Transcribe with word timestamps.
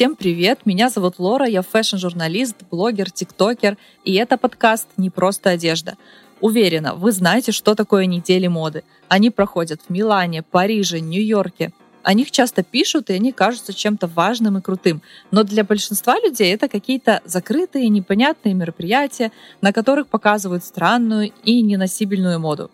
Всем 0.00 0.16
привет! 0.16 0.60
Меня 0.64 0.88
зовут 0.88 1.18
Лора, 1.18 1.46
я 1.46 1.60
fashion-журналист, 1.60 2.56
блогер, 2.70 3.10
тиктокер, 3.10 3.76
и 4.02 4.14
это 4.14 4.38
подкаст 4.38 4.88
«Не 4.96 5.10
просто 5.10 5.50
одежда». 5.50 5.98
Уверена, 6.40 6.94
вы 6.94 7.12
знаете, 7.12 7.52
что 7.52 7.74
такое 7.74 8.06
недели 8.06 8.46
моды. 8.46 8.82
Они 9.08 9.28
проходят 9.28 9.82
в 9.82 9.90
Милане, 9.90 10.42
Париже, 10.42 11.00
Нью-Йорке. 11.00 11.72
О 12.02 12.14
них 12.14 12.30
часто 12.30 12.62
пишут, 12.62 13.10
и 13.10 13.12
они 13.12 13.30
кажутся 13.30 13.74
чем-то 13.74 14.06
важным 14.06 14.56
и 14.56 14.62
крутым. 14.62 15.02
Но 15.32 15.44
для 15.44 15.64
большинства 15.64 16.18
людей 16.18 16.54
это 16.54 16.68
какие-то 16.70 17.20
закрытые, 17.26 17.90
непонятные 17.90 18.54
мероприятия, 18.54 19.32
на 19.60 19.70
которых 19.70 20.08
показывают 20.08 20.64
странную 20.64 21.30
и 21.44 21.60
неносибельную 21.60 22.40
моду. 22.40 22.70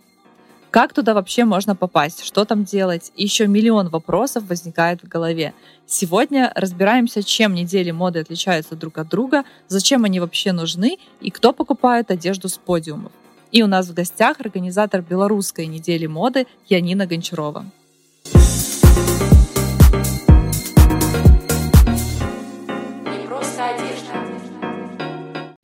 Как 0.71 0.93
туда 0.93 1.15
вообще 1.15 1.45
можно 1.45 1.75
попасть? 1.75 2.25
Что 2.25 2.45
там 2.45 2.65
делать? 2.65 3.13
И 3.17 3.23
еще 3.23 3.47
миллион 3.47 3.89
вопросов 3.89 4.45
возникает 4.49 5.03
в 5.03 5.09
голове. 5.09 5.55
Сегодня 5.87 6.53
разбираемся, 6.55 7.23
чем 7.23 7.55
недели 7.55 7.93
моды 7.93 8.21
отличаются 8.21 8.77
друг 8.77 8.99
от 8.99 9.09
друга, 9.09 9.45
зачем 9.69 10.05
они 10.05 10.21
вообще 10.21 10.53
нужны 10.53 10.99
и 11.21 11.31
кто 11.31 11.53
покупает 11.53 12.11
одежду 12.11 12.49
с 12.49 12.59
подиумов. 12.59 13.13
И 13.53 13.63
у 13.63 13.67
нас 13.67 13.89
в 13.89 13.95
гостях 13.95 14.41
организатор 14.41 15.03
белорусской 15.03 15.67
недели 15.67 16.07
моды 16.07 16.47
Янина 16.69 17.07
Гончарова. 17.07 17.65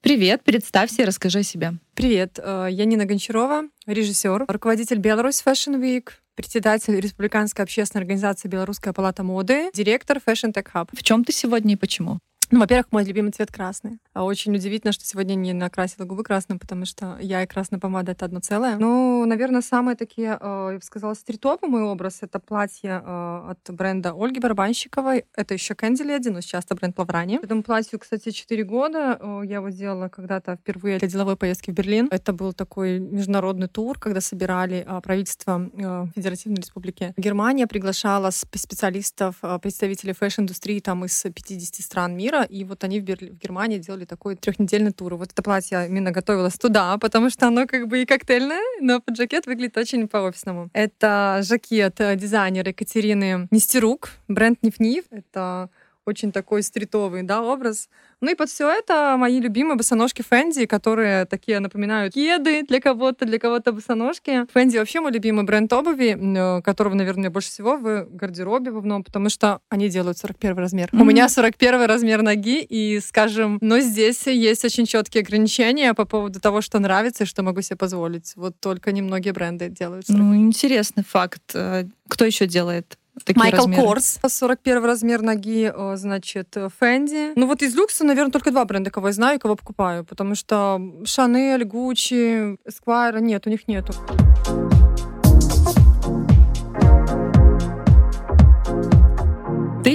Привет, 0.03 0.43
представься 0.43 1.03
и 1.03 1.05
расскажи 1.05 1.39
о 1.39 1.43
себе. 1.45 1.75
Привет, 1.95 2.41
э, 2.43 2.67
я 2.73 2.85
Нина 2.87 3.05
Гончарова, 3.05 3.69
режиссер, 3.87 4.47
руководитель 4.49 4.99
Беларусь 4.99 5.41
Fashion 5.47 5.81
Week, 5.81 6.11
председатель 6.35 6.99
Республиканской 6.99 7.63
общественной 7.63 8.03
организации 8.03 8.49
Белорусская 8.49 8.93
палата 8.93 9.23
моды, 9.23 9.71
директор 9.73 10.19
Fashion 10.19 10.53
Tech 10.53 10.67
Hub. 10.75 10.89
В 10.93 11.05
чем 11.05 11.23
ты 11.25 11.33
сегодня 11.33 11.75
и 11.75 11.77
почему? 11.77 12.19
Ну, 12.53 12.61
во-первых, 12.61 12.89
мой 12.91 13.03
любимый 13.03 13.33
цвет 13.33 13.51
красный. 13.51 13.99
А 14.13 14.25
очень 14.25 14.55
удивительно, 14.55 14.93
что 14.93 15.07
сегодня 15.07 15.35
не 15.35 15.55
накрасила 15.55 16.05
губы 16.05 16.23
красным, 16.23 16.59
потому 16.59 16.85
что 16.85 17.17
я 17.19 17.43
и 17.43 17.47
красная 17.47 17.81
помада— 17.81 18.13
это 18.13 18.27
одно 18.27 18.41
целое. 18.41 18.77
Ну, 18.77 19.25
наверное, 19.25 19.63
самые 19.63 19.97
такие, 19.97 20.37
э, 20.39 20.69
я 20.73 20.77
бы 20.79 20.85
сказала, 20.85 21.15
стритовый 21.15 21.71
мой 21.71 21.81
образ— 21.81 22.19
это 22.21 22.39
платье 22.41 23.03
э, 23.03 23.51
от 23.53 23.75
бренда 23.75 24.13
Ольги 24.15 24.39
Барабанщиковой. 24.39 25.25
Это 25.35 25.55
еще 25.55 25.75
Кэнди 25.75 26.03
Леди, 26.03 26.29
но 26.29 26.43
сейчас 26.43 26.67
это 26.67 26.75
бренд 26.75 26.99
Лаврани. 26.99 27.41
Этому 27.43 27.63
платью, 27.63 27.99
кстати, 27.99 28.29
4 28.29 28.65
года. 28.65 29.19
Э, 29.19 29.41
я 29.47 29.57
его 29.57 29.71
делала 29.71 30.09
когда-то 30.09 30.57
впервые 30.57 30.99
для 30.99 31.09
деловой 31.09 31.37
поездки 31.39 31.71
в 31.71 31.75
Берлин. 31.75 32.09
Это 32.11 32.35
был 32.35 32.53
такой 32.53 32.99
международный 32.99 33.69
тур, 33.69 33.99
когда 33.99 34.21
собирали 34.21 34.87
правительство 35.03 35.71
Федеративной 36.15 36.59
Республики. 36.59 37.15
Германия 37.17 37.67
приглашала 37.67 38.29
специалистов, 38.31 39.37
представителей 39.63 40.13
fashion-индустрии 40.13 40.81
там 40.81 41.07
из 41.07 41.23
50 41.23 41.83
стран 41.83 42.15
мира, 42.15 42.42
и 42.45 42.65
вот 42.65 42.85
они 42.85 43.01
в, 43.01 43.05
Бер... 43.05 43.19
в 43.19 43.39
Германии 43.39 43.79
делали 43.79 44.05
такой 44.05 44.37
трехнедельный 44.37 44.93
тур. 44.93 45.15
Вот 45.17 45.33
это 45.33 45.43
платье 45.43 45.87
именно 45.89 46.11
готовилось 46.11 46.55
туда, 46.55 46.97
потому 46.99 47.31
что 47.31 47.47
оно 47.47 47.67
как 47.67 47.89
бы 47.89 48.03
и 48.03 48.07
коктейльное, 48.07 48.63
но 48.81 49.01
под 49.01 49.17
жакет 49.17 49.47
выглядит 49.47 49.77
очень 49.77 50.09
по-офисному. 50.09 50.71
Это 50.73 51.41
жакет 51.43 52.01
дизайнера 52.17 52.69
Екатерины 52.69 53.49
Нестерук, 53.51 54.11
бренд 54.29 54.59
Ниф-Ниф. 54.63 55.05
Это 55.11 55.71
очень 56.07 56.33
такой 56.33 56.63
стритовый, 56.63 57.23
да, 57.23 57.43
образ. 57.43 57.89
Ну 58.21 58.31
и 58.31 58.35
под 58.35 58.49
все 58.51 58.71
это 58.71 59.17
мои 59.19 59.41
любимые 59.41 59.77
босоножки 59.77 60.23
Fendi, 60.23 60.67
которые 60.67 61.25
такие 61.25 61.61
напоминают 61.61 62.15
кеды 62.15 62.63
для 62.63 62.81
кого-то, 62.81 63.25
для 63.25 63.39
кого-то 63.39 63.73
босоножки. 63.73 64.47
Fendi 64.53 64.79
вообще 64.79 65.01
мой 65.01 65.13
любимый 65.13 65.45
бренд 65.45 65.73
обуви, 65.73 66.17
э, 66.19 66.63
которого, 66.63 66.95
наверное, 66.95 67.31
больше 67.31 67.51
всего 67.51 67.77
в 67.77 68.07
гардеробе 68.11 68.71
в 68.71 68.79
одном, 68.79 69.05
потому 69.05 69.29
что 69.29 69.61
они 69.69 69.89
делают 69.89 70.19
41 70.19 70.57
размер. 70.57 70.89
Mm-hmm. 70.89 71.01
У 71.01 71.05
меня 71.05 71.29
41 71.29 71.85
размер 71.85 72.23
ноги, 72.23 72.61
и, 72.63 73.01
скажем, 73.01 73.59
но 73.61 73.81
здесь 73.81 74.27
есть 74.27 74.65
очень 74.65 74.87
четкие 74.87 75.23
ограничения 75.23 75.95
по 75.95 76.05
поводу 76.05 76.41
того, 76.41 76.61
что 76.61 76.79
нравится 76.79 77.25
и 77.25 77.27
что 77.27 77.43
могу 77.43 77.63
себе 77.63 77.77
позволить. 77.77 78.33
Вот 78.37 78.55
только 78.61 78.93
немногие 78.93 79.33
бренды 79.33 79.69
делают. 79.69 80.07
40. 80.07 80.21
Ну, 80.21 80.37
интересный 80.37 81.05
факт. 81.05 81.43
Э, 81.55 81.85
кто 82.09 82.25
еще 82.25 82.47
делает 82.47 82.99
Такие 83.25 83.39
Майкл 83.39 83.59
размеры. 83.59 83.83
Корс, 83.83 84.19
41 84.27 84.85
размер 84.85 85.23
ноги, 85.23 85.73
значит, 85.97 86.57
Фэнди. 86.79 87.39
Ну 87.39 87.47
вот 87.47 87.63
из 87.63 87.75
люкса, 87.75 88.05
наверное, 88.05 88.33
только 88.33 88.51
два 88.51 88.65
бренда, 88.65 88.91
кого 88.91 89.09
я 89.09 89.13
знаю 89.13 89.39
и 89.39 89.41
кого 89.41 89.55
покупаю, 89.55 90.05
потому 90.05 90.35
что 90.35 90.81
Шанель, 91.05 91.65
Гуччи, 91.65 92.57
Эсквайр, 92.65 93.21
нет, 93.21 93.47
у 93.47 93.51
них 93.51 93.69
нету. 93.69 93.93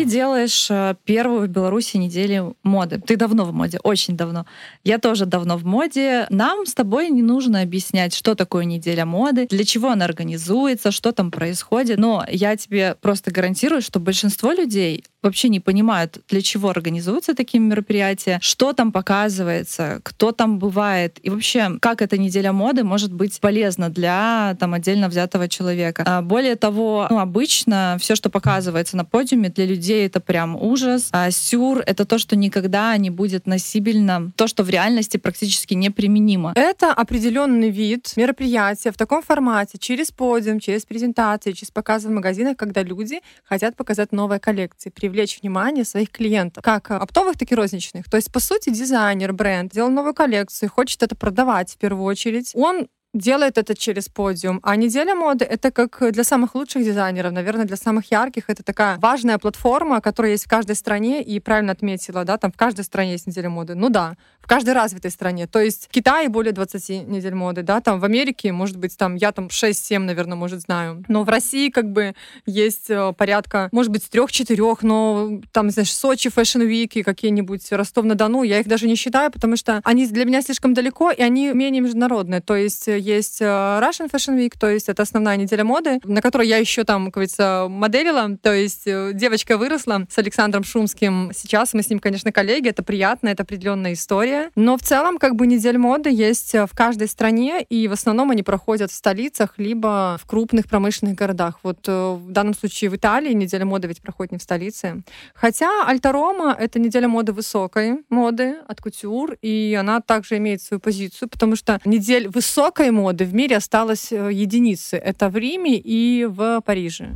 Делаешь 0.07 0.68
э, 0.69 0.95
первую 1.06 1.47
в 1.47 1.50
Беларуси 1.50 1.97
неделю 1.97 2.56
моды. 2.63 3.00
Ты 3.00 3.16
давно 3.16 3.45
в 3.45 3.53
моде, 3.53 3.79
очень 3.84 4.18
давно. 4.18 4.45
Я 4.84 4.97
тоже 4.97 5.25
давно 5.25 5.57
в 5.57 5.66
моде. 5.66 6.25
Нам 6.29 6.66
с 6.66 6.73
тобой 6.73 7.09
не 7.09 7.22
нужно 7.22 7.62
объяснять, 7.62 8.16
что 8.16 8.35
такое 8.35 8.66
неделя 8.66 9.06
моды, 9.06 9.47
для 9.47 9.63
чего 9.66 9.90
она 9.90 10.06
организуется, 10.06 10.91
что 10.91 11.12
там 11.12 11.31
происходит. 11.31 11.97
Но 12.00 12.25
я 12.29 12.56
тебе 12.56 12.95
просто 13.00 13.31
гарантирую, 13.31 13.81
что 13.81 14.00
большинство 14.00 14.51
людей 14.51 15.03
вообще 15.24 15.50
не 15.50 15.60
понимают, 15.60 16.20
для 16.28 16.42
чего 16.42 16.70
организуются 16.70 17.34
такие 17.34 17.60
мероприятия, 17.60 18.40
что 18.42 18.74
там 18.74 18.92
показывается, 18.92 20.00
кто 20.04 20.32
там 20.32 20.60
бывает, 20.60 21.20
и 21.24 21.30
вообще, 21.30 21.78
как 21.82 22.02
эта 22.02 22.18
неделя 22.18 22.52
моды 22.52 22.84
может 22.84 23.12
быть 23.12 23.40
полезна 23.40 23.90
для 23.90 24.56
там 24.60 24.74
отдельно 24.74 25.10
взятого 25.10 25.48
человека. 25.48 26.04
А 26.06 26.22
более 26.22 26.56
того, 26.56 27.08
ну, 27.10 27.20
обычно 27.20 27.98
все, 28.00 28.16
что 28.16 28.30
показывается 28.30 28.98
на 28.98 29.06
подиуме, 29.06 29.50
для 29.50 29.66
людей 29.66 30.06
это 30.06 30.20
прям 30.20 30.56
ужас. 30.56 31.10
А 31.12 31.32
сюр— 31.32 31.84
это 31.86 32.06
то, 32.06 32.18
что 32.18 32.36
никогда 32.36 32.96
не 32.98 33.10
будет 33.10 33.48
носибельно, 33.48 34.32
то, 34.36 34.48
что 34.48 34.64
в 34.64 34.70
реальности 34.70 35.18
практически 35.18 35.74
неприменимо. 35.74 36.54
Это 36.56 36.94
определенный 36.94 37.70
вид 37.70 38.14
мероприятия 38.16 38.92
в 38.92 38.98
таком 38.98 39.22
формате, 39.22 39.78
через 39.80 40.12
подиум, 40.12 40.60
через 40.60 40.86
презентации, 40.86 41.52
через 41.52 41.72
показы 41.72 42.08
в 42.08 42.12
магазинах, 42.12 42.58
когда 42.58 42.84
люди 42.84 43.20
хотят 43.44 43.76
показать 43.76 44.12
новые 44.12 44.40
коллекции, 44.40 44.90
привлечь 45.07 45.40
внимание 45.41 45.85
своих 45.85 46.09
клиентов, 46.12 46.62
как 46.62 46.91
оптовых, 46.91 47.38
так 47.38 47.50
и 47.50 47.56
розничных. 47.56 48.09
То 48.09 48.18
есть, 48.18 48.29
по 48.29 48.41
сути, 48.41 48.69
дизайнер, 48.72 49.31
бренд 49.31 49.72
делал 49.72 49.90
новую 49.90 50.13
коллекцию, 50.13 50.69
хочет 50.69 51.01
это 51.01 51.16
продавать 51.16 51.72
в 51.72 51.78
первую 51.78 52.03
очередь. 52.03 52.51
Он 52.56 52.88
делает 53.13 53.57
это 53.57 53.73
через 53.73 54.09
подиум. 54.09 54.59
А 54.63 54.75
неделя 54.75 55.16
моды— 55.16 55.45
это 55.50 55.72
как 55.72 56.12
для 56.12 56.25
самых 56.25 56.56
лучших 56.56 56.84
дизайнеров, 56.84 57.31
наверное, 57.31 57.66
для 57.66 57.78
самых 57.78 58.12
ярких. 58.12 58.44
Это 58.50 58.63
такая 58.63 58.97
важная 58.97 59.38
платформа, 59.38 60.01
которая 60.01 60.34
есть 60.34 60.45
в 60.45 60.50
каждой 60.50 60.75
стране, 60.75 61.24
и 61.24 61.39
правильно 61.39 61.72
отметила, 61.72 62.25
да, 62.25 62.38
там 62.38 62.51
в 62.51 62.57
каждой 62.57 62.84
стране 62.84 63.13
есть 63.13 63.28
неделя 63.28 63.50
моды. 63.50 63.75
Ну 63.75 63.89
да, 63.89 64.18
в 64.47 64.50
каждой 64.50 64.75
развитой 64.75 65.12
стране. 65.12 65.46
То 65.46 65.59
есть 65.59 65.88
в 65.88 65.90
Китае 65.90 66.30
более 66.30 66.53
20 66.53 67.06
недель 67.06 67.35
моды, 67.35 67.63
да, 67.63 67.81
там 67.81 68.00
в 68.00 68.06
Америке, 68.06 68.53
может 68.53 68.78
быть, 68.78 68.97
там 68.97 69.16
я 69.16 69.34
там 69.34 69.47
6-7, 69.47 70.00
наверное, 70.00 70.38
может, 70.38 70.62
знаю. 70.62 71.03
Но 71.09 71.24
в 71.25 71.30
России 71.30 71.69
как 71.69 71.91
бы 71.91 72.16
есть 72.46 72.90
э, 72.90 73.12
порядка, 73.18 73.68
может 73.74 73.91
быть, 73.91 74.09
трех-четырех, 74.09 74.84
но 74.84 75.41
там, 75.52 75.69
знаешь, 75.69 75.94
Сочи, 75.94 76.30
Fashion 76.30 76.66
Week 76.66 76.91
и 76.94 77.03
какие-нибудь 77.03 77.69
Ростов-на-Дону, 77.74 78.44
я 78.44 78.62
их 78.62 78.68
даже 78.69 78.88
не 78.88 78.96
считаю, 78.96 79.31
потому 79.31 79.57
что 79.57 79.81
они 79.84 80.07
для 80.07 80.24
меня 80.24 80.41
слишком 80.41 80.74
далеко, 80.74 81.12
и 81.12 81.22
они 81.22 81.52
менее 81.52 81.81
международные. 81.81 82.40
То 82.40 82.56
есть 82.56 82.88
э, 82.88 82.97
есть 82.97 83.41
э, 83.41 83.46
Russian 83.46 84.09
Fashion 84.09 84.38
Week, 84.38 84.53
то 84.57 84.69
есть 84.69 84.88
это 84.88 85.03
основная 85.03 85.36
неделя 85.36 85.66
моды, 85.66 86.00
на 86.06 86.22
которой 86.22 86.47
я 86.47 86.56
еще 86.56 86.86
там, 86.86 87.07
как 87.07 87.16
говорится, 87.16 87.68
моделила, 87.69 88.38
то 88.41 88.53
есть 88.53 88.86
девочка 88.86 89.57
выросла 89.57 90.07
с 90.09 90.18
Александром 90.18 90.63
Шумским. 90.63 91.31
Сейчас 91.36 91.74
мы 91.74 91.84
с 91.84 91.90
ним, 91.90 92.00
конечно, 92.00 92.31
коллеги, 92.31 92.69
это 92.69 92.81
приятно, 92.81 93.28
это 93.28 93.44
определенная 93.44 93.91
история. 93.91 94.37
Но 94.56 94.78
в 94.78 94.81
целом, 94.81 95.18
как 95.18 95.36
бы, 95.36 95.48
недель 95.48 95.78
моды 95.78 96.09
есть 96.09 96.56
э, 96.56 96.66
в 96.66 96.74
каждой 96.74 97.08
стране, 97.08 97.62
и 97.62 97.88
в 97.88 97.92
основном 97.92 98.31
они 98.31 98.44
проходят 98.44 98.92
в 98.92 98.96
столицах, 98.96 99.53
либо 99.58 100.18
в 100.22 100.28
крупных 100.28 100.68
промышленных 100.68 101.16
городах. 101.16 101.59
Вот 101.64 101.88
в 101.88 102.31
данном 102.31 102.53
случае 102.53 102.90
в 102.90 102.96
Италии 102.96 103.34
неделя 103.34 103.66
моды 103.66 103.88
ведь 103.88 104.02
проходит 104.02 104.31
не 104.31 104.38
в 104.38 104.44
столице. 104.44 105.03
Хотя 105.34 105.70
Альта-Рома— 105.88 106.56
это 106.60 106.80
неделя 106.80 107.07
моды 107.07 107.34
высокой 107.34 108.04
моды 108.10 108.56
от 108.68 108.81
кутюр, 108.81 109.38
и 109.42 109.78
она 109.80 110.01
также 110.01 110.38
имеет 110.38 110.62
свою 110.62 110.80
позицию, 110.80 111.30
потому 111.30 111.56
что 111.56 111.80
недель 111.86 112.28
высокой 112.30 112.92
моды 112.92 113.25
в 113.25 113.34
мире 113.34 113.57
осталось 113.57 114.12
э, 114.12 114.31
единицы. 114.31 114.98
Это 114.98 115.30
в 115.30 115.38
Риме 115.38 115.78
и 115.78 116.25
в 116.25 116.62
Париже. 116.62 117.10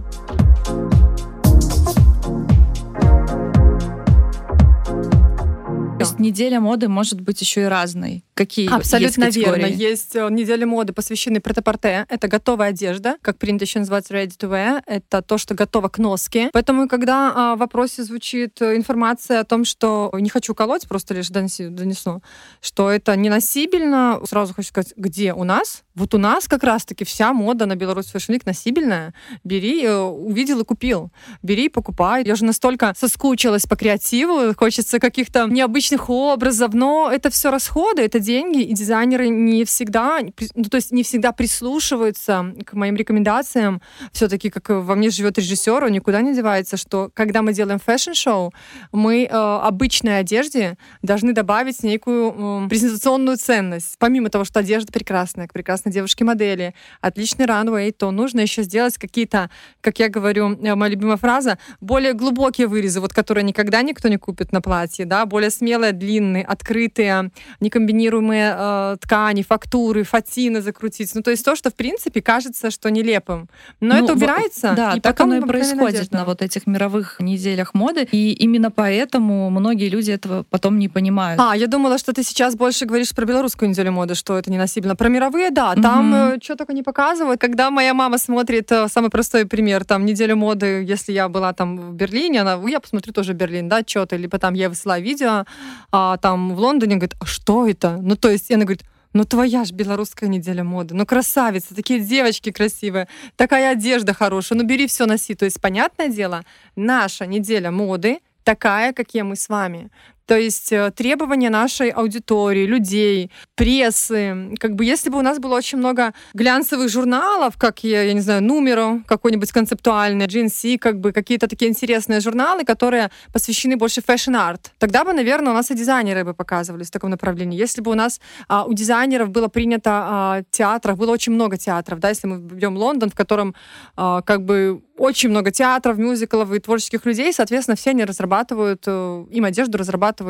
Неделя 6.21 6.59
моды 6.59 6.87
может 6.87 7.21
быть 7.21 7.41
еще 7.41 7.61
и 7.61 7.65
разной. 7.65 8.23
Какие 8.33 8.73
Абсолютно 8.73 9.25
есть 9.25 9.37
верно. 9.37 9.65
Есть 9.65 10.15
неделя 10.15 10.65
моды, 10.65 10.93
посвященные 10.93 11.41
претапорте. 11.41 12.05
Это 12.09 12.27
готовая 12.27 12.69
одежда, 12.69 13.17
как 13.21 13.37
принято 13.37 13.65
еще 13.65 13.79
называть 13.79 14.09
ready 14.09 14.37
to 14.37 14.49
wear. 14.49 14.81
Это 14.85 15.21
то, 15.21 15.37
что 15.37 15.53
готово 15.53 15.89
к 15.89 15.97
носке. 15.97 16.49
Поэтому, 16.53 16.87
когда 16.87 17.33
а, 17.35 17.55
в 17.55 17.59
вопросе 17.59 18.03
звучит 18.03 18.61
э, 18.61 18.75
информация 18.75 19.41
о 19.41 19.43
том, 19.43 19.65
что 19.65 20.11
не 20.13 20.29
хочу 20.29 20.55
колоть, 20.55 20.87
просто 20.87 21.13
лишь 21.13 21.29
донесу, 21.29 21.69
донесу 21.69 22.21
что 22.61 22.89
это 22.89 23.15
неносибельно, 23.15 24.21
сразу 24.27 24.53
хочу 24.53 24.69
сказать, 24.69 24.93
где 24.95 25.33
у 25.33 25.43
нас? 25.43 25.83
Вот 25.95 26.13
у 26.13 26.17
нас 26.17 26.47
как 26.47 26.63
раз-таки 26.63 27.03
вся 27.03 27.33
мода 27.33 27.65
на 27.65 27.75
Беларусь 27.75 28.13
Fashion 28.13 28.35
Week 28.35 28.43
носибельная. 28.45 29.13
Бери, 29.43 29.83
э, 29.83 29.97
увидел 29.97 30.61
и 30.61 30.63
купил. 30.63 31.11
Бери 31.43 31.69
покупай. 31.69 32.23
Я 32.25 32.33
уже 32.33 32.45
настолько 32.45 32.93
соскучилась 32.97 33.65
по 33.65 33.75
креативу, 33.75 34.53
хочется 34.55 34.99
каких-то 34.99 35.47
необычных 35.47 36.09
образов, 36.09 36.73
но 36.73 37.09
это 37.11 37.29
все 37.29 37.51
расходы, 37.51 38.03
это 38.03 38.19
деньги, 38.19 38.61
и 38.61 38.73
дизайнеры 38.73 39.29
не 39.29 39.65
всегда, 39.65 40.19
ну, 40.55 40.63
то 40.65 40.75
есть 40.75 40.91
не 40.91 41.03
всегда 41.03 41.31
прислушиваются 41.31 42.53
к 42.65 42.73
моим 42.73 42.95
рекомендациям. 42.95 43.81
Все-таки, 44.13 44.49
как 44.49 44.69
во 44.69 44.95
мне 44.95 45.09
живет 45.09 45.37
режиссер, 45.37 45.83
он 45.83 45.91
никуда 45.91 46.21
не 46.21 46.33
девается, 46.33 46.77
что 46.77 47.11
когда 47.13 47.41
мы 47.41 47.53
делаем 47.53 47.79
fashion-шоу, 47.79 48.53
мы 48.91 49.25
э, 49.25 49.27
обычной 49.27 50.19
одежде 50.19 50.77
должны 51.01 51.33
добавить 51.33 51.83
некую 51.83 52.65
э, 52.65 52.69
презентационную 52.69 53.37
ценность. 53.37 53.95
Помимо 53.99 54.29
того, 54.29 54.45
что 54.45 54.59
одежда 54.59 54.91
прекрасная, 54.91 55.47
прекрасные 55.51 55.90
девушки-модели, 55.91 56.73
отличный 57.01 57.45
ранвей, 57.45 57.91
то 57.91 58.11
нужно 58.11 58.41
еще 58.41 58.63
сделать 58.63 58.97
какие-то, 58.97 59.49
как 59.81 59.99
я 59.99 60.09
говорю, 60.09 60.57
э, 60.61 60.75
моя 60.75 60.91
любимая 60.91 61.17
фраза, 61.17 61.57
более 61.79 62.13
глубокие 62.13 62.67
вырезы, 62.67 62.99
вот 63.01 63.13
которые 63.13 63.43
никогда 63.43 63.81
никто 63.81 64.07
не 64.07 64.17
купит 64.17 64.51
на 64.51 64.61
платье, 64.61 65.05
да, 65.05 65.25
более 65.25 65.49
смелые, 65.49 65.91
длинные, 65.91 66.43
открытые, 66.43 67.31
некомбинируемые 67.59 68.55
э, 68.57 68.97
ткани, 69.01 69.43
фактуры, 69.43 70.03
фатины 70.03 70.61
закрутить. 70.61 71.13
Ну, 71.15 71.21
то 71.21 71.31
есть 71.31 71.45
то, 71.45 71.55
что, 71.55 71.69
в 71.69 71.75
принципе, 71.75 72.21
кажется, 72.21 72.71
что 72.71 72.89
нелепым. 72.89 73.49
Но 73.79 73.95
ну, 73.95 74.03
это 74.03 74.13
убирается. 74.13 74.73
Да, 74.75 74.93
и 74.93 74.99
так 74.99 75.19
оно 75.19 75.37
и 75.37 75.41
происходит 75.41 75.93
надежда. 75.93 76.17
на 76.17 76.25
вот 76.25 76.41
этих 76.41 76.67
мировых 76.67 77.19
неделях 77.19 77.73
моды. 77.73 78.07
И 78.11 78.33
именно 78.33 78.71
поэтому 78.71 79.49
многие 79.49 79.89
люди 79.89 80.11
этого 80.11 80.43
потом 80.49 80.79
не 80.79 80.89
понимают. 80.89 81.39
А, 81.41 81.55
я 81.55 81.67
думала, 81.67 81.97
что 81.97 82.13
ты 82.13 82.23
сейчас 82.23 82.55
больше 82.55 82.85
говоришь 82.85 83.13
про 83.15 83.25
белорусскую 83.25 83.69
неделю 83.69 83.91
моды, 83.91 84.15
что 84.15 84.37
это 84.37 84.51
не 84.51 84.57
насильно. 84.57 84.95
Про 84.95 85.09
мировые, 85.09 85.51
да, 85.51 85.70
там 85.75 86.13
mm-hmm. 86.13 86.43
что 86.43 86.55
только 86.55 86.73
не 86.73 86.83
показывают. 86.83 87.39
Когда 87.39 87.71
моя 87.71 87.93
мама 87.93 88.17
смотрит, 88.17 88.71
э, 88.71 88.87
самый 88.87 89.09
простой 89.09 89.45
пример, 89.45 89.85
там, 89.85 90.05
неделю 90.05 90.35
моды, 90.35 90.83
если 90.83 91.11
я 91.13 91.29
была 91.29 91.53
там 91.53 91.77
в 91.77 91.93
Берлине, 91.93 92.41
она, 92.41 92.59
я 92.67 92.79
посмотрю 92.79 93.13
тоже 93.13 93.33
Берлин, 93.33 93.69
да, 93.69 93.81
что-то, 93.85 94.15
либо 94.15 94.37
там 94.39 94.53
я 94.53 94.69
высылаю 94.69 95.03
видео, 95.03 95.45
а 95.91 96.17
там 96.17 96.55
в 96.55 96.59
Лондоне, 96.59 96.95
говорит, 96.95 97.15
а 97.19 97.25
что 97.25 97.67
это? 97.67 97.97
Ну, 98.01 98.15
то 98.15 98.29
есть, 98.29 98.51
она 98.51 98.63
говорит, 98.63 98.83
ну 99.13 99.25
твоя 99.25 99.65
ж 99.65 99.71
белорусская 99.71 100.29
неделя 100.29 100.63
моды, 100.63 100.95
ну 100.95 101.05
красавица, 101.05 101.75
такие 101.75 101.99
девочки 101.99 102.51
красивые, 102.51 103.07
такая 103.35 103.71
одежда 103.71 104.13
хорошая, 104.13 104.57
ну 104.57 104.65
бери 104.65 104.87
все 104.87 105.05
носи. 105.05 105.35
То 105.35 105.45
есть, 105.45 105.59
понятное 105.59 106.07
дело, 106.07 106.43
наша 106.75 107.25
неделя 107.25 107.71
моды 107.71 108.19
такая, 108.43 108.93
какие 108.93 109.23
мы 109.23 109.35
с 109.35 109.49
вами. 109.49 109.89
То 110.31 110.37
есть 110.37 110.71
э, 110.71 110.91
требования 110.95 111.49
нашей 111.49 111.89
аудитории, 111.89 112.65
людей, 112.65 113.31
прессы. 113.55 114.55
Как 114.59 114.75
бы 114.75 114.85
если 114.85 115.09
бы 115.09 115.19
у 115.19 115.21
нас 115.21 115.39
было 115.39 115.57
очень 115.57 115.77
много 115.77 116.13
глянцевых 116.33 116.89
журналов, 116.89 117.55
как, 117.57 117.83
я, 117.83 118.03
я 118.03 118.13
не 118.13 118.21
знаю, 118.21 118.41
Numero, 118.41 119.03
какой-нибудь 119.05 119.51
концептуальный, 119.51 120.27
GNC, 120.27 120.77
как 120.77 121.01
бы 121.01 121.11
какие-то 121.11 121.49
такие 121.49 121.69
интересные 121.69 122.21
журналы, 122.21 122.63
которые 122.63 123.11
посвящены 123.33 123.75
больше 123.75 124.01
fashion-art, 124.01 124.71
тогда 124.79 125.03
бы, 125.03 125.11
наверное, 125.11 125.51
у 125.51 125.53
нас 125.53 125.69
и 125.69 125.75
дизайнеры 125.75 126.23
бы 126.23 126.33
показывались 126.33 126.87
в 126.87 126.91
таком 126.91 127.09
направлении. 127.09 127.59
Если 127.59 127.81
бы 127.81 127.91
у 127.91 127.95
нас 127.95 128.21
а, 128.47 128.63
у 128.63 128.73
дизайнеров 128.73 129.31
было 129.31 129.49
принято 129.49 129.91
а, 129.91 130.43
театров, 130.49 130.97
было 130.97 131.11
очень 131.11 131.33
много 131.33 131.57
театров, 131.57 131.99
да, 131.99 132.07
если 132.07 132.27
мы 132.27 132.37
берем 132.37 132.77
Лондон, 132.77 133.09
в 133.09 133.15
котором 133.15 133.53
а, 133.97 134.21
как 134.21 134.45
бы 134.45 134.81
очень 135.01 135.29
много 135.29 135.51
театров, 135.51 135.97
мюзиклов 135.97 136.53
и 136.53 136.59
творческих 136.59 137.05
людей, 137.05 137.33
соответственно, 137.33 137.75
все 137.75 137.89
они 137.89 138.05
разрабатывают, 138.05 138.83
э, 138.85 139.25
им 139.31 139.45
одежду 139.45 139.79
разрабатывают 139.79 140.20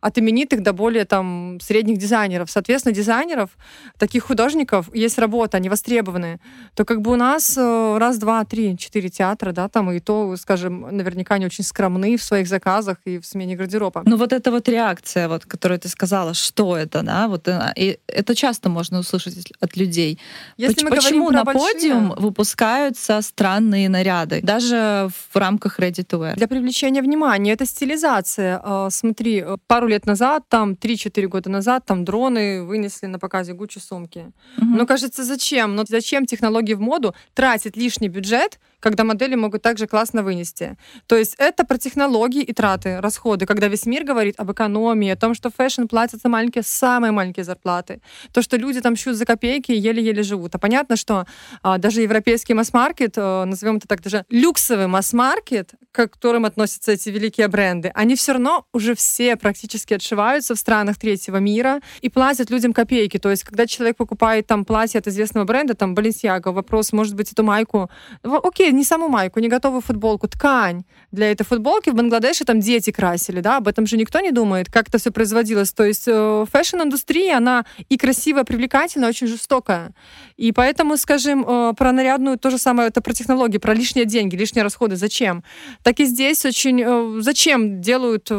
от 0.00 0.18
именитых 0.18 0.62
до 0.62 0.72
более 0.72 1.04
там 1.04 1.58
средних 1.60 1.98
дизайнеров. 1.98 2.50
Соответственно, 2.50 2.94
дизайнеров, 2.94 3.50
таких 3.98 4.24
художников, 4.24 4.94
есть 4.94 5.18
работа, 5.18 5.56
они 5.56 5.68
востребованы. 5.68 6.40
То 6.74 6.84
как 6.84 7.00
бы 7.00 7.12
у 7.12 7.16
нас 7.16 7.56
э, 7.56 7.98
раз, 7.98 8.18
два, 8.18 8.44
три, 8.44 8.76
четыре 8.76 9.08
театра, 9.08 9.52
да, 9.52 9.68
там 9.68 9.90
и 9.92 10.00
то, 10.00 10.36
скажем, 10.36 10.96
наверняка 10.96 11.34
они 11.34 11.46
очень 11.46 11.64
скромны 11.64 12.16
в 12.16 12.22
своих 12.22 12.48
заказах 12.48 12.98
и 13.04 13.18
в 13.18 13.26
смене 13.26 13.56
гардероба. 13.56 14.02
Ну 14.04 14.16
вот 14.16 14.32
эта 14.32 14.50
вот 14.50 14.68
реакция, 14.68 15.28
вот, 15.28 15.44
которую 15.44 15.78
ты 15.78 15.88
сказала, 15.88 16.34
что 16.34 16.76
это, 16.76 17.02
да, 17.02 17.28
вот 17.28 17.48
э, 17.48 17.72
и 17.76 17.98
это 18.06 18.34
часто 18.34 18.68
можно 18.68 18.98
услышать 18.98 19.52
от 19.60 19.76
людей. 19.76 20.18
Если 20.56 20.86
Поч- 20.86 20.96
почему 20.96 21.30
на 21.30 21.44
большие... 21.44 21.72
подиум 21.72 22.14
выпускаются 22.16 23.20
странные 23.22 23.88
наряды? 23.88 24.40
даже 24.48 25.10
в 25.32 25.36
рамках 25.36 25.78
ready 25.78 26.04
to 26.06 26.18
wear. 26.18 26.34
Для 26.36 26.48
привлечения 26.48 27.02
внимания 27.02 27.52
это 27.52 27.66
стилизация. 27.66 28.60
А, 28.64 28.88
смотри, 28.90 29.27
э, 29.36 29.56
пару 29.66 29.86
лет 29.86 30.06
назад, 30.06 30.44
там 30.48 30.72
3-4 30.72 31.26
года 31.26 31.50
назад, 31.50 31.84
там 31.86 32.04
дроны 32.04 32.64
вынесли 32.64 33.06
на 33.06 33.18
показе 33.18 33.52
Гуччи 33.52 33.78
сумки. 33.78 34.32
Угу. 34.56 34.66
Но 34.66 34.86
кажется, 34.86 35.24
зачем? 35.24 35.74
Но 35.76 35.84
зачем 35.86 36.26
технологии 36.26 36.74
в 36.74 36.80
моду 36.80 37.14
тратить 37.34 37.76
лишний 37.76 38.08
бюджет, 38.08 38.58
когда 38.80 39.04
модели 39.04 39.34
могут 39.34 39.62
также 39.62 39.86
классно 39.86 40.22
вынести. 40.22 40.76
То 41.06 41.16
есть 41.16 41.34
это 41.38 41.64
про 41.64 41.78
технологии 41.78 42.42
и 42.42 42.52
траты, 42.52 43.00
расходы, 43.00 43.46
когда 43.46 43.68
весь 43.68 43.86
мир 43.86 44.04
говорит 44.04 44.34
об 44.38 44.52
экономии, 44.52 45.10
о 45.10 45.16
том, 45.16 45.34
что 45.34 45.50
fashion 45.50 45.86
платятся 45.86 46.28
маленькие, 46.28 46.62
самые 46.62 47.10
маленькие 47.10 47.44
зарплаты, 47.44 48.00
то, 48.32 48.42
что 48.42 48.56
люди 48.56 48.80
там 48.80 48.96
шьют 48.96 49.16
за 49.16 49.24
копейки 49.24 49.72
и 49.72 49.78
еле-еле 49.78 50.22
живут. 50.22 50.54
А 50.54 50.58
понятно, 50.58 50.96
что 50.96 51.26
а, 51.62 51.78
даже 51.78 52.02
европейский 52.02 52.54
масс-маркет, 52.54 53.14
а, 53.16 53.44
назовем 53.44 53.76
это 53.76 53.88
так, 53.88 54.02
даже 54.02 54.24
люксовый 54.30 54.86
масс-маркет, 54.86 55.72
к 55.90 56.08
которым 56.08 56.44
относятся 56.44 56.92
эти 56.92 57.08
великие 57.08 57.48
бренды, 57.48 57.90
они 57.94 58.14
все 58.14 58.32
равно 58.32 58.64
уже 58.72 58.94
все 58.94 59.07
практически 59.40 59.94
отшиваются 59.94 60.54
в 60.54 60.58
странах 60.58 60.98
третьего 60.98 61.36
мира 61.38 61.80
и 62.00 62.08
платят 62.08 62.50
людям 62.50 62.72
копейки. 62.72 63.18
То 63.18 63.30
есть, 63.30 63.44
когда 63.44 63.66
человек 63.66 63.96
покупает 63.96 64.46
там 64.46 64.64
платье 64.64 64.98
от 64.98 65.06
известного 65.06 65.44
бренда, 65.44 65.74
там 65.74 65.94
Balenciaga, 65.94 66.52
вопрос, 66.52 66.92
может 66.92 67.14
быть, 67.14 67.32
эту 67.32 67.42
майку, 67.42 67.90
окей, 68.22 68.72
не 68.72 68.84
саму 68.84 69.08
майку, 69.08 69.40
не 69.40 69.48
готовую 69.48 69.80
футболку, 69.80 70.28
ткань 70.28 70.84
для 71.10 71.30
этой 71.30 71.44
футболки 71.44 71.90
в 71.90 71.94
Бангладеше 71.94 72.44
там 72.44 72.60
дети 72.60 72.90
красили, 72.90 73.40
да, 73.40 73.56
об 73.58 73.68
этом 73.68 73.86
же 73.86 73.96
никто 73.96 74.20
не 74.20 74.30
думает, 74.30 74.70
как 74.70 74.88
это 74.88 74.98
все 74.98 75.10
производилось. 75.10 75.72
То 75.72 75.84
есть 75.84 76.04
э, 76.06 76.44
fashion-индустрия, 76.50 77.36
она 77.36 77.64
и 77.88 77.96
красивая, 77.96 78.44
привлекательная, 78.44 79.08
очень 79.08 79.26
жестокая. 79.26 79.94
И 80.36 80.52
поэтому, 80.52 80.96
скажем, 80.96 81.44
э, 81.46 81.72
про 81.76 81.92
нарядную 81.92 82.38
то 82.38 82.50
же 82.50 82.58
самое, 82.58 82.88
это 82.88 83.00
про 83.00 83.12
технологии, 83.12 83.58
про 83.58 83.74
лишние 83.74 84.04
деньги, 84.04 84.36
лишние 84.36 84.62
расходы. 84.62 84.96
Зачем? 84.96 85.42
Так 85.82 86.00
и 86.00 86.04
здесь 86.04 86.44
очень... 86.44 86.82
Э, 86.82 87.20
зачем 87.20 87.80
делают 87.80 88.30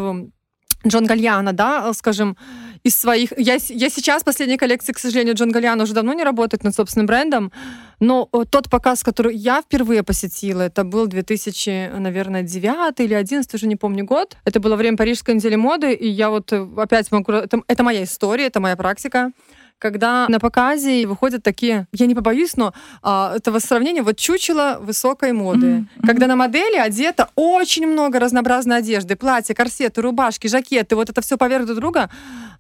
Джон 0.87 1.05
Гальяно, 1.05 1.53
да, 1.53 1.93
скажем, 1.93 2.37
из 2.83 2.99
своих... 2.99 3.33
Я, 3.37 3.57
я 3.69 3.89
сейчас, 3.89 4.23
последней 4.23 4.57
коллекции, 4.57 4.93
к 4.93 4.99
сожалению, 4.99 5.35
Джон 5.35 5.51
Гальяно 5.51 5.83
уже 5.83 5.93
давно 5.93 6.13
не 6.13 6.23
работает 6.23 6.63
над 6.63 6.73
собственным 6.73 7.07
брендом, 7.07 7.51
но 7.99 8.29
э, 8.31 8.45
тот 8.49 8.69
показ, 8.69 9.03
который 9.03 9.35
я 9.35 9.61
впервые 9.61 10.03
посетила, 10.03 10.61
это 10.61 10.85
был 10.85 11.07
2000, 11.07 11.99
наверное, 11.99 12.43
9 12.43 12.99
или 13.01 13.13
11, 13.13 13.53
уже 13.53 13.67
не 13.67 13.75
помню 13.75 14.05
год. 14.05 14.37
Это 14.45 14.61
было 14.61 14.77
время 14.77 14.95
Парижской 14.95 15.35
недели 15.35 15.55
моды, 15.55 15.93
и 15.93 16.07
я 16.07 16.29
вот 16.29 16.53
э, 16.53 16.67
опять 16.77 17.11
могу... 17.11 17.33
Это, 17.33 17.61
это 17.67 17.83
моя 17.83 18.03
история, 18.03 18.45
это 18.45 18.61
моя 18.61 18.77
практика 18.77 19.31
когда 19.79 20.27
на 20.29 20.39
показе 20.39 21.07
выходят 21.07 21.41
такие, 21.41 21.87
я 21.93 22.05
не 22.05 22.15
побоюсь, 22.15 22.57
но 22.57 22.73
а, 23.01 23.35
этого 23.35 23.59
сравнения, 23.59 24.03
вот 24.03 24.17
чучело 24.17 24.77
высокой 24.81 25.31
моды. 25.31 25.67
Mm-hmm. 25.67 26.05
Когда 26.05 26.27
на 26.27 26.35
модели 26.35 26.77
одето 26.77 27.29
очень 27.35 27.87
много 27.87 28.19
разнообразной 28.19 28.77
одежды, 28.77 29.15
платья, 29.15 29.53
корсеты, 29.53 30.01
рубашки, 30.01 30.47
жакеты, 30.47 30.95
вот 30.95 31.09
это 31.09 31.21
все 31.21 31.37
поверх 31.37 31.65
друг 31.65 31.79
друга. 31.79 32.09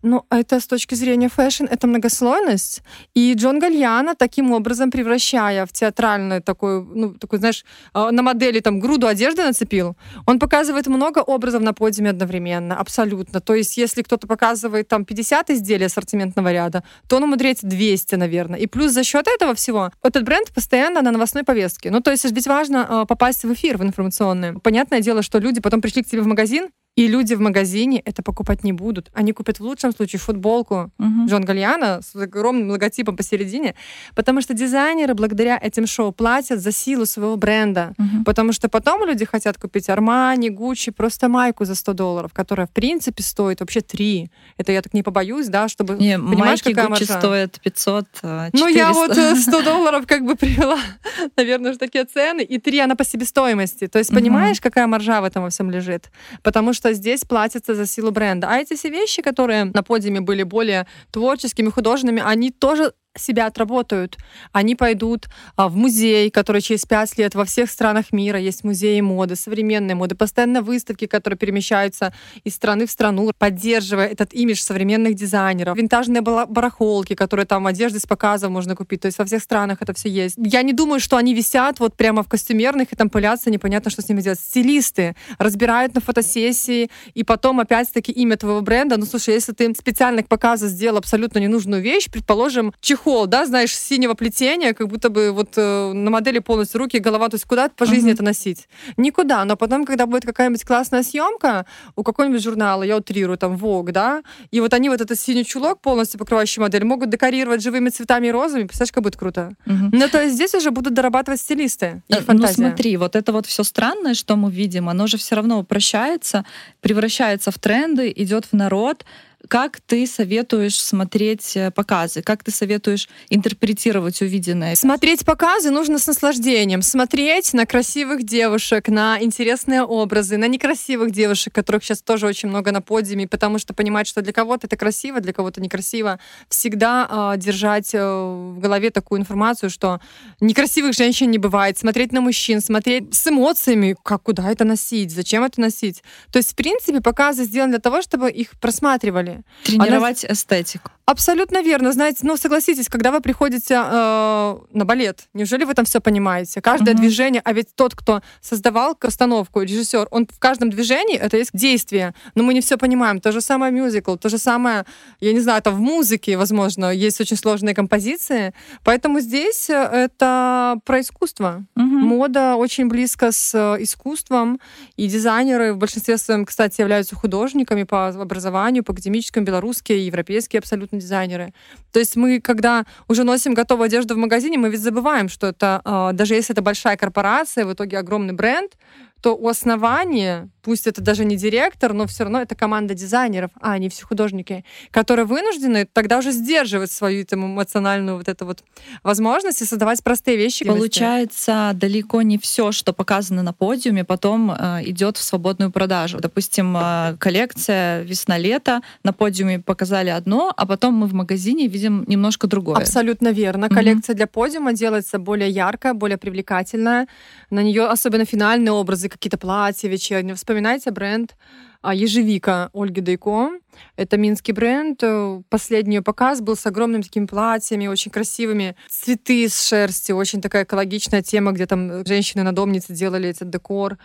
Но 0.01 0.25
это 0.29 0.61
с 0.61 0.67
точки 0.67 0.95
зрения 0.95 1.27
fashion, 1.27 1.65
это 1.65 1.85
многослойность. 1.87 2.83
И 3.15 3.33
Джон 3.33 3.59
Гальяна 3.59 4.15
таким 4.15 4.51
образом, 4.53 4.91
превращая 4.91 5.65
в 5.65 5.73
театральную 5.73 6.41
такую, 6.41 6.89
ну, 6.95 7.13
такой, 7.13 7.39
знаешь, 7.39 7.65
а, 7.93 8.11
на 8.11 8.21
модели 8.21 8.61
там 8.61 8.79
груду 8.79 9.07
одежды 9.07 9.43
нацепил, 9.43 9.97
он 10.25 10.39
показывает 10.39 10.87
много 10.87 11.19
образов 11.19 11.61
на 11.61 11.73
подиуме 11.73 12.11
одновременно, 12.11 12.77
абсолютно. 12.77 13.41
То 13.41 13.55
есть, 13.55 13.77
если 13.77 14.01
кто-то 14.01 14.25
показывает 14.25 14.87
там 14.87 15.03
50 15.03 15.49
изделий 15.49 15.87
ассортиментного 15.87 16.53
ряда, 16.53 16.83
то 17.09 17.17
он 17.17 17.23
умудряется 17.23 17.65
200, 17.65 18.15
наверное. 18.15 18.59
И 18.59 18.67
плюс 18.67 18.91
за 18.91 19.03
счет 19.03 19.27
этого 19.27 19.55
всего 19.55 19.91
этот 20.03 20.23
бренд 20.23 20.53
постоянно 20.53 21.01
на 21.01 21.11
новостной 21.11 21.43
повестке. 21.43 21.89
Ну, 21.89 22.01
то 22.01 22.11
есть 22.11 22.23
ведь 22.23 22.47
важно 22.47 22.87
э, 22.87 23.05
попасть 23.07 23.43
в 23.43 23.53
эфир, 23.53 23.77
в 23.77 23.83
информационный. 23.83 24.59
Понятное 24.59 25.01
дело, 25.01 25.23
что 25.23 25.39
люди 25.39 25.59
потом 25.59 25.81
пришли 25.81 26.03
к 26.03 26.07
тебе 26.07 26.21
в 26.21 26.27
магазин, 26.27 26.69
И 26.99 27.07
люди 27.07 27.33
в 27.33 27.39
магазине 27.39 28.01
это 28.03 28.21
покупать 28.21 28.65
не 28.65 28.73
будут. 28.73 29.09
Они 29.13 29.31
купят 29.31 29.59
в 29.61 29.63
лучшем 29.63 29.93
случае 29.93 30.19
футболку 30.19 30.91
угу. 30.99 31.27
Джон 31.27 31.45
Гальяна 31.45 32.01
с 32.01 32.13
огромным 32.13 32.69
логотипом 32.71 33.15
посередине, 33.15 33.75
потому 34.15 34.41
что 34.41 34.53
дизайнеры 34.53 35.13
благодаря 35.13 35.57
этим 35.57 35.87
шоу 35.87 36.11
платят 36.11 36.59
за 36.59 36.73
силу 36.73 37.05
своего 37.05 37.37
бренда. 37.37 37.93
Угу. 37.97 38.25
Потому 38.25 38.51
что 38.51 38.67
потом 38.67 39.05
люди 39.05 39.23
хотят 39.23 39.57
купить 39.57 39.87
Армани, 39.87 40.49
Гуччи, 40.49 40.91
просто 40.91 41.29
майку 41.29 41.63
за 41.63 41.75
100 41.75 41.93
долларов, 41.93 42.33
которая 42.33 42.67
в 42.67 42.71
принципе 42.71 43.23
стоит 43.23 43.61
вообще 43.61 43.79
3. 43.79 44.29
Это 44.57 44.73
я 44.73 44.81
так 44.81 44.93
не 44.93 45.01
побоюсь, 45.01 45.47
да, 45.47 45.69
чтобы... 45.69 45.93
Не, 45.93 46.19
понимаешь, 46.19 46.65
майки 46.65 46.73
какая 46.73 46.89
Гуччи 46.89 47.03
маржа? 47.03 47.19
стоят 47.19 47.61
500, 47.61 48.07
400. 48.13 48.49
Ну, 48.51 48.67
я 48.67 48.91
вот 48.91 49.15
100 49.15 49.61
долларов 49.63 50.05
как 50.05 50.25
бы 50.25 50.35
привела, 50.35 50.79
наверное, 51.37 51.71
уже 51.71 51.79
такие 51.79 52.03
цены, 52.03 52.41
и 52.41 52.57
3 52.57 52.79
она 52.79 52.95
по 52.97 53.05
себестоимости. 53.05 53.87
То 53.87 53.99
есть, 53.99 54.13
понимаешь, 54.13 54.59
какая 54.59 54.85
маржа 54.85 55.21
в 55.21 55.23
этом 55.23 55.43
во 55.43 55.49
всем 55.49 55.71
лежит? 55.71 56.11
Потому 56.43 56.73
что 56.73 56.88
здесь 56.93 57.21
платится 57.21 57.75
за 57.75 57.85
силу 57.85 58.11
бренда. 58.11 58.47
А 58.49 58.57
эти 58.57 58.75
все 58.75 58.89
вещи, 58.89 59.21
которые 59.21 59.65
на 59.65 59.83
подиуме 59.83 60.21
были 60.21 60.43
более 60.43 60.87
творческими, 61.11 61.69
художественными, 61.69 62.21
они 62.25 62.51
тоже 62.51 62.93
себя 63.19 63.47
отработают. 63.47 64.17
Они 64.51 64.75
пойдут 64.75 65.27
а, 65.55 65.69
в 65.69 65.75
музей, 65.75 66.29
который 66.29 66.61
через 66.61 66.85
пять 66.85 67.17
лет 67.17 67.35
во 67.35 67.45
всех 67.45 67.69
странах 67.69 68.11
мира 68.11 68.39
есть 68.39 68.63
музеи 68.63 69.01
моды, 69.01 69.35
современной 69.35 69.95
моды, 69.95 70.15
постоянно 70.15 70.61
выставки, 70.61 71.07
которые 71.07 71.37
перемещаются 71.37 72.13
из 72.43 72.55
страны 72.55 72.85
в 72.85 72.91
страну, 72.91 73.31
поддерживая 73.37 74.07
этот 74.07 74.33
имидж 74.33 74.61
современных 74.61 75.15
дизайнеров. 75.15 75.77
Винтажные 75.77 76.21
барахолки, 76.21 77.15
которые 77.15 77.45
там 77.45 77.67
одежды 77.67 77.99
с 77.99 78.05
показом 78.05 78.53
можно 78.53 78.75
купить. 78.75 79.01
То 79.01 79.07
есть 79.07 79.17
во 79.17 79.25
всех 79.25 79.41
странах 79.43 79.79
это 79.81 79.93
все 79.93 80.09
есть. 80.09 80.35
Я 80.37 80.61
не 80.61 80.73
думаю, 80.73 80.99
что 80.99 81.17
они 81.17 81.33
висят 81.33 81.79
вот 81.79 81.95
прямо 81.95 82.23
в 82.23 82.27
костюмерных 82.27 82.93
и 82.93 82.95
там 82.95 83.09
пылятся, 83.09 83.49
непонятно, 83.49 83.91
что 83.91 84.01
с 84.01 84.09
ними 84.09 84.21
делать. 84.21 84.39
Стилисты 84.39 85.15
разбирают 85.37 85.95
на 85.95 86.01
фотосессии, 86.01 86.89
и 87.13 87.23
потом 87.23 87.59
опять-таки 87.59 88.11
имя 88.11 88.37
твоего 88.37 88.61
бренда. 88.61 88.97
Ну, 88.97 89.05
слушай, 89.05 89.33
если 89.33 89.53
ты 89.53 89.73
специально 89.75 90.23
к 90.23 90.27
показу 90.27 90.67
сделал 90.67 90.97
абсолютно 90.97 91.39
ненужную 91.39 91.81
вещь, 91.81 92.09
предположим, 92.11 92.73
чехол 92.79 93.08
чехол, 93.09 93.27
да, 93.27 93.45
знаешь, 93.45 93.75
синего 93.75 94.13
плетения, 94.13 94.73
как 94.73 94.87
будто 94.87 95.09
бы 95.09 95.31
вот 95.31 95.53
э, 95.57 95.93
на 95.93 96.09
модели 96.09 96.39
полностью 96.39 96.79
руки, 96.79 96.99
голова, 96.99 97.29
то 97.29 97.35
есть 97.35 97.45
куда 97.45 97.69
по 97.69 97.85
жизни 97.85 98.11
uh-huh. 98.11 98.15
это 98.15 98.23
носить? 98.23 98.67
Никуда. 98.97 99.45
Но 99.45 99.55
потом, 99.55 99.85
когда 99.85 100.05
будет 100.05 100.25
какая-нибудь 100.25 100.63
классная 100.63 101.03
съемка 101.03 101.65
у 101.95 102.03
какого-нибудь 102.03 102.43
журнала, 102.43 102.83
я 102.83 102.97
утрирую, 102.97 103.37
там, 103.37 103.55
Vogue, 103.55 103.91
да, 103.91 104.21
и 104.51 104.59
вот 104.59 104.73
они 104.73 104.89
вот 104.89 105.01
этот 105.01 105.19
синий 105.19 105.45
чулок, 105.45 105.81
полностью 105.81 106.19
покрывающий 106.19 106.61
модель, 106.61 106.83
могут 106.83 107.09
декорировать 107.09 107.63
живыми 107.63 107.89
цветами 107.89 108.27
и 108.27 108.31
розами, 108.31 108.63
представляешь, 108.63 108.91
как 108.91 109.03
будет 109.03 109.17
круто. 109.17 109.51
Uh-huh. 109.65 109.89
Ну, 109.91 110.09
то 110.09 110.21
есть 110.21 110.35
здесь 110.35 110.53
уже 110.53 110.71
будут 110.71 110.93
дорабатывать 110.93 111.39
стилисты. 111.39 112.01
И 112.09 112.15
ну, 112.27 112.47
смотри, 112.47 112.97
вот 112.97 113.15
это 113.15 113.31
вот 113.31 113.45
все 113.45 113.63
странное, 113.63 114.13
что 114.13 114.35
мы 114.35 114.51
видим, 114.51 114.89
оно 114.89 115.07
же 115.07 115.17
все 115.17 115.35
равно 115.35 115.59
упрощается, 115.59 116.45
превращается 116.81 117.51
в 117.51 117.57
тренды, 117.57 118.13
идет 118.15 118.45
в 118.45 118.53
народ, 118.53 119.05
как 119.49 119.81
ты 119.81 120.05
советуешь 120.05 120.79
смотреть 120.79 121.57
э, 121.57 121.71
показы? 121.71 122.21
Как 122.21 122.43
ты 122.43 122.51
советуешь 122.51 123.09
интерпретировать 123.29 124.21
увиденное? 124.21 124.75
Смотреть 124.75 125.25
показы 125.25 125.71
нужно 125.71 125.97
с 125.97 126.05
наслаждением. 126.05 126.83
Смотреть 126.83 127.53
на 127.53 127.65
красивых 127.65 128.21
девушек, 128.21 128.89
на 128.89 129.19
интересные 129.19 129.81
образы, 129.81 130.37
на 130.37 130.47
некрасивых 130.47 131.11
девушек, 131.11 131.51
которых 131.51 131.83
сейчас 131.83 132.03
тоже 132.03 132.27
очень 132.27 132.47
много 132.47 132.71
на 132.71 132.81
подиуме, 132.81 133.27
потому 133.27 133.57
что 133.57 133.73
понимать, 133.73 134.05
что 134.05 134.21
для 134.21 134.33
кого-то 134.33 134.67
это 134.67 134.77
красиво, 134.77 135.19
для 135.19 135.33
кого-то 135.33 135.59
некрасиво. 135.61 136.19
Всегда 136.47 137.33
э, 137.33 137.37
держать 137.39 137.89
э, 137.95 137.99
в 137.99 138.59
голове 138.59 138.91
такую 138.91 139.19
информацию, 139.19 139.71
что 139.71 139.99
некрасивых 140.41 140.93
женщин 140.93 141.31
не 141.31 141.39
бывает. 141.39 141.75
Смотреть 141.79 142.11
на 142.11 142.21
мужчин, 142.21 142.61
смотреть 142.61 143.15
с 143.15 143.27
эмоциями, 143.27 143.95
как 144.03 144.21
куда 144.21 144.51
это 144.51 144.63
носить, 144.63 145.09
зачем 145.09 145.43
это 145.43 145.59
носить. 145.59 146.03
То 146.31 146.37
есть, 146.37 146.51
в 146.51 146.55
принципе, 146.55 147.01
показы 147.01 147.45
сделаны 147.45 147.71
для 147.71 147.79
того, 147.79 148.03
чтобы 148.03 148.29
их 148.29 148.51
просматривали 148.59 149.38
Тренировать 149.63 150.25
Она... 150.25 150.33
эстетику. 150.33 150.91
Абсолютно 151.09 151.63
верно. 151.63 151.91
Знаете, 151.91 152.19
ну 152.21 152.37
согласитесь, 152.37 152.87
когда 152.87 153.11
вы 153.11 153.19
приходите 153.19 153.73
э, 153.73 154.57
на 154.73 154.85
балет, 154.85 155.27
неужели 155.33 155.63
вы 155.63 155.73
там 155.73 155.85
все 155.85 155.99
понимаете? 155.99 156.61
Каждое 156.61 156.93
угу. 156.93 157.01
движение, 157.01 157.41
а 157.43 157.53
ведь 157.53 157.73
тот, 157.75 157.95
кто 157.95 158.21
создавал 158.41 158.93
постановку, 158.93 159.61
режиссер, 159.61 160.07
он 160.11 160.27
в 160.27 160.37
каждом 160.37 160.69
движении 160.69 161.17
это 161.17 161.37
есть 161.37 161.49
действие, 161.53 162.13
но 162.35 162.43
мы 162.43 162.53
не 162.53 162.61
все 162.61 162.77
понимаем. 162.77 163.21
То 163.21 163.31
же 163.31 163.41
самое 163.41 163.71
мюзикл, 163.71 164.17
то 164.17 164.29
же 164.29 164.37
самое, 164.37 164.85
я 165.19 165.33
не 165.33 165.39
знаю, 165.39 165.63
там 165.63 165.73
в 165.73 165.79
музыке, 165.79 166.37
возможно, 166.37 166.91
есть 166.93 167.19
очень 167.19 167.37
сложные 167.37 167.73
композиции, 167.73 168.53
поэтому 168.83 169.19
здесь 169.19 169.67
э, 169.67 169.73
это 169.73 170.79
про 170.85 170.99
искусство. 170.99 171.65
Угу. 171.75 171.85
Мода 171.85 172.55
очень 172.55 172.87
близко 172.87 173.31
с 173.31 173.55
э, 173.55 173.81
искусством, 173.83 174.59
и 174.95 175.07
дизайнеры 175.07 175.73
в 175.73 175.77
большинстве 175.77 176.19
своем, 176.19 176.45
кстати, 176.45 176.81
являются 176.81 177.15
художниками 177.15 177.81
по 177.81 178.09
образованию, 178.09 178.83
по 178.83 178.93
академическому, 178.93 179.28
белорусские, 179.37 180.05
европейские 180.05 180.59
абсолютно 180.59 180.99
дизайнеры. 180.99 181.53
То 181.91 181.99
есть 181.99 182.15
мы, 182.15 182.41
когда 182.41 182.85
уже 183.07 183.23
носим 183.23 183.53
готовую 183.53 183.85
одежду 183.85 184.15
в 184.15 184.17
магазине, 184.17 184.57
мы 184.57 184.69
ведь 184.69 184.81
забываем, 184.81 185.29
что 185.29 185.47
это, 185.47 185.81
а, 185.83 186.11
даже 186.13 186.35
если 186.35 186.53
это 186.53 186.61
большая 186.61 186.97
корпорация, 186.97 187.65
в 187.65 187.73
итоге 187.73 187.97
огромный 187.97 188.33
бренд, 188.33 188.73
то 189.21 189.35
у 189.35 189.47
основания, 189.47 190.49
пусть 190.61 190.87
это 190.87 191.01
даже 191.01 191.25
не 191.25 191.35
директор, 191.35 191.93
но 191.93 192.07
все 192.07 192.23
равно 192.23 192.41
это 192.41 192.55
команда 192.55 192.93
дизайнеров, 192.93 193.51
а 193.59 193.73
они 193.73 193.89
все 193.89 194.05
художники, 194.05 194.63
которые 194.91 195.25
вынуждены 195.25 195.87
тогда 195.91 196.19
уже 196.19 196.31
сдерживать 196.31 196.91
свою 196.91 197.25
там, 197.25 197.45
эмоциональную 197.45 198.17
вот 198.17 198.27
эту 198.29 198.45
вот 198.45 198.63
возможность 199.03 199.61
и 199.61 199.65
создавать 199.65 200.03
простые 200.03 200.37
вещи. 200.37 200.65
Получается, 200.65 201.71
далеко 201.73 202.21
не 202.21 202.37
все, 202.37 202.71
что 202.71 202.93
показано 202.93 203.43
на 203.43 203.53
подиуме, 203.53 204.05
потом 204.05 204.51
э, 204.51 204.83
идет 204.85 205.17
в 205.17 205.23
свободную 205.23 205.71
продажу. 205.71 206.19
Допустим, 206.19 206.75
э, 206.77 207.15
коллекция 207.19 208.03
весна-лето 208.03 208.81
на 209.03 209.11
подиуме 209.11 209.59
показали 209.59 210.09
одно, 210.09 210.53
а 210.55 210.65
потом 210.65 210.93
мы 210.93 211.07
в 211.07 211.13
магазине 211.13 211.67
видим 211.67 212.05
немножко 212.07 212.47
другое. 212.47 212.77
Абсолютно 212.77 213.29
верно. 213.29 213.65
Mm-hmm. 213.65 213.75
Коллекция 213.75 214.15
для 214.15 214.27
подиума 214.27 214.73
делается 214.73 215.19
более 215.19 215.49
яркая, 215.49 215.93
более 215.93 216.17
привлекательная. 216.17 217.07
На 217.49 217.63
нее 217.63 217.85
особенно 217.85 218.25
финальные 218.25 218.71
образы 218.71 219.08
какие-то 219.09 219.37
платья 219.37 219.89
вечерние. 219.89 220.35
Вспоминайте 220.35 220.91
бренд 220.91 221.35
а, 221.81 221.93
Ежевика 221.93 222.69
Ольги 222.73 223.01
Дайко. 223.01 223.51
Это 223.95 224.17
минский 224.17 224.51
бренд. 224.51 225.01
Э, 225.01 225.41
последний 225.49 225.97
ее 225.97 226.01
показ 226.01 226.41
был 226.41 226.55
с 226.55 226.65
огромными 226.65 227.01
такими 227.01 227.25
платьями, 227.25 227.87
очень 227.87 228.11
красивыми. 228.11 228.75
Цветы 228.89 229.43
из 229.43 229.61
шерсти, 229.61 230.11
очень 230.11 230.41
такая 230.41 230.63
экологичная 230.63 231.21
тема, 231.21 231.51
где 231.51 231.65
там 231.65 232.05
женщины 232.05 232.43
на 232.43 232.53
домнице 232.53 232.93
делали 232.93 233.29
этот 233.29 233.49
декор. 233.49 233.97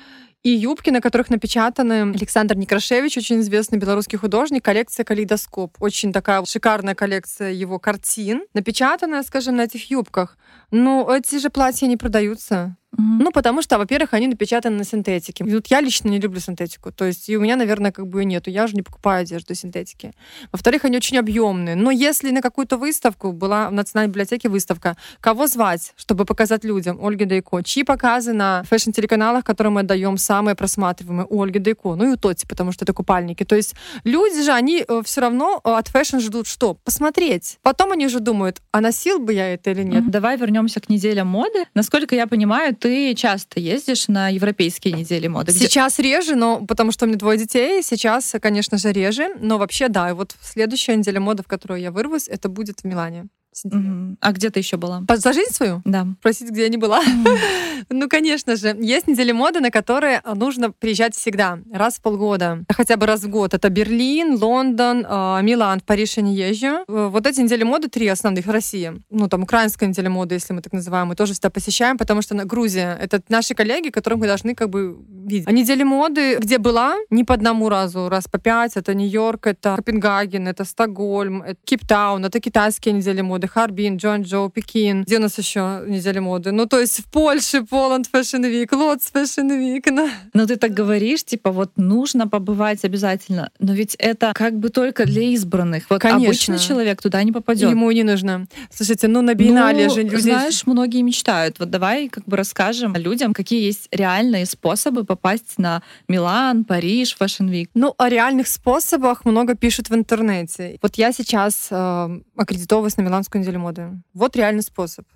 И 0.44 0.50
юбки, 0.50 0.90
на 0.90 1.00
которых 1.00 1.30
напечатаны 1.30 2.12
Александр 2.14 2.54
Некрашевич, 2.54 3.16
очень 3.16 3.40
известный 3.40 3.78
белорусский 3.78 4.18
художник, 4.18 4.62
коллекция 4.62 5.02
«Калейдоскоп». 5.02 5.76
Очень 5.80 6.12
такая 6.12 6.44
шикарная 6.44 6.94
коллекция 6.94 7.50
его 7.50 7.78
картин, 7.78 8.44
напечатанная, 8.52 9.22
скажем, 9.22 9.56
на 9.56 9.62
этих 9.62 9.90
юбках. 9.90 10.36
Но 10.70 11.10
эти 11.10 11.38
же 11.38 11.48
платья 11.48 11.86
не 11.86 11.96
продаются. 11.96 12.76
Ну, 12.98 13.30
потому 13.30 13.62
что, 13.62 13.78
во-первых, 13.78 14.14
они 14.14 14.28
напечатаны 14.28 14.78
на 14.78 14.84
синтетике. 14.84 15.44
И 15.44 15.54
вот 15.54 15.66
я 15.68 15.80
лично 15.80 16.08
не 16.08 16.20
люблю 16.20 16.40
синтетику. 16.40 16.92
То 16.92 17.04
есть 17.04 17.28
и 17.28 17.36
у 17.36 17.40
меня, 17.40 17.56
наверное, 17.56 17.92
как 17.92 18.06
бы 18.06 18.24
нету. 18.24 18.50
Я 18.50 18.64
уже 18.64 18.74
не 18.74 18.82
покупаю 18.82 19.22
одежду 19.22 19.54
синтетики. 19.54 20.12
Во-вторых, 20.52 20.84
они 20.84 20.96
очень 20.96 21.18
объемные. 21.18 21.76
Но 21.76 21.90
если 21.90 22.30
на 22.30 22.42
какую-то 22.42 22.76
выставку 22.76 23.32
была 23.32 23.68
в 23.68 23.72
Национальной 23.72 24.10
библиотеке 24.10 24.48
выставка, 24.48 24.96
кого 25.20 25.46
звать, 25.46 25.92
чтобы 25.96 26.24
показать 26.24 26.64
людям? 26.64 27.04
Ольги 27.04 27.24
Дайко. 27.24 27.62
Чьи 27.62 27.84
показы 27.84 28.32
на 28.32 28.64
fashion-телеканалах, 28.64 29.44
которые 29.44 29.72
мы 29.72 29.80
отдаем, 29.80 30.18
самые 30.18 30.54
просматриваемые? 30.54 31.26
У 31.28 31.42
Ольги 31.42 31.58
Дайко. 31.58 31.94
Ну 31.94 32.10
и 32.10 32.14
у 32.14 32.16
Тоти, 32.16 32.46
потому 32.46 32.72
что 32.72 32.84
это 32.84 32.92
купальники. 32.92 33.44
То 33.44 33.56
есть 33.56 33.74
люди 34.04 34.42
же, 34.42 34.52
они 34.52 34.84
э, 34.86 35.02
все 35.04 35.20
равно 35.20 35.60
э, 35.64 35.70
от 35.70 35.88
fashion 35.88 36.18
ждут 36.18 36.46
что? 36.46 36.74
Посмотреть. 36.74 37.58
Потом 37.62 37.92
они 37.92 38.06
уже 38.06 38.20
думают, 38.20 38.62
а 38.72 38.80
носил 38.80 39.18
бы 39.18 39.32
я 39.32 39.54
это 39.54 39.70
или 39.70 39.82
нет? 39.82 40.10
Давай 40.10 40.36
вернемся 40.36 40.80
к 40.80 40.88
неделе 40.88 41.24
моды. 41.24 41.64
Насколько 41.74 42.14
я 42.14 42.26
понимаю, 42.26 42.76
ты 42.84 43.14
часто 43.14 43.60
ездишь 43.60 44.08
на 44.08 44.28
европейские 44.28 44.92
недели 44.92 45.26
моды? 45.26 45.52
Где... 45.52 45.60
Сейчас 45.66 45.98
реже, 45.98 46.36
но 46.36 46.66
потому 46.66 46.92
что 46.92 47.06
у 47.06 47.08
меня 47.08 47.16
двое 47.16 47.38
детей, 47.38 47.82
сейчас, 47.82 48.34
конечно 48.42 48.76
же, 48.76 48.92
реже. 48.92 49.30
Но 49.40 49.56
вообще, 49.56 49.88
да, 49.88 50.10
и 50.10 50.12
вот 50.12 50.36
следующая 50.42 50.94
неделя 50.94 51.18
моды, 51.18 51.42
в 51.42 51.46
которую 51.46 51.80
я 51.80 51.90
вырвусь, 51.90 52.28
это 52.28 52.50
будет 52.50 52.80
в 52.80 52.84
Милане. 52.84 53.28
Угу. 53.64 54.16
А 54.20 54.32
где 54.32 54.50
ты 54.50 54.60
еще 54.60 54.76
была? 54.76 55.02
За 55.08 55.32
жизнь 55.32 55.52
свою? 55.52 55.82
Да. 55.84 56.06
Спросить, 56.20 56.50
где 56.50 56.62
я 56.62 56.68
не 56.68 56.76
была? 56.76 57.02
ну, 57.90 58.08
конечно 58.08 58.56
же. 58.56 58.76
Есть 58.80 59.06
недели 59.06 59.32
моды, 59.32 59.60
на 59.60 59.70
которые 59.70 60.20
нужно 60.34 60.70
приезжать 60.70 61.14
всегда, 61.14 61.58
раз 61.72 61.96
в 61.96 62.02
полгода. 62.02 62.64
Хотя 62.70 62.96
бы 62.96 63.06
раз 63.06 63.22
в 63.22 63.28
год. 63.28 63.54
Это 63.54 63.68
Берлин, 63.68 64.36
Лондон, 64.42 65.06
э, 65.08 65.42
Милан. 65.42 65.80
В 65.80 65.84
Париж 65.84 66.16
я 66.16 66.22
не 66.22 66.34
езжу. 66.34 66.84
Э, 66.88 67.08
вот 67.10 67.26
эти 67.26 67.40
недели 67.40 67.64
моды, 67.64 67.88
три 67.88 68.08
основных 68.08 68.46
в 68.46 68.50
России. 68.50 68.92
Ну, 69.10 69.28
там, 69.28 69.42
украинская 69.42 69.88
неделя 69.88 70.10
моды, 70.10 70.34
если 70.34 70.52
мы 70.52 70.62
так 70.62 70.72
называем, 70.72 71.08
мы 71.08 71.14
тоже 71.14 71.32
всегда 71.32 71.50
посещаем, 71.50 71.98
потому 71.98 72.22
что 72.22 72.34
на 72.34 72.44
Грузия— 72.44 72.98
это 73.00 73.22
наши 73.28 73.54
коллеги, 73.54 73.90
которых 73.90 74.18
мы 74.20 74.26
должны 74.26 74.54
как 74.54 74.70
бы 74.70 74.96
видеть. 75.08 75.48
А 75.48 75.52
недели 75.52 75.82
моды, 75.82 76.36
где 76.38 76.58
была, 76.58 76.96
не 77.10 77.24
по 77.24 77.34
одному 77.34 77.68
разу, 77.68 78.08
раз 78.08 78.24
по 78.28 78.38
пять. 78.38 78.76
Это 78.76 78.94
Нью-Йорк, 78.94 79.46
это 79.46 79.76
Копенгаген, 79.76 80.48
это 80.48 80.64
Стокгольм, 80.64 81.42
это 81.42 81.58
Кейптаун, 81.64 82.24
это 82.24 82.40
китайские 82.40 82.94
недели 82.94 83.20
моды 83.20 83.43
моды, 83.44 83.48
Харбин, 83.48 83.96
Джон 83.96 84.22
Джо, 84.22 84.48
Пекин. 84.48 85.02
Где 85.02 85.18
у 85.18 85.20
нас 85.20 85.38
еще 85.38 85.82
неделя 85.86 86.20
моды? 86.20 86.52
Ну, 86.52 86.66
то 86.66 86.80
есть 86.80 87.00
в 87.00 87.04
Польше 87.04 87.58
Poland 87.58 88.06
Fashion 88.12 88.42
Week, 88.42 88.74
Лотс 88.74 89.10
Fashion 89.12 89.48
Week. 89.48 89.82
Ну. 89.90 90.08
Но 90.32 90.46
ты 90.46 90.56
так 90.56 90.72
говоришь, 90.72 91.24
типа, 91.24 91.50
вот 91.50 91.72
нужно 91.76 92.28
побывать 92.28 92.84
обязательно. 92.84 93.50
Но 93.58 93.74
ведь 93.74 93.94
это 93.98 94.32
как 94.34 94.54
бы 94.54 94.70
только 94.70 95.04
для 95.04 95.22
избранных. 95.22 95.84
Вот 95.90 96.00
Конечно. 96.00 96.26
обычный 96.26 96.58
человек 96.58 97.02
туда 97.02 97.22
не 97.22 97.32
попадет. 97.32 97.70
Ему 97.70 97.90
не 97.90 98.02
нужно. 98.02 98.46
Слушайте, 98.70 99.08
ну 99.08 99.22
на 99.22 99.34
биеннале 99.34 99.86
ну, 99.86 99.94
же 99.94 100.02
люди... 100.02 100.22
Знаешь, 100.22 100.66
многие 100.66 101.02
мечтают. 101.02 101.58
Вот 101.58 101.70
давай 101.70 102.08
как 102.08 102.24
бы 102.24 102.36
расскажем 102.36 102.94
людям, 102.96 103.32
какие 103.32 103.64
есть 103.64 103.88
реальные 103.90 104.46
способы 104.46 105.04
попасть 105.04 105.58
на 105.58 105.82
Милан, 106.08 106.64
Париж, 106.64 107.16
Fashion 107.18 107.50
Week. 107.50 107.68
Ну, 107.74 107.94
о 107.98 108.08
реальных 108.08 108.48
способах 108.48 109.24
много 109.24 109.54
пишут 109.54 109.90
в 109.90 109.94
интернете. 109.94 110.78
Вот 110.82 110.96
я 110.96 111.12
сейчас 111.12 111.68
э, 111.70 112.20
аккредитовываюсь 112.36 112.96
на 112.96 113.02
Миланскую 113.02 113.33
неделю 113.34 113.60
моды. 113.60 114.02
Вот 114.12 114.36
реальный 114.36 114.62
способ. 114.62 115.06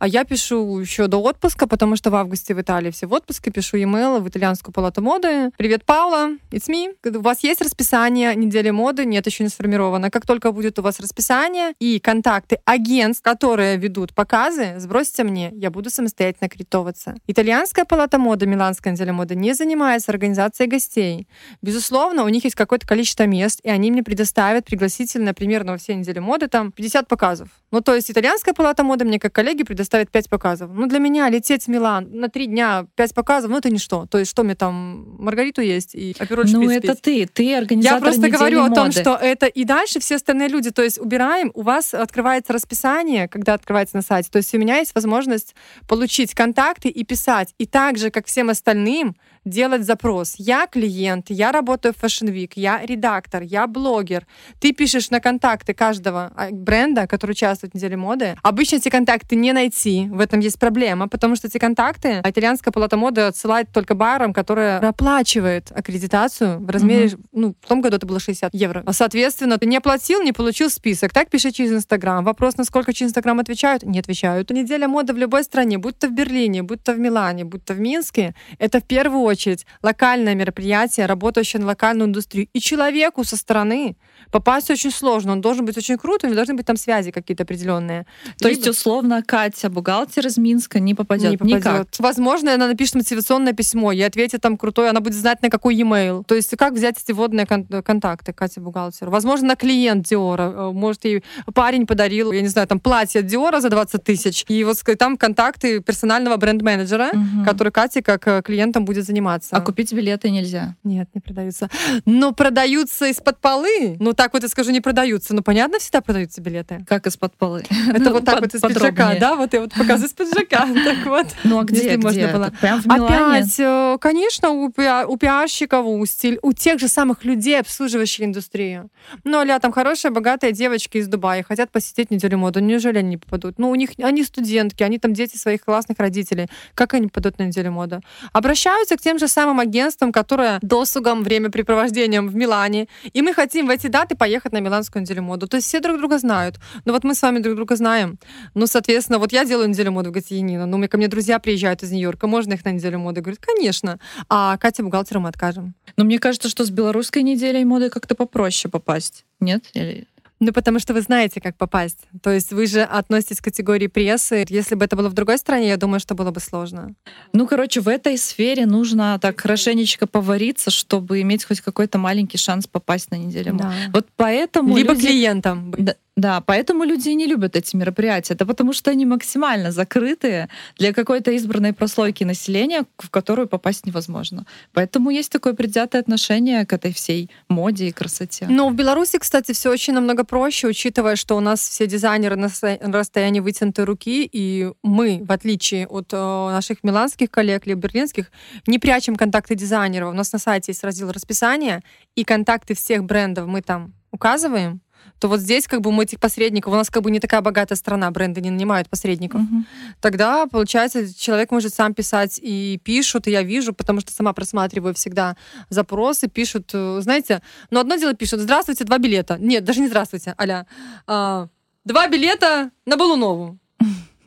А 0.00 0.08
я 0.08 0.24
пишу 0.24 0.78
еще 0.78 1.08
до 1.08 1.18
отпуска, 1.18 1.66
потому 1.66 1.94
что 1.94 2.10
в 2.10 2.14
августе 2.14 2.54
в 2.54 2.60
Италии 2.62 2.90
все 2.90 3.06
в 3.06 3.12
отпуске, 3.12 3.50
пишу 3.50 3.76
e-mail 3.76 4.20
в 4.20 4.28
итальянскую 4.30 4.72
палату 4.72 5.02
моды. 5.02 5.50
Привет, 5.58 5.84
Паула, 5.84 6.38
it's 6.50 6.70
me. 6.70 6.94
У 7.04 7.20
вас 7.20 7.44
есть 7.44 7.60
расписание 7.60 8.34
недели 8.34 8.70
моды? 8.70 9.04
Нет, 9.04 9.26
еще 9.26 9.44
не 9.44 9.50
сформировано. 9.50 10.10
Как 10.10 10.24
только 10.24 10.52
будет 10.52 10.78
у 10.78 10.82
вас 10.82 11.00
расписание 11.00 11.74
и 11.80 12.00
контакты 12.00 12.60
агентств, 12.64 13.22
которые 13.22 13.76
ведут 13.76 14.14
показы, 14.14 14.76
сбросьте 14.78 15.22
мне, 15.22 15.50
я 15.52 15.70
буду 15.70 15.90
самостоятельно 15.90 16.46
аккредитоваться. 16.46 17.16
Итальянская 17.26 17.84
палата 17.84 18.16
моды, 18.16 18.46
Миланская 18.46 18.94
неделя 18.94 19.12
моды 19.12 19.34
не 19.34 19.52
занимается 19.52 20.12
организацией 20.12 20.70
гостей. 20.70 21.28
Безусловно, 21.60 22.24
у 22.24 22.28
них 22.30 22.44
есть 22.44 22.56
какое-то 22.56 22.86
количество 22.86 23.24
мест, 23.24 23.60
и 23.64 23.68
они 23.68 23.90
мне 23.90 24.02
предоставят 24.02 24.64
пригласительно 24.64 25.34
примерно 25.34 25.72
во 25.72 25.76
все 25.76 25.94
недели 25.94 26.20
моды 26.20 26.48
там 26.48 26.72
50 26.72 27.06
показов. 27.06 27.50
Ну, 27.70 27.82
то 27.82 27.94
есть 27.94 28.10
итальянская 28.10 28.54
палата 28.54 28.82
моды 28.82 29.04
мне 29.04 29.18
как 29.18 29.34
коллеги 29.34 29.62
предоставит 29.62 29.89
5 29.90 30.28
показов. 30.28 30.70
Ну, 30.72 30.86
для 30.86 30.98
меня 30.98 31.28
лететь 31.28 31.64
в 31.64 31.68
Милан 31.68 32.08
на 32.12 32.28
3 32.28 32.46
дня 32.46 32.86
5 32.94 33.14
показов, 33.14 33.50
ну, 33.50 33.58
это 33.58 33.70
ничто. 33.70 34.06
То 34.06 34.18
есть 34.18 34.30
что 34.30 34.42
мне 34.42 34.54
там, 34.54 35.16
Маргариту 35.18 35.60
есть 35.60 35.94
и 35.94 36.14
опероль 36.18 36.46
Ну, 36.50 36.70
это 36.70 36.94
пить? 36.94 37.02
ты, 37.02 37.26
ты 37.26 37.54
организатор 37.56 37.98
Я 37.98 38.02
просто 38.02 38.28
говорю 38.28 38.62
о 38.62 38.70
том, 38.70 38.86
моды. 38.86 39.00
что 39.00 39.14
это 39.14 39.46
и 39.46 39.64
дальше 39.64 40.00
все 40.00 40.16
остальные 40.16 40.48
люди. 40.48 40.70
То 40.70 40.82
есть 40.82 40.98
убираем, 40.98 41.50
у 41.54 41.62
вас 41.62 41.94
открывается 41.94 42.52
расписание, 42.52 43.28
когда 43.28 43.54
открывается 43.54 43.96
на 43.96 44.02
сайте. 44.02 44.30
То 44.30 44.38
есть 44.38 44.54
у 44.54 44.58
меня 44.58 44.78
есть 44.78 44.94
возможность 44.94 45.54
получить 45.88 46.34
контакты 46.34 46.88
и 46.88 47.04
писать. 47.04 47.54
И 47.58 47.66
так 47.66 47.98
же, 47.98 48.10
как 48.10 48.26
всем 48.26 48.50
остальным, 48.50 49.16
делать 49.44 49.84
запрос. 49.84 50.34
Я 50.38 50.66
клиент, 50.66 51.30
я 51.30 51.52
работаю 51.52 51.94
в 51.94 52.02
Fashion 52.02 52.32
Week, 52.32 52.52
я 52.56 52.80
редактор, 52.84 53.42
я 53.42 53.66
блогер. 53.66 54.26
Ты 54.60 54.72
пишешь 54.72 55.10
на 55.10 55.20
контакты 55.20 55.74
каждого 55.74 56.32
а, 56.36 56.48
бренда, 56.50 57.06
который 57.06 57.32
участвует 57.32 57.72
в 57.72 57.76
неделе 57.76 57.96
моды. 57.96 58.36
Обычно 58.42 58.76
эти 58.76 58.88
контакты 58.88 59.36
не 59.36 59.52
найти. 59.52 60.08
В 60.10 60.20
этом 60.20 60.40
есть 60.40 60.58
проблема, 60.58 61.08
потому 61.08 61.36
что 61.36 61.48
эти 61.48 61.58
контакты 61.58 62.20
итальянская 62.24 62.72
палата 62.72 62.96
моды 62.96 63.22
отсылает 63.22 63.72
только 63.72 63.94
барам, 63.94 64.32
которые 64.32 64.78
оплачивает 64.78 65.72
аккредитацию 65.72 66.60
в 66.60 66.68
размере, 66.68 67.12
ну, 67.32 67.54
в 67.60 67.66
том 67.66 67.80
году 67.80 67.96
это 67.96 68.06
было 68.06 68.20
60 68.20 68.54
евро. 68.54 68.82
А, 68.86 68.92
Соответственно, 68.92 69.58
ты 69.58 69.66
не 69.66 69.76
оплатил, 69.76 70.22
не 70.22 70.32
получил 70.32 70.70
список. 70.70 71.12
Так 71.12 71.30
пиши 71.30 71.50
через 71.50 71.72
Инстаграм. 71.72 72.24
Вопрос, 72.24 72.56
насколько 72.56 72.92
через 72.92 73.10
Инстаграм 73.10 73.38
отвечают? 73.40 73.82
Не 73.82 73.98
отвечают. 73.98 74.50
Неделя 74.50 74.88
моды 74.88 75.12
в 75.12 75.16
любой 75.16 75.44
стране, 75.44 75.78
будь 75.78 75.98
то 75.98 76.08
в 76.08 76.12
Берлине, 76.12 76.62
будь 76.62 76.82
то 76.82 76.92
в 76.92 76.98
Милане, 76.98 77.44
будь 77.44 77.64
то 77.64 77.74
в 77.74 77.80
Минске, 77.80 78.34
это 78.58 78.80
в 78.80 78.84
первую 78.84 79.22
очередь 79.30 79.66
локальное 79.82 80.34
мероприятие, 80.34 81.06
работающее 81.06 81.60
на 81.60 81.66
локальную 81.66 82.08
индустрию. 82.08 82.48
И 82.52 82.60
человеку 82.60 83.24
со 83.24 83.36
стороны 83.36 83.96
попасть 84.30 84.70
очень 84.70 84.90
сложно. 84.90 85.32
Он 85.32 85.40
должен 85.40 85.64
быть 85.64 85.76
очень 85.76 85.96
крут, 85.98 86.24
у 86.24 86.26
него 86.26 86.36
должны 86.36 86.54
быть 86.54 86.66
там 86.66 86.76
связи 86.76 87.10
какие-то 87.10 87.42
определенные. 87.44 88.06
То 88.38 88.48
есть, 88.48 88.66
условно, 88.68 89.22
Катя, 89.26 89.68
бухгалтер 89.70 90.26
из 90.26 90.38
Минска, 90.38 90.80
не 90.80 90.94
попадет 90.94 91.30
не 91.30 91.36
попадет. 91.36 91.58
никак. 91.58 91.86
Возможно, 91.98 92.54
она 92.54 92.66
напишет 92.66 92.94
мотивационное 92.96 93.52
письмо, 93.52 93.92
ей 93.92 94.06
ответит 94.06 94.40
там 94.40 94.56
крутой, 94.56 94.90
она 94.90 95.00
будет 95.00 95.14
знать, 95.14 95.42
на 95.42 95.50
какой 95.50 95.74
e-mail. 95.76 96.24
То 96.24 96.34
есть 96.34 96.56
как 96.56 96.72
взять 96.74 96.96
эти 97.02 97.12
водные 97.12 97.46
кон- 97.46 97.66
контакты 97.82 98.32
Катя 98.32 98.60
бухгалтер. 98.60 99.10
Возможно, 99.10 99.48
на 99.48 99.56
клиент 99.56 100.06
Диора. 100.06 100.42
Э, 100.56 100.70
Может, 100.72 101.04
ей 101.04 101.22
парень 101.54 101.86
подарил, 101.86 102.32
я 102.32 102.40
не 102.42 102.48
знаю, 102.48 102.66
там 102.68 102.80
платье 102.80 103.20
от 103.20 103.26
Диора 103.26 103.60
за 103.60 103.68
20 103.70 104.02
тысяч, 104.04 104.44
и 104.48 104.64
вот 104.64 104.78
там 104.98 105.16
контакты 105.16 105.80
персонального 105.80 106.36
бренд-менеджера, 106.36 107.10
Мгм. 107.12 107.44
который 107.44 107.70
Катя 107.72 108.02
как 108.02 108.26
э, 108.28 108.42
клиентом 108.42 108.84
будет 108.84 109.04
заниматься. 109.06 109.56
А 109.56 109.60
купить 109.60 109.92
билеты 109.92 110.30
нельзя. 110.30 110.76
Нет, 110.84 111.08
не 111.14 111.20
продаются. 111.20 111.68
Но 112.06 112.32
продаются 112.32 113.06
из-под 113.06 113.40
полы. 113.40 113.96
Ну, 114.00 114.09
так 114.16 114.32
вот 114.32 114.42
я 114.42 114.48
скажу, 114.48 114.70
не 114.70 114.80
продаются. 114.80 115.34
Ну, 115.34 115.42
понятно, 115.42 115.78
всегда 115.78 116.00
продаются 116.00 116.40
билеты. 116.40 116.84
Как 116.88 117.06
из-под 117.06 117.34
полы. 117.36 117.64
Это 117.88 117.98
Ну, 118.00 118.12
вот 118.12 118.24
так 118.24 118.40
под- 118.40 118.44
вот 118.44 118.54
из 118.54 118.60
пиджака, 118.60 118.84
подробнее. 118.90 119.20
да? 119.20 119.36
Вот 119.36 119.52
я 119.54 119.60
вот 119.60 119.72
показываю 119.74 120.06
из 120.08 120.12
пиджака. 120.12 120.66
Так 120.84 121.06
вот. 121.06 121.26
Ну 121.44 121.58
а 121.58 121.64
где, 121.64 121.96
где? 121.96 121.96
можно 121.98 122.28
было. 122.28 122.52
Прям 122.60 122.80
в 122.80 122.86
Милане? 122.86 123.38
Опять, 123.40 123.60
э, 123.60 123.98
конечно, 124.00 124.50
у, 124.50 124.68
пиа- 124.70 125.04
у 125.06 125.16
пиарщиков, 125.16 125.84
у, 125.86 126.04
стиль, 126.06 126.38
у 126.42 126.52
тех 126.52 126.78
же 126.80 126.88
самых 126.88 127.24
людей, 127.24 127.60
обслуживающих 127.60 128.24
индустрию. 128.24 128.88
Ну, 129.24 129.38
аля, 129.38 129.58
там 129.58 129.72
хорошие, 129.72 130.10
богатые 130.10 130.52
девочки 130.52 130.98
из 130.98 131.06
Дубая 131.08 131.42
хотят 131.42 131.70
посетить 131.70 132.10
неделю 132.10 132.38
моды. 132.38 132.60
Неужели 132.60 132.98
они 132.98 133.10
не 133.10 133.16
попадут? 133.16 133.58
Ну, 133.58 133.70
у 133.70 133.74
них, 133.74 133.90
они 134.02 134.24
студентки, 134.24 134.82
они 134.82 134.98
там 134.98 135.12
дети 135.12 135.36
своих 135.36 135.64
классных 135.64 135.98
родителей. 135.98 136.48
Как 136.74 136.94
они 136.94 137.06
попадут 137.08 137.38
на 137.38 137.44
неделю 137.44 137.72
моды? 137.72 138.00
Обращаются 138.32 138.96
к 138.96 139.00
тем 139.00 139.18
же 139.18 139.28
самым 139.28 139.60
агентствам, 139.60 140.12
которые 140.12 140.58
досугом, 140.62 141.22
времяпрепровождением 141.22 142.28
в 142.28 142.34
Милане. 142.34 142.88
И 143.12 143.22
мы 143.22 143.34
хотим 143.34 143.66
в 143.66 143.70
эти 143.70 143.86
даты 143.86 143.99
поехать 144.08 144.52
на 144.52 144.60
Миланскую 144.60 145.02
неделю 145.02 145.22
моды. 145.22 145.46
То 145.46 145.56
есть 145.56 145.68
все 145.68 145.80
друг 145.80 145.98
друга 145.98 146.18
знают. 146.18 146.58
Ну, 146.84 146.92
вот 146.92 147.04
мы 147.04 147.14
с 147.14 147.22
вами 147.22 147.38
друг 147.38 147.56
друга 147.56 147.76
знаем. 147.76 148.18
Ну, 148.54 148.66
соответственно, 148.66 149.18
вот 149.18 149.32
я 149.32 149.44
делаю 149.44 149.68
неделю 149.68 149.92
моды 149.92 150.10
в 150.10 150.12
Гатиенино. 150.12 150.66
Ну, 150.66 150.88
ко 150.88 150.96
мне 150.96 151.08
друзья 151.08 151.38
приезжают 151.38 151.82
из 151.82 151.90
Нью-Йорка. 151.92 152.26
Можно 152.26 152.54
их 152.54 152.64
на 152.64 152.72
неделю 152.72 152.98
моды? 152.98 153.20
Говорят, 153.20 153.40
конечно. 153.40 153.98
А 154.28 154.56
Катя 154.58 154.82
бухгалтеру 154.82 155.20
мы 155.20 155.28
откажем. 155.28 155.74
Но 155.96 156.04
мне 156.04 156.18
кажется, 156.18 156.48
что 156.48 156.64
с 156.64 156.70
белорусской 156.70 157.22
неделей 157.22 157.64
моды 157.64 157.90
как-то 157.90 158.14
попроще 158.14 158.70
попасть. 158.70 159.24
Нет? 159.40 159.64
Или- 159.74 160.06
Ну, 160.42 160.52
потому 160.52 160.78
что 160.78 160.94
вы 160.94 161.02
знаете, 161.02 161.38
как 161.40 161.56
попасть. 161.56 161.98
То 162.22 162.30
есть 162.30 162.50
вы 162.52 162.66
же 162.66 162.80
относитесь 162.80 163.40
к 163.40 163.44
категории 163.44 163.88
прессы. 163.88 164.46
Если 164.48 164.74
бы 164.74 164.86
это 164.86 164.96
было 164.96 165.10
в 165.10 165.12
другой 165.12 165.36
стране, 165.36 165.68
я 165.68 165.76
думаю, 165.76 166.00
что 166.00 166.14
было 166.14 166.30
бы 166.30 166.40
сложно. 166.40 166.94
Ну, 167.34 167.46
короче, 167.46 167.80
в 167.82 167.88
этой 167.88 168.16
сфере 168.16 168.64
нужно 168.64 169.18
так 169.20 169.38
хорошенечко 169.38 170.06
повариться, 170.06 170.70
чтобы 170.70 171.20
иметь 171.20 171.44
хоть 171.44 171.60
какой-то 171.60 171.98
маленький 171.98 172.38
шанс 172.38 172.66
попасть 172.66 173.10
на 173.10 173.16
неделю 173.16 173.52
моды. 173.52 173.74
Вот 173.92 174.08
поэтому 174.16 174.74
Либо 174.76 174.94
люди- 174.94 175.08
клиентам. 175.08 175.74
Да, 175.76 175.94
да, 176.16 176.40
поэтому 176.40 176.84
люди 176.84 177.08
не 177.10 177.26
любят 177.26 177.56
эти 177.56 177.76
мероприятия. 177.76 178.34
Это 178.34 178.44
потому 178.44 178.72
что 178.72 178.90
они 178.90 179.06
максимально 179.06 179.70
закрытые 179.70 180.48
для 180.76 180.92
какой-то 180.92 181.30
избранной 181.30 181.72
прослойки 181.72 182.24
населения, 182.24 182.84
в 182.98 183.10
которую 183.10 183.48
попасть 183.48 183.86
невозможно. 183.86 184.44
Поэтому 184.72 185.10
есть 185.10 185.32
такое 185.32 185.54
предвзятое 185.54 186.02
отношение 186.02 186.66
к 186.66 186.72
этой 186.72 186.92
всей 186.92 187.30
моде 187.48 187.86
и 187.86 187.92
красоте. 187.92 188.46
Но 188.48 188.68
в 188.68 188.74
Беларуси, 188.74 189.18
кстати, 189.18 189.52
все 189.52 189.70
очень 189.70 189.94
намного 189.94 190.24
проще, 190.24 190.68
учитывая, 190.68 191.16
что 191.16 191.36
у 191.36 191.40
нас 191.40 191.60
все 191.60 191.86
дизайнеры 191.86 192.36
на 192.36 192.50
расстоянии 192.98 193.40
вытянутой 193.40 193.84
руки, 193.84 194.28
и 194.30 194.70
мы, 194.82 195.22
в 195.24 195.32
отличие 195.32 195.86
от 195.86 196.12
э, 196.12 196.16
наших 196.16 196.82
миланских 196.84 197.30
коллег 197.30 197.66
или 197.66 197.74
берлинских, 197.74 198.30
не 198.66 198.78
прячем 198.78 199.16
контакты 199.16 199.54
дизайнеров. 199.54 200.10
У 200.10 200.16
нас 200.16 200.32
на 200.32 200.38
сайте 200.38 200.72
есть 200.72 200.84
раздел 200.84 201.12
расписания, 201.12 201.82
и 202.14 202.24
контакты 202.24 202.74
всех 202.74 203.04
брендов 203.04 203.46
мы 203.46 203.62
там 203.62 203.94
указываем. 204.10 204.80
То 205.18 205.28
вот 205.28 205.40
здесь 205.40 205.66
как 205.66 205.80
бы 205.80 205.92
мы 205.92 206.04
этих 206.04 206.18
посредников, 206.18 206.72
у 206.72 206.76
нас 206.76 206.90
как 206.90 207.02
бы 207.02 207.10
не 207.10 207.20
такая 207.20 207.40
богатая 207.42 207.76
страна, 207.76 208.10
бренды 208.10 208.40
не 208.40 208.50
нанимают 208.50 208.88
посредников. 208.88 209.42
Мгм. 209.42 209.66
Тогда, 210.00 210.46
получается, 210.46 211.14
человек 211.14 211.50
может 211.50 211.74
сам 211.74 211.94
писать 211.94 212.40
и 212.42 212.80
пишут, 212.82 213.26
и 213.26 213.30
я 213.30 213.42
вижу, 213.42 213.72
потому 213.74 214.00
что 214.00 214.12
сама 214.12 214.32
просматриваю 214.32 214.94
всегда 214.94 215.36
запросы, 215.68 216.28
пишут, 216.28 216.70
э, 216.72 217.00
знаете, 217.02 217.42
ну 217.70 217.80
одно 217.80 217.96
дело 217.96 218.14
пишут, 218.14 218.40
здравствуйте, 218.40 218.84
два 218.84 218.98
билета. 218.98 219.36
Нет, 219.38 219.64
даже 219.64 219.80
не 219.80 219.88
здравствуйте, 219.88 220.34
аля. 220.40 220.66
а, 221.06 221.48
два 221.84 222.08
билета 222.08 222.70
на 222.86 222.96
Балунову. 222.96 223.58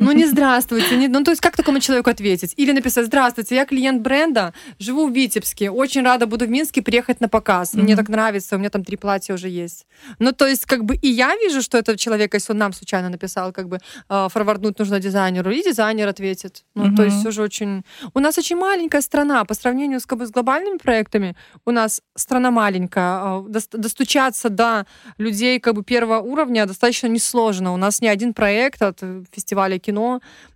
Ну 0.06 0.12
не 0.12 0.26
здравствуйте, 0.26 0.98
не- 0.98 1.08
ну 1.08 1.24
то 1.24 1.32
есть 1.32 1.42
как 1.42 1.56
такому 1.56 1.80
человеку 1.80 2.10
ответить? 2.10 2.54
Или 2.58 2.72
написать, 2.72 3.06
здравствуйте, 3.06 3.56
я 3.56 3.66
клиент 3.66 4.02
бренда, 4.02 4.54
живу 4.80 5.08
в 5.08 5.14
Витебске, 5.14 5.70
очень 5.70 6.04
рада 6.04 6.26
буду 6.28 6.46
в 6.46 6.50
Минске 6.50 6.82
приехать 6.82 7.22
на 7.22 7.28
показ, 7.30 7.74
мне 7.74 7.94
Мгм. 7.94 7.98
так 7.98 8.10
нравится, 8.10 8.56
у 8.56 8.60
меня 8.60 8.70
там 8.70 8.84
три 8.84 8.98
платья 8.98 9.34
уже 9.34 9.50
есть. 9.50 9.86
Ну 10.20 10.32
то 10.32 10.48
есть 10.48 10.66
как 10.66 10.84
бы 10.86 10.96
и 10.96 11.08
я 11.08 11.36
вижу, 11.36 11.62
что 11.62 11.78
этот 11.78 11.98
человек, 12.00 12.34
если 12.34 12.54
он 12.54 12.60
нам 12.60 12.74
случайно 12.74 13.10
написал, 13.10 13.52
как 13.54 13.68
бы 13.68 13.80
э, 14.10 14.28
форварднуть 14.30 14.80
нужно 14.80 15.00
дизайнеру, 15.00 15.52
и 15.52 15.64
дизайнер 15.64 16.08
ответит. 16.08 16.64
Ну 16.76 16.84
то 16.86 17.04
Мгм. 17.04 17.04
есть 17.04 17.26
уже 17.26 17.42
очень... 17.42 17.84
У 18.14 18.20
нас 18.20 18.38
очень 18.38 18.58
маленькая 18.58 19.02
страна 19.02 19.44
по 19.46 19.54
сравнению 19.54 20.00
с, 20.00 20.06
как 20.06 20.20
бы, 20.20 20.26
с 20.26 20.32
глобальными 20.32 20.78
проектами. 20.78 21.36
У 21.66 21.72
нас 21.72 22.02
страна 22.16 22.52
маленькая, 22.52 23.20
дос- 23.48 23.78
достучаться 23.78 24.50
до 24.50 24.86
людей 25.18 25.60
как 25.60 25.76
бы 25.76 25.84
первого 25.84 26.20
уровня 26.20 26.66
достаточно 26.66 27.08
несложно. 27.08 27.74
У 27.74 27.78
нас 27.78 28.02
не 28.02 28.08
один 28.08 28.34
проект 28.34 28.82
от 28.82 29.00
фестиваля 29.32 29.78
кино 29.80 29.93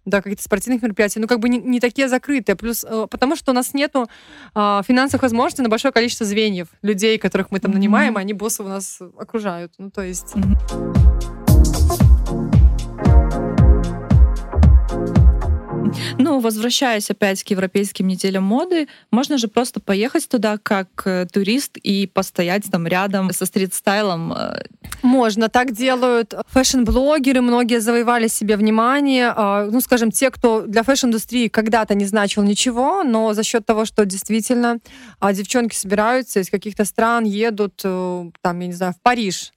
до 0.06 0.21
каких-то 0.21 0.43
спортивных 0.43 0.82
мероприятий, 0.82 1.19
ну 1.19 1.28
как 1.28 1.39
бы 1.39 1.50
не, 1.50 1.58
не 1.60 1.80
такие 1.80 2.08
закрытые. 2.10 2.56
Плюс 2.56 2.86
э, 2.88 3.08
потому 3.10 3.36
что 3.36 3.52
у 3.52 3.56
нас 3.56 3.73
нету 3.73 4.08
а, 4.54 4.82
финансовых 4.84 5.23
возможностей 5.23 5.62
на 5.62 5.69
большое 5.69 5.91
количество 5.91 6.26
звеньев, 6.26 6.67
людей, 6.82 7.17
которых 7.17 7.52
мы 7.52 7.60
там 7.60 7.71
нанимаем, 7.71 8.17
а 8.17 8.21
они 8.21 8.34
боссы 8.34 8.63
у 8.63 8.67
нас 8.67 9.00
окружают. 9.17 9.73
Ну 9.78 9.91
то 9.91 10.02
есть... 10.02 10.36
Мгм. 10.36 11.37
Ну, 16.17 16.39
возвращаясь 16.39 17.10
опять 17.10 17.43
к 17.43 17.50
европейским 17.50 18.08
неделям 18.08 18.43
моды, 18.43 18.88
можно 19.12 19.38
же 19.38 19.47
просто 19.47 19.80
поехать 19.80 20.28
туда 20.28 20.58
как 20.62 20.88
э, 21.06 21.26
турист 21.32 21.78
и 21.78 22.08
постоять 22.08 22.63
там 22.71 22.88
рядом 22.88 23.32
со 23.32 23.45
стрит-стайлом. 23.45 24.34
э, 24.34 24.63
Можно, 25.02 25.50
так 25.50 25.71
делают 25.71 26.34
fashion-блогеры, 26.47 27.41
многие 27.41 27.80
завоевали 27.80 28.28
себе 28.28 28.58
внимание. 28.58 29.34
А, 29.36 29.67
Ну, 29.71 29.82
скажем, 29.82 30.12
те, 30.12 30.32
кто 30.32 30.62
для 30.62 30.84
fashion-индустрии 30.84 31.47
когда-то 31.47 31.95
не 31.95 32.06
значил 32.06 32.43
ничего, 32.43 33.04
но 33.04 33.34
за 33.34 33.43
счет 33.43 33.65
того, 33.65 33.86
что 33.86 34.06
действительно 34.06 34.80
а, 35.19 35.34
девчонки 35.34 35.76
собираются 35.76 36.39
из 36.39 36.50
каких-то 36.50 36.86
стран, 36.86 37.26
едут, 37.26 37.82
э, 37.84 38.30
там, 38.41 38.60
я 38.60 38.67
не 38.67 38.73
знаю, 38.73 38.93
в 38.93 39.02
Париж, 39.02 39.52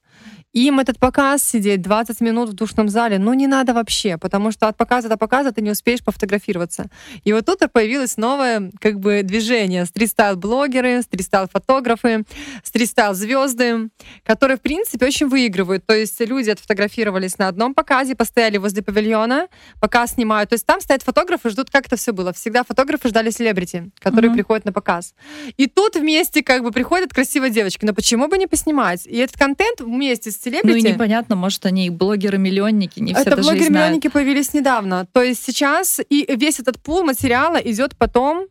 им 0.53 0.79
этот 0.79 0.99
показ 0.99 1.43
сидеть 1.43 1.81
20 1.81 2.19
минут 2.21 2.49
в 2.49 2.53
душном 2.53 2.89
зале, 2.89 3.19
ну 3.19 3.33
не 3.33 3.47
надо 3.47 3.73
вообще, 3.73 4.17
потому 4.17 4.51
что 4.51 4.67
от 4.67 4.75
показа 4.77 5.07
до 5.07 5.17
показа 5.17 5.51
ты 5.51 5.61
не 5.61 5.71
успеешь 5.71 6.03
пофотографироваться. 6.03 6.87
И 7.23 7.31
вот 7.31 7.45
тут 7.45 7.59
появилось 7.71 8.17
новое 8.17 8.71
как 8.79 8.99
бы 8.99 9.21
движение. 9.23 9.85
Стрит-стайл-блогеры, 9.85 11.01
стрит-стайл-фотографы, 11.03 12.25
стрит-стайл-звезды, 12.63 13.89
которые, 14.23 14.57
в 14.57 14.61
принципе, 14.61 15.05
очень 15.05 15.27
выигрывают. 15.27 15.85
То 15.85 15.93
есть 15.95 16.19
люди 16.19 16.49
отфотографировались 16.49 17.37
на 17.37 17.47
одном 17.47 17.73
показе, 17.73 18.15
постояли 18.15 18.57
возле 18.57 18.81
павильона, 18.81 19.47
показ 19.79 20.13
снимают. 20.15 20.49
То 20.49 20.55
есть 20.55 20.65
там 20.65 20.81
стоят 20.81 21.03
фотографы, 21.03 21.49
ждут, 21.49 21.69
как 21.69 21.85
это 21.87 21.95
все 21.95 22.11
было. 22.11 22.33
Всегда 22.33 22.63
фотографы 22.63 23.09
ждали 23.09 23.29
селебрити, 23.29 23.91
которые 23.99 24.29
Мгм. 24.29 24.37
приходят 24.37 24.65
на 24.65 24.73
показ. 24.73 25.13
И 25.57 25.67
тут 25.67 25.95
вместе 25.95 26.43
как 26.43 26.63
бы 26.63 26.71
приходят 26.71 27.13
красивые 27.13 27.51
девочки. 27.51 27.85
Но 27.85 27.93
почему 27.93 28.27
бы 28.27 28.37
не 28.37 28.47
поснимать? 28.47 29.05
И 29.05 29.17
этот 29.17 29.37
контент 29.37 29.79
вместе 29.79 30.31
с 30.31 30.40
Ну 30.45 30.49
и 30.49 30.61
селебрити... 30.61 30.87
непонятно, 30.87 31.35
может, 31.35 31.65
они 31.65 31.89
блогеры-миллионники, 31.89 32.99
не 32.99 33.13
все 33.13 33.23
Это 33.23 33.37
блогеры-миллионники 33.37 34.07
появились 34.07 34.53
недавно. 34.53 35.07
То 35.13 35.21
есть 35.21 35.43
сейчас 35.43 35.99
и 36.09 36.25
весь 36.35 36.59
этот 36.59 36.79
пул 36.79 37.03
материала 37.03 37.57
идет 37.57 37.97
потом 37.97 38.47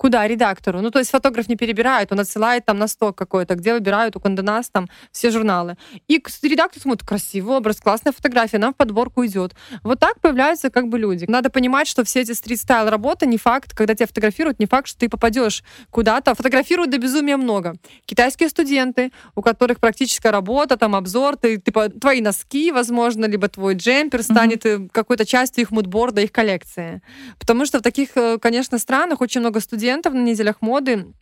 Куда? 0.00 0.26
Редактору. 0.26 0.80
Ну, 0.80 0.90
то 0.90 0.98
есть 0.98 1.10
фотограф 1.10 1.46
не 1.48 1.56
перебирает, 1.56 2.10
он 2.10 2.20
отсылает 2.20 2.64
там 2.64 2.78
на 2.78 2.88
сток 2.88 3.18
какой-то, 3.18 3.54
где 3.54 3.74
выбирают 3.74 4.16
у 4.16 4.20
Конденас 4.20 4.70
там 4.70 4.88
все 5.12 5.30
журналы. 5.30 5.76
И 6.08 6.22
редактор 6.42 6.80
смотрит, 6.80 7.06
красивый 7.06 7.58
образ, 7.58 7.80
классная 7.80 8.14
фотография, 8.14 8.56
нам 8.56 8.72
в 8.72 8.76
подборку 8.76 9.26
идет. 9.26 9.54
Вот 9.82 10.00
так 10.00 10.18
появляются 10.22 10.70
как 10.70 10.88
бы 10.88 10.98
люди. 10.98 11.26
Надо 11.28 11.50
понимать, 11.50 11.86
что 11.86 12.02
все 12.02 12.22
эти 12.22 12.32
стрит-стайл 12.32 12.88
работы 12.88 13.26
не 13.26 13.36
факт, 13.36 13.74
когда 13.74 13.94
тебя 13.94 14.06
фотографируют, 14.06 14.58
не 14.58 14.64
факт, 14.64 14.88
что 14.88 15.00
ты 15.00 15.10
попадешь 15.10 15.62
куда-то. 15.90 16.34
Фотографируют 16.34 16.90
до 16.90 16.96
безумия 16.96 17.36
много. 17.36 17.74
Китайские 18.06 18.48
студенты, 18.48 19.12
у 19.34 19.42
которых 19.42 19.80
практическая 19.80 20.32
работа, 20.32 20.78
там 20.78 20.94
обзор, 20.94 21.36
ты, 21.36 21.58
типа, 21.58 21.90
твои 21.90 22.22
носки, 22.22 22.72
возможно, 22.72 23.26
либо 23.26 23.48
твой 23.48 23.74
джемпер 23.74 24.22
станет 24.22 24.64
э, 24.64 24.88
какой-то 24.90 25.26
частью 25.26 25.64
их 25.64 25.70
мудборда, 25.72 26.22
их 26.22 26.32
коллекции. 26.32 27.02
Потому 27.38 27.66
что 27.66 27.80
в 27.80 27.82
таких, 27.82 28.16
э, 28.16 28.38
конечно, 28.38 28.78
странах 28.78 29.20
очень 29.20 29.42
много 29.42 29.60
студентов 29.60 29.89
на 30.14 30.22
неделях 30.22 30.62
моды 30.62 31.14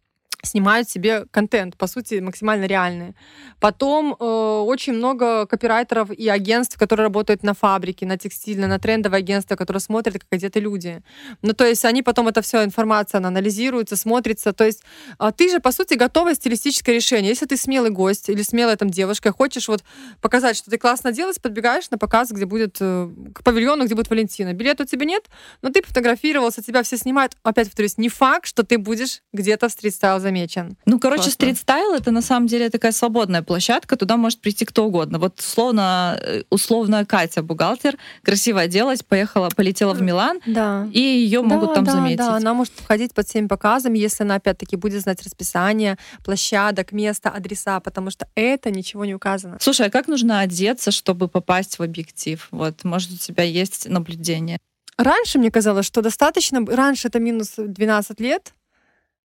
снимают 0.42 0.88
себе 0.88 1.24
контент, 1.31 1.77
по 1.77 1.87
сути, 1.87 2.20
максимально 2.20 2.66
реальный. 2.66 3.14
Потом 3.61 4.14
э, 4.18 4.24
очень 4.24 4.92
много 4.92 5.46
копирайтеров 5.46 6.11
и 6.11 6.29
агентств, 6.29 6.79
которые 6.79 7.05
работают 7.05 7.42
на 7.42 7.55
фабрике, 7.55 8.07
на 8.07 8.16
текстильной, 8.16 8.68
на 8.68 8.79
трендовое 8.79 9.18
агентство, 9.18 9.57
которые 9.57 9.81
смотрят, 9.81 10.14
как 10.14 10.27
одеты 10.31 10.61
люди. 10.61 11.03
Ну, 11.42 11.53
то 11.53 11.66
есть 11.66 11.85
они 11.85 12.03
потом 12.03 12.29
это 12.29 12.40
все 12.40 12.62
информация, 12.64 13.18
она 13.18 13.29
анализируется, 13.29 13.96
смотрится. 13.96 14.53
То 14.53 14.64
есть 14.64 14.83
а 15.18 15.33
ты 15.33 15.51
же, 15.51 15.61
по 15.61 15.72
сути, 15.72 15.94
готовое 15.94 16.35
стилистическое 16.35 16.94
решение. 16.94 17.31
Если 17.31 17.46
ты 17.46 17.57
смелый 17.57 17.90
гость 17.90 18.29
или 18.29 18.42
смелая 18.42 18.77
там 18.77 18.90
девушка, 18.90 19.33
хочешь 19.33 19.68
вот 19.68 19.83
показать, 20.20 20.57
что 20.57 20.70
ты 20.70 20.79
классно 20.79 21.12
делаешь, 21.12 21.40
подбегаешь 21.40 21.90
на 21.90 21.98
показ, 21.98 22.31
где 22.31 22.46
будет 22.46 22.77
э, 22.81 23.11
к 23.35 23.42
павильону, 23.42 23.87
где 23.87 23.94
будет 23.94 24.11
Валентина. 24.11 24.53
Билета 24.55 24.85
у 24.85 24.87
тебя 24.87 25.05
нет, 25.05 25.24
но 25.62 25.70
ты 25.70 25.83
фотографировался, 25.83 26.62
тебя 26.62 26.83
все 26.83 26.96
снимают. 26.96 27.37
Опять 27.42 27.68
повторюсь, 27.68 27.98
не 27.98 28.09
факт, 28.09 28.46
что 28.46 28.62
ты 28.62 28.79
будешь 28.79 29.22
где-то 29.33 29.68
в 29.68 29.72
стрит-стайл 29.72 30.20
замечен. 30.29 30.77
Ну, 30.87 30.99
короче, 31.01 31.31
стрит-стайл 31.31 31.95
это 31.95 32.11
на 32.11 32.23
самом 32.23 32.47
деле 32.47 32.69
такая 32.69 32.93
свободная 32.93 33.43
площадка, 33.43 33.97
туда 33.97 34.17
может 34.17 34.41
прийти 34.41 34.64
кто 34.64 34.85
угодно. 34.85 35.19
Вот 35.19 35.41
условно, 35.41 36.19
э, 36.21 36.43
условная 36.51 37.05
Катя, 37.05 37.43
бухгалтер, 37.43 37.97
красиво 38.23 38.61
оделась, 38.61 39.03
поехала, 39.03 39.49
полетела 39.57 39.95
в 39.95 40.03
Милан, 40.03 40.41
Да. 40.47 40.87
и 40.93 41.01
ее 41.01 41.43
могут 41.43 41.71
да, 41.71 41.75
там 41.75 41.85
да, 41.85 41.93
заметить. 41.93 42.19
Да, 42.19 42.37
она 42.37 42.55
может 42.55 42.75
входить 42.75 43.14
под 43.14 43.27
всеми 43.27 43.47
показами, 43.47 43.99
если 43.99 44.25
она 44.25 44.35
опять-таки 44.35 44.77
будет 44.77 45.03
знать 45.03 45.23
расписание 45.23 45.97
площадок, 46.25 46.93
места, 46.93 47.31
адреса, 47.31 47.81
потому 47.81 48.11
что 48.11 48.27
это 48.35 48.71
ничего 48.71 49.05
не 49.05 49.14
указано. 49.14 49.57
Слушай, 49.61 49.87
а 49.87 49.91
как 49.91 50.09
нужно 50.09 50.41
одеться, 50.41 50.91
чтобы 50.91 51.29
попасть 51.29 51.79
в 51.79 51.83
объектив? 51.83 52.47
Вот, 52.51 52.85
может, 52.85 53.12
у 53.12 53.17
тебя 53.17 53.45
есть 53.45 53.88
наблюдение? 53.88 54.59
Раньше 54.99 55.38
мне 55.38 55.51
казалось, 55.51 55.87
что 55.87 56.03
достаточно... 56.03 56.67
Раньше 56.67 57.07
это 57.07 57.21
минус 57.21 57.55
12 57.57 58.19
лет, 58.21 58.53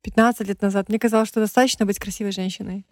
15 0.03 0.47
лет 0.47 0.61
назад, 0.61 0.89
мне 0.89 0.99
казалось, 0.99 1.29
что 1.29 1.39
достаточно 1.39 1.85
быть 1.85 1.97
красивой 1.97 2.31
женщиной. 2.31 2.85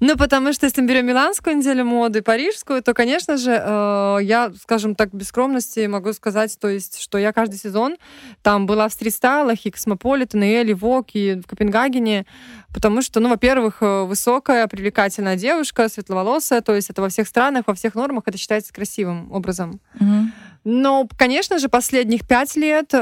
Ну, 0.00 0.16
потому 0.16 0.52
что 0.52 0.66
если 0.66 0.82
мы 0.82 0.88
берем 0.88 1.06
миланскую 1.06 1.56
неделю 1.56 1.84
моды, 1.84 2.22
парижскую, 2.22 2.82
то, 2.82 2.94
конечно 2.94 3.36
же, 3.36 3.50
э, 3.50 4.18
я, 4.22 4.52
скажем 4.60 4.94
так, 4.94 5.12
без 5.12 5.28
скромности 5.28 5.86
могу 5.86 6.12
сказать, 6.12 6.56
то 6.58 6.68
есть, 6.68 7.00
что 7.00 7.18
я 7.18 7.32
каждый 7.32 7.56
сезон 7.56 7.96
там 8.42 8.66
была 8.66 8.88
в 8.88 8.92
стрит-стайлах 8.92 9.66
и 9.66 9.70
Космополитен, 9.70 10.42
и 10.42 10.46
Elle, 10.46 10.72
Vogue, 10.72 11.08
и 11.14 11.34
в 11.34 11.46
Копенгагене, 11.46 12.26
потому 12.72 13.02
что, 13.02 13.20
ну, 13.20 13.28
во-первых, 13.28 13.78
э, 13.80 14.04
высокая, 14.04 14.66
привлекательная 14.66 15.36
девушка, 15.36 15.88
светловолосая, 15.88 16.60
то 16.60 16.74
есть 16.74 16.90
это 16.90 17.02
во 17.02 17.08
всех 17.08 17.26
странах, 17.28 17.64
во 17.66 17.74
всех 17.74 17.94
нормах 17.94 18.24
это 18.26 18.38
считается 18.38 18.72
красивым 18.72 19.30
образом. 19.32 19.80
Мгм. 19.98 20.32
Но, 20.64 21.08
конечно 21.16 21.58
же, 21.58 21.68
последних 21.68 22.26
пять 22.26 22.54
лет 22.56 22.90
э, 22.92 22.98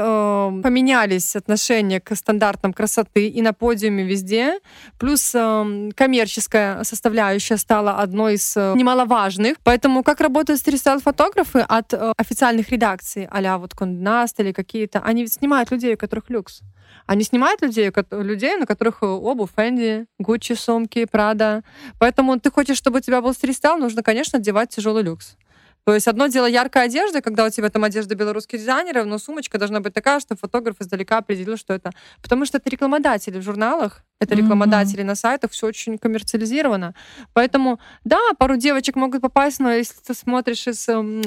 поменялись 0.63 1.35
отношения 1.35 1.99
к 1.99 2.15
стандартам 2.15 2.71
красоты 2.71 3.27
и 3.27 3.41
на 3.41 3.51
подиуме 3.51 4.05
везде. 4.05 4.59
Плюс 4.97 5.31
э, 5.35 5.89
коммерческая 5.93 6.83
составляющая 6.83 7.57
стала 7.57 7.97
одной 7.97 8.35
из 8.35 8.55
э, 8.55 8.73
немаловажных. 8.77 9.57
Поэтому 9.63 10.03
как 10.03 10.21
работают 10.21 10.61
стрит-фотографы 10.61 11.59
от 11.59 11.93
э, 11.93 12.13
официальных 12.15 12.69
редакций, 12.69 13.27
а 13.29 13.57
вот 13.57 13.73
Конднаст 13.75 14.39
или 14.39 14.53
какие-то, 14.53 14.99
они 14.99 15.23
ведь 15.23 15.33
снимают 15.33 15.69
людей, 15.71 15.95
у 15.95 15.97
которых 15.97 16.29
люкс. 16.29 16.61
Они 17.05 17.23
снимают 17.23 17.61
людей, 17.61 17.91
людей, 18.11 18.55
на 18.55 18.65
которых 18.65 19.01
э, 19.01 19.05
обувь 19.05 19.51
Фэнди, 19.59 20.05
Гуччи, 20.19 20.53
сумки, 20.53 21.03
Прада. 21.03 21.63
Поэтому 21.99 22.39
ты 22.39 22.49
хочешь, 22.49 22.77
чтобы 22.77 22.99
у 22.99 23.01
тебя 23.01 23.21
был 23.21 23.33
стрит-стайл, 23.33 23.77
нужно, 23.77 24.03
конечно, 24.03 24.39
одевать 24.39 24.69
тяжелый 24.69 25.03
люкс. 25.03 25.35
То 25.83 25.93
есть 25.93 26.07
одно 26.07 26.27
дело 26.27 26.45
яркая 26.45 26.85
одежда, 26.85 27.21
когда 27.21 27.45
у 27.45 27.49
тебя 27.49 27.69
там 27.69 27.83
одежда 27.83 28.15
белорусских 28.15 28.59
дизайнеров, 28.59 29.05
но 29.05 29.17
сумочка 29.17 29.57
должна 29.57 29.81
быть 29.81 29.93
такая, 29.93 30.21
что 30.21 30.37
фотограф 30.37 30.75
издалека 30.79 31.17
определил, 31.17 31.57
что 31.57 31.73
это. 31.73 31.91
Потому 32.21 32.45
что 32.45 32.57
это 32.57 32.69
рекламодатели 32.69 33.37
в 33.37 33.41
журналах, 33.41 34.01
это 34.21 34.33
рекламодатели 34.33 35.03
на 35.03 35.15
сайтах, 35.15 35.51
все 35.51 35.67
очень 35.67 35.97
коммерциализировано. 35.97 36.95
Поэтому, 37.33 37.81
да, 38.05 38.19
пару 38.37 38.55
девочек 38.55 38.95
могут 38.95 39.21
попасть, 39.21 39.59
но 39.59 39.73
если 39.73 39.95
ты 40.05 40.13
смотришь 40.13 40.67
из 40.67 40.87
эм, 40.87 41.21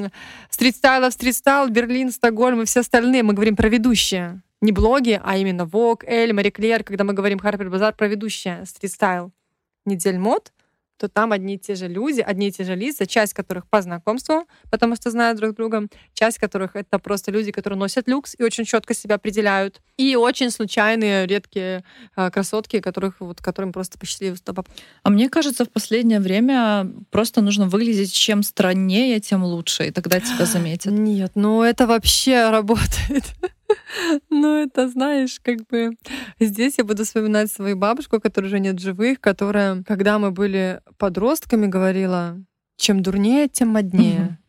стрит-стайла 0.49 1.11
в 1.11 1.13
стрит-стайл, 1.13 1.69
Берлин, 1.69 2.11
Стокгольм 2.11 2.63
и 2.63 2.65
все 2.65 2.79
остальные, 2.79 3.21
мы 3.21 3.33
говорим 3.33 3.55
про 3.55 3.69
ведущие. 3.69 4.41
Не 4.63 4.71
блоги, 4.71 5.19
а 5.21 5.35
именно 5.35 5.63
Vogue, 5.63 6.05
Эль, 6.07 6.31
Мари 6.31 6.49
Клер, 6.49 6.85
когда 6.85 7.03
мы 7.03 7.11
говорим 7.11 7.37
Харпер 7.37 7.69
Базар 7.69 7.93
про 7.93 8.07
ведущие 8.07 8.65
стрит-стайл 8.65 9.33
недель 9.83 10.17
мод, 10.17 10.53
то 10.95 11.09
там 11.09 11.33
одни 11.33 11.55
и 11.55 11.57
те 11.57 11.75
же 11.75 11.89
люди, 11.89 12.21
одни 12.21 12.47
и 12.47 12.51
те 12.53 12.63
же 12.63 12.73
лица, 12.73 13.05
часть 13.05 13.33
которых 13.33 13.67
по 13.67 13.81
знакомству, 13.81 14.47
потому 14.71 14.95
что 14.95 15.11
знают 15.11 15.37
друг 15.37 15.53
друга, 15.55 15.87
часть 16.13 16.37
которых 16.37 16.77
это 16.77 16.97
просто 16.97 17.29
люди, 17.29 17.51
которые 17.51 17.77
носят 17.77 18.07
люкс 18.07 18.35
и 18.39 18.43
очень 18.43 18.63
четко 18.63 18.93
себя 18.93 19.15
определяют, 19.15 19.81
и 19.97 20.15
очень 20.15 20.49
случайные, 20.49 21.27
редкие 21.27 21.83
э, 22.15 22.31
красотки, 22.31 22.79
которых, 22.79 23.15
вот, 23.19 23.41
которым 23.41 23.73
просто 23.73 23.99
посчастливилось 23.99 24.39
туда. 24.39 24.63
А 25.03 25.09
мне 25.09 25.29
кажется, 25.29 25.65
в 25.65 25.71
последнее 25.71 26.21
время 26.21 26.89
просто 27.11 27.41
нужно 27.41 27.67
выглядеть 27.67 28.13
чем 28.13 28.43
страннее, 28.43 29.19
тем 29.19 29.43
лучше, 29.43 29.87
и 29.87 29.91
тогда 29.91 30.21
тебя 30.21 30.45
заметят. 30.45 30.93
Нет, 30.93 31.33
ну 31.35 31.63
это 31.63 31.85
вообще 31.85 32.49
работает. 32.49 33.25
Ну, 34.29 34.55
это, 34.63 34.87
знаешь, 34.89 35.39
как 35.41 35.65
бы 35.67 35.91
здесь 36.39 36.75
я 36.77 36.83
буду 36.83 37.03
вспоминать 37.05 37.51
свою 37.51 37.75
бабушку, 37.77 38.19
которая 38.19 38.49
уже 38.49 38.59
нет 38.59 38.79
живых, 38.79 39.19
которая, 39.21 39.83
когда 39.83 40.19
мы 40.19 40.31
были 40.31 40.81
подростками, 40.97 41.67
говорила, 41.67 42.37
чем 42.77 43.01
дурнее, 43.01 43.47
тем 43.47 43.69
моднее. 43.69 44.39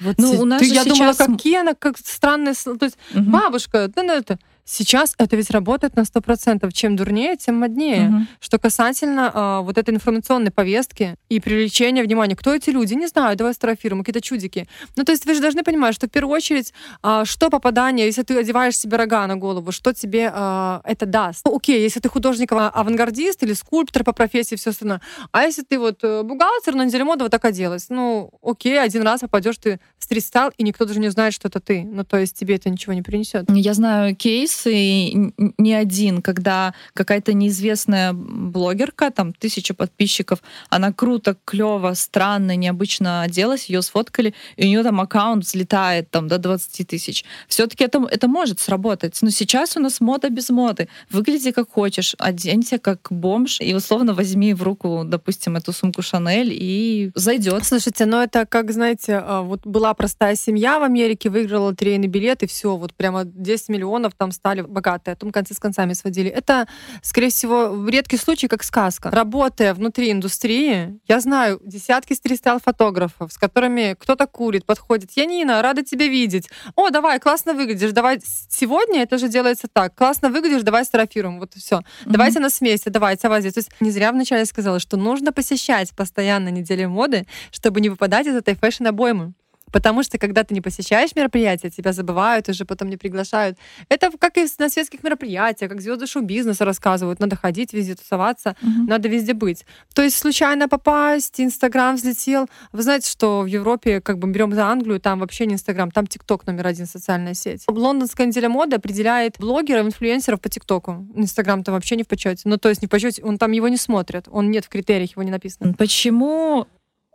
Вот 0.00 0.16
Ну, 0.18 0.40
у 0.40 0.44
нас 0.44 0.60
ты- 0.60 0.68
же 0.68 0.74
я 0.74 0.84
думала, 0.84 1.12
сейчас 1.12 1.28
м- 1.28 1.36
какие 1.36 1.60
она, 1.60 1.74
как 1.74 1.98
странные... 1.98 2.54
То 2.54 2.78
есть 2.86 2.96
Мгм. 3.12 3.30
бабушка, 3.30 3.88
да, 3.88 4.02
ну 4.02 4.12
это 4.14 4.38
Сейчас 4.72 5.14
это 5.18 5.34
ведь 5.34 5.50
работает 5.50 5.96
на 5.96 6.02
100%. 6.02 6.70
Чем 6.72 6.94
дурнее, 6.94 7.36
тем 7.36 7.56
моднее. 7.56 8.08
Мгм. 8.08 8.28
Что 8.38 8.58
касательно 8.60 9.30
а, 9.34 9.60
вот 9.62 9.76
этой 9.78 9.92
информационной 9.92 10.52
повестки 10.52 11.16
и 11.28 11.40
привлечения 11.40 12.04
внимания. 12.04 12.36
Кто 12.36 12.54
эти 12.54 12.70
люди? 12.70 12.94
Не 12.94 13.08
знаю, 13.08 13.36
давай 13.36 13.52
сфотографируем, 13.52 14.04
какие-то 14.04 14.20
чудики. 14.20 14.68
Ну, 14.94 15.02
то 15.02 15.10
есть 15.10 15.26
вы 15.26 15.34
же 15.34 15.40
должны 15.40 15.64
понимать, 15.64 15.96
что 15.96 16.06
в 16.06 16.10
первую 16.10 16.36
очередь, 16.36 16.72
а, 17.02 17.24
что 17.24 17.50
попадание, 17.50 18.06
если 18.06 18.22
ты 18.22 18.38
одеваешь 18.38 18.76
себе 18.76 18.96
рога 18.96 19.26
на 19.26 19.36
голову, 19.36 19.72
что 19.72 19.92
тебе 19.92 20.30
а, 20.32 20.82
это 20.84 21.04
даст? 21.04 21.44
Ну, 21.46 21.56
окей, 21.56 21.82
если 21.82 21.98
ты 21.98 22.08
художник-авангардист 22.08 23.42
или 23.42 23.54
скульптор 23.54 24.04
по 24.04 24.12
профессии, 24.12 24.54
все 24.54 24.70
остальное. 24.70 25.00
А 25.32 25.42
если 25.42 25.62
ты 25.62 25.80
вот 25.80 26.04
э, 26.04 26.22
бухгалтер, 26.22 26.76
на 26.76 26.84
неделе 26.84 27.02
моды 27.02 27.24
вот 27.24 27.32
так 27.32 27.44
оделась, 27.44 27.86
ну, 27.88 28.30
окей, 28.40 28.80
один 28.80 29.02
раз 29.02 29.20
попадешь 29.20 29.56
ты 29.58 29.80
стрит-стайл, 30.10 30.50
и 30.58 30.64
никто 30.64 30.86
даже 30.86 30.98
не 30.98 31.06
узнает, 31.06 31.32
что 31.32 31.46
это 31.46 31.60
ты. 31.60 31.84
Ну, 31.84 32.04
то 32.04 32.18
есть 32.18 32.36
тебе 32.36 32.56
это 32.56 32.68
ничего 32.68 32.94
не 32.94 33.02
принесет. 33.02 33.44
Я 33.48 33.74
знаю 33.74 34.16
кейсы, 34.16 35.32
не 35.56 35.72
один, 35.72 36.20
когда 36.20 36.74
какая-то 36.94 37.32
неизвестная 37.32 38.12
блогерка, 38.12 39.10
там 39.10 39.32
тысяча 39.32 39.72
подписчиков, 39.72 40.40
она 40.68 40.92
круто, 40.92 41.36
клево, 41.44 41.94
странно, 41.94 42.56
необычно 42.56 43.22
оделась, 43.22 43.66
ее 43.66 43.82
сфоткали, 43.82 44.34
и 44.56 44.64
у 44.64 44.66
нее 44.66 44.82
там 44.82 45.00
аккаунт 45.00 45.44
взлетает 45.44 46.10
там 46.10 46.26
до 46.26 46.38
20 46.38 46.88
тысяч. 46.88 47.24
Все-таки 47.46 47.84
это, 47.84 48.04
это 48.10 48.26
может 48.26 48.58
сработать. 48.58 49.16
Но 49.22 49.30
сейчас 49.30 49.76
у 49.76 49.80
нас 49.80 50.00
мода 50.00 50.28
без 50.28 50.50
моды. 50.50 50.88
Выгляди 51.08 51.52
как 51.52 51.70
хочешь, 51.70 52.16
оденься 52.18 52.78
как 52.78 53.06
бомж, 53.10 53.60
и 53.60 53.72
условно 53.74 54.12
возьми 54.14 54.54
в 54.54 54.64
руку, 54.64 55.02
допустим, 55.04 55.54
эту 55.54 55.72
сумку 55.72 56.02
Шанель, 56.02 56.50
и 56.52 57.12
зайдет. 57.14 57.64
Слушайте, 57.64 58.06
ну 58.06 58.16
это 58.16 58.44
как, 58.44 58.72
знаете, 58.72 59.22
а, 59.24 59.42
вот 59.42 59.64
была 59.64 59.94
простая 60.00 60.34
семья 60.34 60.78
в 60.78 60.82
Америке, 60.82 61.28
выиграла 61.28 61.66
лотерейный 61.66 62.08
билет, 62.08 62.42
и 62.42 62.46
все, 62.46 62.74
вот 62.74 62.94
прямо 62.94 63.24
10 63.26 63.68
миллионов 63.68 64.14
там 64.16 64.32
стали 64.32 64.62
богатые, 64.62 65.12
а 65.12 65.14
потом 65.14 65.30
концы 65.30 65.52
с 65.52 65.58
концами 65.58 65.92
сводили. 65.92 66.30
Это, 66.30 66.66
скорее 67.02 67.28
всего, 67.28 67.86
редкий 67.86 68.16
случай, 68.16 68.48
как 68.48 68.62
сказка. 68.62 69.10
Работая 69.10 69.74
внутри 69.74 70.10
индустрии, 70.10 70.98
я 71.06 71.20
знаю 71.20 71.60
десятки 71.62 72.14
стрит-стайл-фотографов, 72.14 73.30
с 73.30 73.36
которыми 73.36 73.94
кто-то 74.00 74.26
курит, 74.26 74.64
подходит. 74.64 75.10
Янина, 75.16 75.60
рада 75.60 75.82
тебя 75.82 76.06
видеть. 76.08 76.48
О, 76.76 76.88
давай, 76.88 77.20
классно 77.20 77.52
выглядишь, 77.52 77.92
давай. 77.92 78.22
Сегодня 78.24 79.02
это 79.02 79.18
же 79.18 79.28
делается 79.28 79.68
так. 79.70 79.94
Классно 79.94 80.30
выглядишь, 80.30 80.62
давай 80.62 80.86
сфотографируем. 80.86 81.40
Вот 81.40 81.52
все. 81.52 81.82
Давайте 82.06 82.40
нас 82.40 82.58
вместе, 82.60 82.88
давайте 82.88 83.28
вас 83.28 83.40
здесь. 83.40 83.52
То 83.52 83.60
есть 83.60 83.70
не 83.80 83.90
зря 83.90 84.12
вначале 84.12 84.46
сказала, 84.46 84.80
что 84.80 84.96
нужно 84.96 85.30
посещать 85.30 85.90
постоянно 85.94 86.48
недели 86.48 86.86
моды, 86.86 87.26
чтобы 87.50 87.82
не 87.82 87.90
выпадать 87.90 88.26
из 88.26 88.34
этой 88.34 88.54
фэшн-обоймы. 88.54 89.34
Потому 89.72 90.02
что 90.02 90.18
когда 90.18 90.44
ты 90.44 90.54
не 90.54 90.60
посещаешь 90.60 91.14
мероприятия, 91.16 91.70
тебя 91.70 91.92
забывают, 91.92 92.48
уже 92.48 92.64
потом 92.64 92.88
не 92.88 92.96
приглашают. 92.96 93.58
Это 93.88 94.10
как 94.18 94.36
и 94.38 94.46
на 94.58 94.68
светских 94.68 95.02
мероприятиях, 95.02 95.70
как 95.70 95.80
звезды 95.80 96.06
шоу-бизнеса 96.06 96.64
рассказывают. 96.64 97.20
Надо 97.20 97.36
ходить 97.36 97.72
везде, 97.72 97.94
тусоваться, 97.94 98.56
Мгм. 98.62 98.86
надо 98.86 99.08
везде 99.08 99.34
быть. 99.34 99.64
То 99.94 100.02
есть 100.02 100.18
случайно 100.18 100.68
попасть, 100.68 101.40
Инстаграм 101.40 101.96
взлетел. 101.96 102.48
Вы 102.72 102.82
знаете, 102.82 103.10
что 103.10 103.40
в 103.42 103.46
Европе, 103.46 104.00
как 104.00 104.18
бы 104.18 104.28
берем 104.30 104.52
за 104.52 104.66
Англию, 104.66 105.00
там 105.00 105.20
вообще 105.20 105.46
не 105.46 105.54
Инстаграм, 105.54 105.90
там 105.90 106.06
ТикТок 106.06 106.46
номер 106.46 106.66
один 106.66 106.86
социальная 106.86 107.34
сеть. 107.34 107.64
Лондонская 107.68 108.26
неделя 108.26 108.48
моды 108.48 108.76
определяет 108.76 109.38
блогеров, 109.38 109.86
инфлюенсеров 109.86 110.40
по 110.40 110.48
ТикТоку. 110.48 111.06
Инстаграм 111.14 111.62
там 111.64 111.74
вообще 111.74 111.96
не 111.96 112.02
в 112.02 112.08
почете. 112.08 112.42
Ну, 112.44 112.56
то 112.56 112.68
есть 112.68 112.82
не 112.82 112.86
в 112.86 112.90
почете, 112.90 113.22
он 113.22 113.38
там 113.38 113.52
его 113.52 113.68
не 113.68 113.76
смотрят. 113.76 114.26
Он 114.30 114.50
нет 114.50 114.64
в 114.64 114.68
критериях, 114.68 115.12
его 115.12 115.22
не 115.22 115.30
написано. 115.30 115.74
Почему 115.74 116.66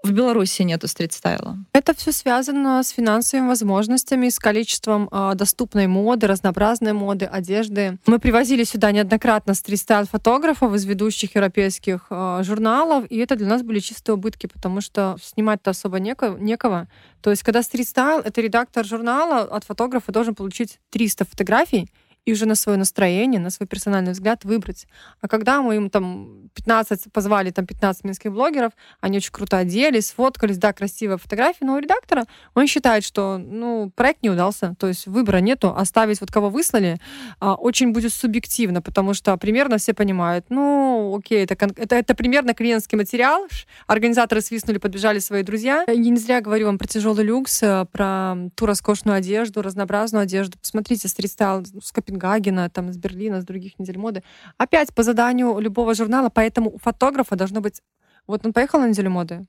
в 0.04 0.12
Беларуси 0.12 0.62
нету 0.62 0.88
стрит-стайла? 0.88 1.58
Это 1.74 1.96
все 1.96 2.12
связано 2.12 2.82
с 2.84 2.90
финансовыми 2.90 3.48
возможностями, 3.48 4.30
с 4.30 4.40
количеством 4.40 5.10
а, 5.12 5.34
доступной 5.34 5.88
моды, 5.88 6.28
разнообразной 6.28 6.94
моды, 6.94 7.26
одежды. 7.26 7.98
Мы 8.06 8.20
привозили 8.20 8.64
сюда 8.64 8.92
неоднократно 8.92 9.54
стрит-стайл-фотографов 9.54 10.74
из 10.74 10.86
ведущих 10.86 11.36
европейских 11.36 12.08
а, 12.10 12.44
журналов, 12.44 13.06
и 13.10 13.18
это 13.18 13.36
для 13.36 13.48
нас 13.48 13.64
были 13.64 13.80
чистые 13.80 14.16
убытки, 14.16 14.48
потому 14.48 14.82
что 14.82 15.18
снимать-то 15.22 15.72
особо 15.72 16.00
неко- 16.00 16.40
некого. 16.40 16.88
То 17.22 17.32
есть, 17.32 17.44
когда 17.44 17.64
стрит-стайл— 17.64 18.20
это 18.26 18.42
редактор 18.42 18.86
журнала, 18.86 19.42
от 19.42 19.64
фотографа 19.64 20.12
должен 20.12 20.36
получить 20.36 20.80
300 20.92 21.26
фотографий, 21.26 21.90
и 22.26 22.34
уже 22.34 22.46
на 22.46 22.56
свое 22.56 22.78
настроение, 22.78 23.40
на 23.40 23.50
свой 23.50 23.68
персональный 23.68 24.12
взгляд 24.12 24.44
выбрать. 24.44 24.88
А 25.22 25.28
когда 25.28 25.62
мы 25.62 25.76
им 25.76 25.90
там 25.90 26.50
15, 26.56 27.12
позвали 27.12 27.52
там 27.52 27.66
15 27.66 28.04
минских 28.04 28.32
блогеров, 28.32 28.74
они 29.00 29.18
очень 29.18 29.32
круто 29.32 29.58
оделись, 29.58 30.08
сфоткались, 30.08 30.58
да, 30.58 30.74
красивая 30.74 31.18
фотография, 31.18 31.66
но 31.66 31.76
у 31.76 31.80
редактора 31.80 32.26
он 32.54 32.68
считает, 32.68 33.04
что, 33.04 33.38
ну, 33.38 33.92
проект 33.96 34.24
не 34.24 34.30
удался, 34.30 34.76
то 34.80 34.88
есть 34.88 35.08
выбора 35.08 35.38
нету, 35.38 35.76
оставить 35.76 36.20
вот 36.22 36.32
кого 36.32 36.50
выслали 36.50 36.98
а, 37.40 37.56
очень 37.56 37.92
будет 37.92 38.14
субъективно, 38.14 38.82
потому 38.82 39.14
что 39.14 39.38
примерно 39.38 39.78
все 39.78 39.94
понимают, 39.94 40.46
ну, 40.50 41.16
окей, 41.18 41.44
это, 41.44 41.54
это, 41.76 41.96
это 41.96 42.16
примерно 42.16 42.54
клиентский 42.54 42.98
материал, 42.98 43.48
организаторы 43.88 44.42
свистнули, 44.42 44.78
подбежали 44.78 45.20
свои 45.20 45.44
друзья. 45.44 45.84
Я 45.88 45.96
не 45.96 46.18
зря 46.18 46.42
говорю 46.42 46.68
вам 46.68 46.78
про 46.78 46.88
тяжелый 46.88 47.26
люкс, 47.26 47.62
э, 47.62 47.86
про 47.92 48.36
ту 48.56 48.66
роскошную 48.66 49.18
одежду, 49.18 49.62
разнообразную 49.62 50.24
одежду. 50.24 50.58
Посмотрите, 50.60 51.08
стрит-стайл 51.08 51.64
с 51.82 51.92
Копенгагена, 52.16 52.70
там, 52.70 52.90
из 52.90 52.98
Берлина, 52.98 53.42
с 53.42 53.46
других 53.46 53.80
недель 53.80 53.98
моды. 53.98 54.24
Опять 54.58 54.94
по 54.94 55.04
заданию 55.04 55.60
любого 55.60 55.94
журнала, 55.94 56.30
поэтому 56.30 56.70
у 56.70 56.78
фотографа 56.78 57.36
должно 57.36 57.62
быть... 57.62 57.82
Вот 58.28 58.46
он 58.46 58.54
поехал 58.54 58.80
на 58.80 58.88
неделю 58.88 59.12
моды, 59.12 59.46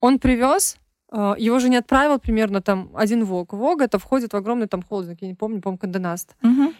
он 0.00 0.18
привез, 0.18 0.76
э, 1.10 1.34
его 1.38 1.58
же 1.58 1.68
не 1.68 1.78
отправил 1.78 2.18
примерно 2.18 2.60
там 2.60 2.90
один 2.94 3.24
Vogue. 3.24 3.54
Vogue 3.54 3.82
это 3.82 3.98
входит 3.98 4.32
в 4.32 4.36
огромный 4.36 4.68
там 4.68 4.82
холдинг, 4.82 5.18
я 5.22 5.28
не 5.28 5.34
помню, 5.34 5.60
по-моему, 5.60 5.78
Condé 5.78 6.07
Nast. 6.07 6.36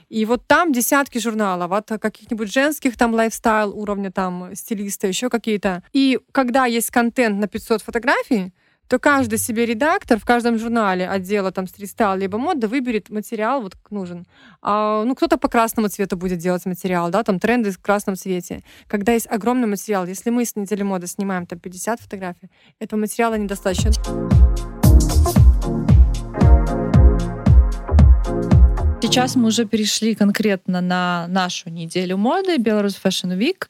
И 0.09 0.25
вот 0.27 0.47
там 0.47 0.73
десятки 0.73 1.19
журналов 1.19 1.73
от 1.73 2.01
каких-нибудь 2.01 2.53
женских 2.53 2.97
там 2.97 3.15
lifestyle 3.14 3.77
уровня 3.77 4.11
там 4.13 4.55
стилиста, 4.55 5.09
еще 5.09 5.29
какие-то. 5.29 5.83
И 5.93 6.21
когда 6.33 6.67
есть 6.67 6.91
контент 6.91 7.41
на 7.41 7.49
500 7.49 7.83
фотографий, 7.83 8.53
то 8.88 8.99
каждый 8.99 9.38
себе 9.38 9.66
редактор 9.66 10.18
в 10.18 10.25
каждом 10.25 10.59
журнале 10.59 11.09
отдела 11.09 11.51
там 11.53 11.66
стрит-стайл 11.66 12.16
либо 12.16 12.38
мода 12.38 12.68
выберет 12.68 13.11
материал 13.11 13.62
вот 13.62 13.75
как 13.75 13.90
нужен. 13.90 14.27
А, 14.62 15.05
ну, 15.05 15.14
кто-то 15.14 15.37
по 15.37 15.49
красному 15.49 15.88
цвету 15.88 16.16
будет 16.16 16.38
делать 16.38 16.66
материал, 16.66 17.11
да, 17.11 17.23
там 17.23 17.38
тренды 17.38 17.70
в 17.70 17.79
красном 17.79 18.16
цвете. 18.16 18.62
Когда 18.87 19.12
есть 19.12 19.27
огромный 19.31 19.66
материал, 19.66 20.07
если 20.07 20.31
мы 20.31 20.44
с 20.44 20.57
недели 20.57 20.83
моды 20.83 21.07
снимаем 21.07 21.47
там 21.47 21.59
50 21.59 22.01
фотографий, 22.01 22.51
этого 22.79 23.01
материала 23.01 23.35
недостаточно. 23.35 23.92
Сейчас 29.05 29.37
мы 29.37 29.49
уже 29.49 29.67
перешли 29.67 30.14
конкретно 30.14 30.81
на 30.81 31.27
нашу 31.29 31.69
неделю 31.69 32.17
моды, 32.17 32.57
Беларусь 32.57 32.99
Fashion 33.03 33.37
Week. 33.38 33.67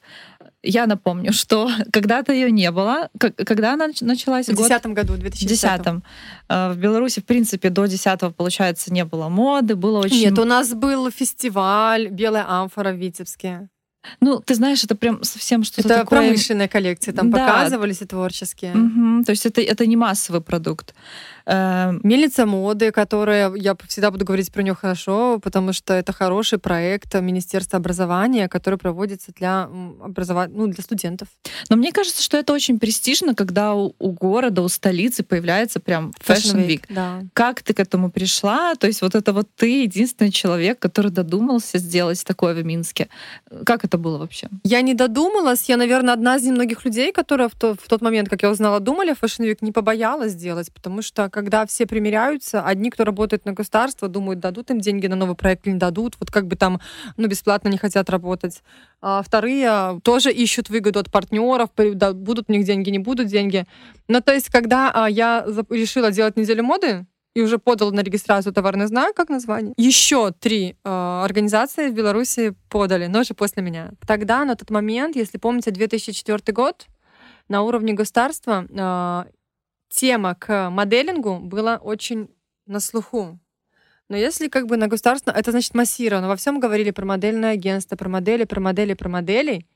Я 0.63 0.87
напомню, 0.87 1.33
что 1.33 1.69
когда-то 1.91 2.31
ее 2.31 2.51
не 2.51 2.71
было. 2.71 3.09
Когда 3.19 3.73
она 3.73 3.87
нач- 3.89 4.03
началась? 4.03 4.47
В 4.47 4.55
Год? 4.55 4.67
2010 4.67 4.85
году, 4.93 5.13
в 5.13 5.17
В 5.17 5.19
2010. 5.19 5.61
2010. 5.61 6.03
Э, 6.47 6.71
В 6.71 6.77
Беларуси, 6.77 7.19
в 7.19 7.25
принципе, 7.25 7.69
до 7.69 7.85
10 7.85 8.33
получается, 8.35 8.93
не 8.93 9.03
было 9.03 9.27
моды, 9.27 9.75
было 9.75 9.99
очень... 9.99 10.21
Нет, 10.21 10.39
у 10.39 10.45
нас 10.45 10.73
был 10.73 11.11
фестиваль 11.11 12.07
«Белая 12.07 12.45
амфора» 12.47 12.91
в 12.93 12.95
Витебске. 12.95 13.67
Ну, 14.21 14.39
ты 14.39 14.55
знаешь, 14.55 14.83
это 14.83 14.95
прям 14.95 15.23
совсем 15.23 15.63
что-то 15.63 15.87
Это 15.87 15.99
такое... 15.99 16.21
промышленные 16.21 16.67
коллекции, 16.67 17.11
там 17.11 17.31
Да. 17.31 17.39
показывались 17.39 18.01
и 18.01 18.05
творческие. 18.05 18.73
Мгм. 18.73 19.23
То 19.23 19.31
есть 19.31 19.45
это, 19.45 19.61
это 19.61 19.85
не 19.85 19.95
массовый 19.95 20.41
продукт. 20.41 20.93
Э, 21.45 21.93
Мельница 22.03 22.45
моды, 22.45 22.91
которая, 22.91 23.53
я 23.55 23.75
всегда 23.87 24.11
буду 24.11 24.25
говорить 24.25 24.51
про 24.51 24.63
нее 24.63 24.75
хорошо, 24.75 25.39
потому 25.39 25.73
что 25.73 25.93
это 25.93 26.13
хороший 26.13 26.57
проект 26.59 27.13
Министерства 27.15 27.77
образования, 27.77 28.47
который 28.47 28.79
проводится 28.79 29.31
для 29.31 29.69
образования, 30.01 30.53
ну, 30.55 30.67
для 30.67 30.83
студентов. 30.83 31.27
Но 31.69 31.75
мне 31.75 31.91
кажется, 31.91 32.23
что 32.23 32.37
это 32.37 32.53
очень 32.53 32.79
престижно, 32.79 33.35
когда 33.35 33.75
у, 33.75 33.93
у 33.99 34.11
города, 34.11 34.61
у 34.61 34.69
столицы 34.69 35.23
появляется 35.23 35.79
прям 35.79 36.13
Fashion 36.25 36.65
Week. 36.67 36.83
Да. 36.89 37.21
Как 37.33 37.61
ты 37.61 37.73
к 37.73 37.79
этому 37.79 38.09
пришла? 38.09 38.75
То 38.75 38.87
есть 38.87 39.01
вот 39.01 39.15
это 39.15 39.33
вот 39.33 39.47
ты 39.55 39.83
единственный 39.83 40.31
человек, 40.31 40.79
который 40.79 41.11
додумался 41.11 41.77
сделать 41.77 42.23
такое 42.25 42.53
в 42.55 42.65
Минске. 42.65 43.07
Как 43.65 43.85
это 43.85 43.94
было 43.97 44.17
вообще? 44.17 44.49
Я 44.63 44.81
не 44.81 44.93
додумалась. 44.93 45.69
Я, 45.69 45.77
наверное, 45.77 46.13
одна 46.13 46.35
из 46.37 46.43
немногих 46.43 46.85
людей, 46.85 47.11
которая 47.11 47.49
в, 47.49 47.55
то- 47.55 47.75
в 47.75 47.87
тот 47.87 48.01
момент, 48.01 48.29
как 48.29 48.43
я 48.43 48.49
узнала, 48.49 48.79
думали 48.79 49.11
о 49.11 49.13
Fashion 49.13 49.45
Week, 49.45 49.57
не 49.61 49.71
побоялась 49.71 50.31
сделать, 50.31 50.71
потому 50.73 51.01
что 51.01 51.29
когда 51.29 51.65
все 51.65 51.85
примеряются, 51.85 52.61
одни, 52.61 52.89
кто 52.89 53.03
работает 53.03 53.45
на 53.45 53.53
государство, 53.53 54.07
думают, 54.07 54.39
дадут 54.39 54.71
им 54.71 54.79
деньги 54.79 55.07
на 55.07 55.15
новый 55.15 55.35
проект 55.35 55.65
или 55.67 55.73
не 55.73 55.79
дадут, 55.79 56.15
вот 56.19 56.31
как 56.31 56.47
бы 56.47 56.55
там, 56.55 56.79
ну, 57.17 57.27
бесплатно 57.27 57.69
не 57.69 57.77
хотят 57.77 58.09
работать. 58.09 58.61
А 59.01 59.21
вторые 59.21 59.67
а, 59.69 59.99
тоже 60.03 60.31
ищут 60.31 60.69
выгоду 60.69 60.99
от 60.99 61.11
партнеров, 61.11 61.69
будут 61.75 62.49
у 62.49 62.51
них 62.51 62.65
деньги, 62.65 62.89
не 62.89 62.99
будут 62.99 63.27
деньги. 63.27 63.65
Ну, 64.07 64.21
то 64.21 64.33
есть, 64.33 64.49
когда 64.49 64.91
а, 64.93 65.09
я 65.09 65.45
решила 65.69 66.11
делать 66.11 66.37
неделю 66.37 66.63
моды, 66.63 67.05
и 67.35 67.41
уже 67.41 67.59
подал 67.59 67.91
на 67.91 67.99
регистрацию 67.99 68.53
товарный 68.53 68.87
знак, 68.87 69.13
как 69.13 69.29
название. 69.29 69.73
Еще 69.77 70.31
три 70.31 70.77
э, 70.83 71.21
организации 71.23 71.89
в 71.89 71.93
Беларуси 71.93 72.55
подали, 72.69 73.07
но 73.07 73.19
уже 73.19 73.33
после 73.33 73.61
меня. 73.61 73.91
Тогда, 74.07 74.45
на 74.45 74.55
тот 74.55 74.69
момент, 74.71 75.17
если 75.17 75.37
помните, 75.37 75.71
2004 75.71 76.53
год, 76.53 76.87
на 77.49 77.61
уровне 77.61 77.93
государства 77.93 78.65
э, 78.69 79.31
тема 79.89 80.35
к 80.35 80.69
моделингу 80.69 81.39
была 81.39 81.75
очень 81.75 82.29
на 82.65 82.79
слуху. 82.79 83.37
Но 84.07 84.15
если 84.15 84.47
как 84.47 84.67
бы 84.67 84.77
на 84.77 84.87
государственном, 84.87 85.37
это 85.37 85.51
значит 85.51 85.75
массировано. 85.75 86.29
Во 86.29 86.37
всем 86.37 86.59
говорили 86.59 86.91
про 86.91 87.05
модельное 87.05 87.51
агентство, 87.51 87.97
про 87.97 88.07
модели, 88.07 88.45
про 88.45 88.61
модели, 88.61 88.93
про 88.93 89.09
моделей. 89.09 89.67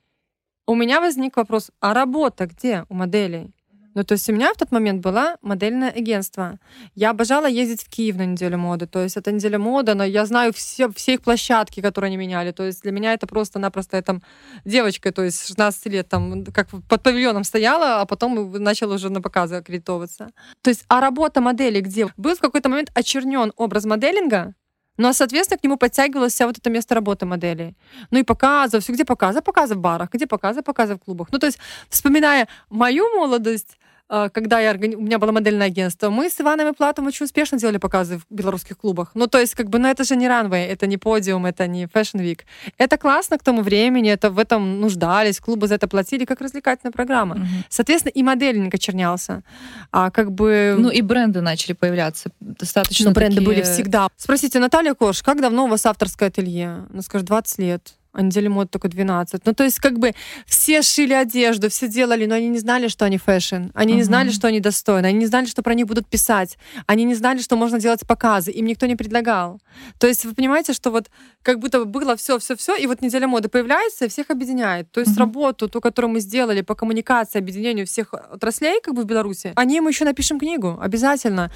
У 0.65 0.75
меня 0.75 1.01
возник 1.01 1.35
вопрос, 1.35 1.71
а 1.81 1.93
работа 1.93 2.45
где 2.45 2.85
у 2.89 2.93
моделей? 2.93 3.51
Ну, 3.95 4.03
то 4.03 4.13
есть 4.13 4.29
у 4.29 4.33
меня 4.33 4.53
в 4.53 4.57
тот 4.57 4.71
момент 4.71 5.01
было 5.01 5.37
модельное 5.41 5.89
агентство. 5.89 6.59
Я 6.95 7.09
обожала 7.09 7.47
ездить 7.47 7.83
в 7.83 7.89
Киев 7.89 8.17
на 8.17 8.25
неделю 8.25 8.57
моды. 8.57 8.85
То 8.85 9.01
есть 9.01 9.17
это 9.17 9.31
неделя 9.31 9.57
моды, 9.57 9.93
но 9.95 10.03
я 10.03 10.25
знаю 10.25 10.53
все, 10.53 10.91
все 10.91 11.15
их 11.15 11.21
площадки, 11.21 11.81
которые 11.81 12.09
они 12.09 12.17
меняли. 12.17 12.51
То 12.51 12.63
есть 12.63 12.83
для 12.83 12.91
меня 12.91 13.13
это 13.13 13.27
просто-напросто 13.27 13.97
я 13.97 14.03
там 14.03 14.21
девочка, 14.65 15.11
то 15.11 15.23
есть 15.23 15.47
16 15.47 15.85
лет 15.87 16.07
там 16.07 16.45
как 16.45 16.69
под 16.69 17.03
павильоном 17.03 17.43
стояла, 17.43 18.01
а 18.01 18.05
потом 18.05 18.51
начала 18.51 18.95
уже 18.95 19.09
на 19.09 19.21
показы 19.21 19.55
аккредитовываться. 19.55 20.29
То 20.61 20.69
есть, 20.69 20.85
а 20.87 21.01
работа 21.01 21.41
модели 21.41 21.81
где? 21.81 22.07
Был 22.17 22.35
в 22.35 22.39
какой-то 22.39 22.69
момент 22.69 22.91
очернен 22.93 23.53
образ 23.55 23.85
моделинга, 23.85 24.53
но, 24.99 25.13
соответственно, 25.13 25.57
к 25.57 25.63
нему 25.63 25.77
подтягивалось 25.77 26.33
вся 26.33 26.45
вот 26.45 26.57
это 26.57 26.69
место 26.69 26.93
работы 26.93 27.25
модели. 27.25 27.73
Ну 28.11 28.19
и 28.19 28.23
показы, 28.23 28.81
все, 28.81 28.91
где 28.91 29.05
показы, 29.05 29.41
показы 29.41 29.75
в 29.75 29.79
барах, 29.79 30.09
где 30.11 30.27
показы, 30.27 30.61
показы 30.61 30.95
в 30.95 30.99
клубах. 30.99 31.29
Ну, 31.31 31.39
то 31.39 31.45
есть, 31.45 31.57
вспоминая 31.89 32.49
мою 32.69 33.05
молодость, 33.15 33.77
а, 33.77 33.88
когда 34.09 34.59
я, 34.59 34.73
у 34.73 35.01
меня 35.01 35.19
было 35.19 35.31
модельное 35.31 35.67
агентство, 35.67 36.09
мы 36.09 36.29
с 36.29 36.41
Иваном 36.41 36.69
и 36.69 36.73
Платом 36.73 37.07
очень 37.07 37.25
успешно 37.25 37.59
делали 37.59 37.77
показы 37.77 38.17
в 38.17 38.25
белорусских 38.29 38.77
клубах. 38.77 39.11
Ну, 39.13 39.27
то 39.27 39.39
есть, 39.39 39.55
как 39.55 39.69
бы, 39.69 39.77
ну, 39.79 39.87
это 39.87 40.03
же 40.03 40.15
не 40.15 40.27
ранвей, 40.27 40.65
это 40.65 40.87
не 40.87 40.97
подиум, 40.97 41.45
это 41.45 41.67
не 41.67 41.85
Fashion 41.85 42.21
Week. 42.21 42.41
Это 42.77 42.97
классно 42.97 43.37
к 43.37 43.43
тому 43.43 43.61
времени, 43.61 44.09
это 44.09 44.31
в 44.31 44.39
этом 44.39 44.79
нуждались, 44.79 45.39
клубы 45.39 45.67
за 45.67 45.75
это 45.75 45.87
платили, 45.87 46.25
как 46.25 46.41
развлекательная 46.41 46.91
программа. 46.91 47.35
Угу. 47.35 47.45
Соответственно, 47.69 48.11
и 48.11 48.23
модельник 48.23 48.73
очернялся. 48.73 49.43
А 49.91 50.09
как 50.09 50.31
бы... 50.31 50.75
Ну, 50.77 50.89
и 50.89 51.01
бренды 51.01 51.41
начали 51.41 51.73
появляться 51.73 52.31
достаточно 52.39 53.09
Ну, 53.09 53.13
бренды 53.13 53.35
такие... 53.37 53.47
были 53.47 53.61
всегда. 53.61 54.07
Спросите, 54.17 54.59
Наталья 54.59 54.93
Кош, 54.93 55.21
как 55.21 55.41
давно 55.41 55.65
у 55.65 55.67
вас 55.67 55.85
авторское 55.85 56.29
ателье? 56.29 56.85
Она 56.91 57.01
скажет, 57.01 57.27
20 57.27 57.59
лет 57.59 57.93
а 58.11 58.21
недели 58.21 58.47
мод 58.47 58.71
только 58.71 58.87
12. 58.87 59.45
Ну, 59.45 59.53
то 59.53 59.63
есть, 59.63 59.79
как 59.79 59.99
бы 59.99 60.13
все 60.45 60.81
шили 60.81 61.13
одежду, 61.13 61.69
все 61.69 61.87
делали, 61.87 62.25
но 62.25 62.35
они 62.35 62.49
не 62.49 62.59
знали, 62.59 62.87
что 62.87 63.05
они 63.05 63.17
fashion. 63.17 63.69
Они 63.73 63.93
uh-huh. 63.93 63.97
не 63.97 64.03
знали, 64.03 64.29
что 64.31 64.47
они 64.47 64.59
достойны. 64.59 65.07
Они 65.07 65.19
не 65.19 65.27
знали, 65.27 65.45
что 65.45 65.61
про 65.61 65.73
них 65.73 65.85
будут 65.85 66.07
писать. 66.07 66.57
Они 66.87 67.03
не 67.03 67.15
знали, 67.15 67.39
что 67.39 67.55
можно 67.55 67.79
делать 67.79 68.05
показы. 68.07 68.51
Им 68.51 68.65
никто 68.65 68.87
не 68.87 68.95
предлагал. 68.95 69.61
То 69.99 70.07
есть, 70.07 70.25
вы 70.25 70.33
понимаете, 70.33 70.73
что 70.73 70.91
вот 70.91 71.09
как 71.43 71.59
будто 71.59 71.85
было 71.85 72.15
все, 72.15 72.39
все, 72.39 72.55
все, 72.55 72.75
и 72.75 72.87
вот 72.87 73.01
неделя 73.01 73.27
моды 73.27 73.47
появляется 73.49 74.05
и 74.05 74.09
всех 74.09 74.29
объединяет. 74.29 74.91
То 74.91 74.99
есть, 75.01 75.15
uh-huh. 75.15 75.19
работу, 75.19 75.69
ту, 75.69 75.81
которую 75.81 76.11
мы 76.11 76.19
сделали 76.19 76.61
по 76.61 76.75
коммуникации, 76.75 77.39
объединению 77.39 77.85
всех 77.85 78.13
отраслей, 78.13 78.81
как 78.81 78.95
бы 78.95 79.03
в 79.03 79.05
Беларуси, 79.05 79.53
о 79.55 79.65
ней 79.65 79.81
мы 79.81 79.91
еще 79.91 80.05
напишем 80.05 80.39
книгу. 80.39 80.79
Обязательно. 80.81 81.51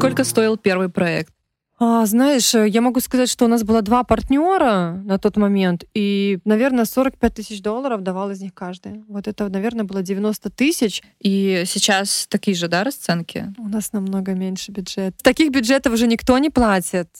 Сколько 0.00 0.24
стоил 0.24 0.56
первый 0.56 0.88
проект? 0.88 1.30
А, 1.78 2.06
знаешь, 2.06 2.54
э, 2.54 2.66
я 2.66 2.80
могу 2.80 3.00
сказать, 3.00 3.28
что 3.28 3.44
у 3.44 3.48
нас 3.48 3.64
было 3.64 3.82
два 3.82 4.02
партнера 4.02 4.98
на 5.04 5.18
тот 5.18 5.36
момент, 5.36 5.84
и, 5.92 6.38
наверное, 6.46 6.86
45 6.86 7.34
тысяч 7.34 7.60
долларов 7.60 8.02
давал 8.02 8.30
из 8.30 8.40
них 8.40 8.54
каждый. 8.54 9.04
Вот 9.08 9.28
это, 9.28 9.50
наверное, 9.50 9.84
было 9.84 10.02
90 10.02 10.48
тысяч. 10.48 11.02
И 11.20 11.64
сейчас 11.66 12.26
такие 12.30 12.56
же, 12.56 12.68
да, 12.68 12.82
расценки? 12.82 13.54
У 13.58 13.68
нас 13.68 13.92
намного 13.92 14.32
меньше 14.32 14.72
бюджет. 14.72 15.14
Таких 15.22 15.50
бюджетов 15.50 15.92
уже 15.92 16.06
никто 16.06 16.38
не 16.38 16.48
платит. 16.48 17.10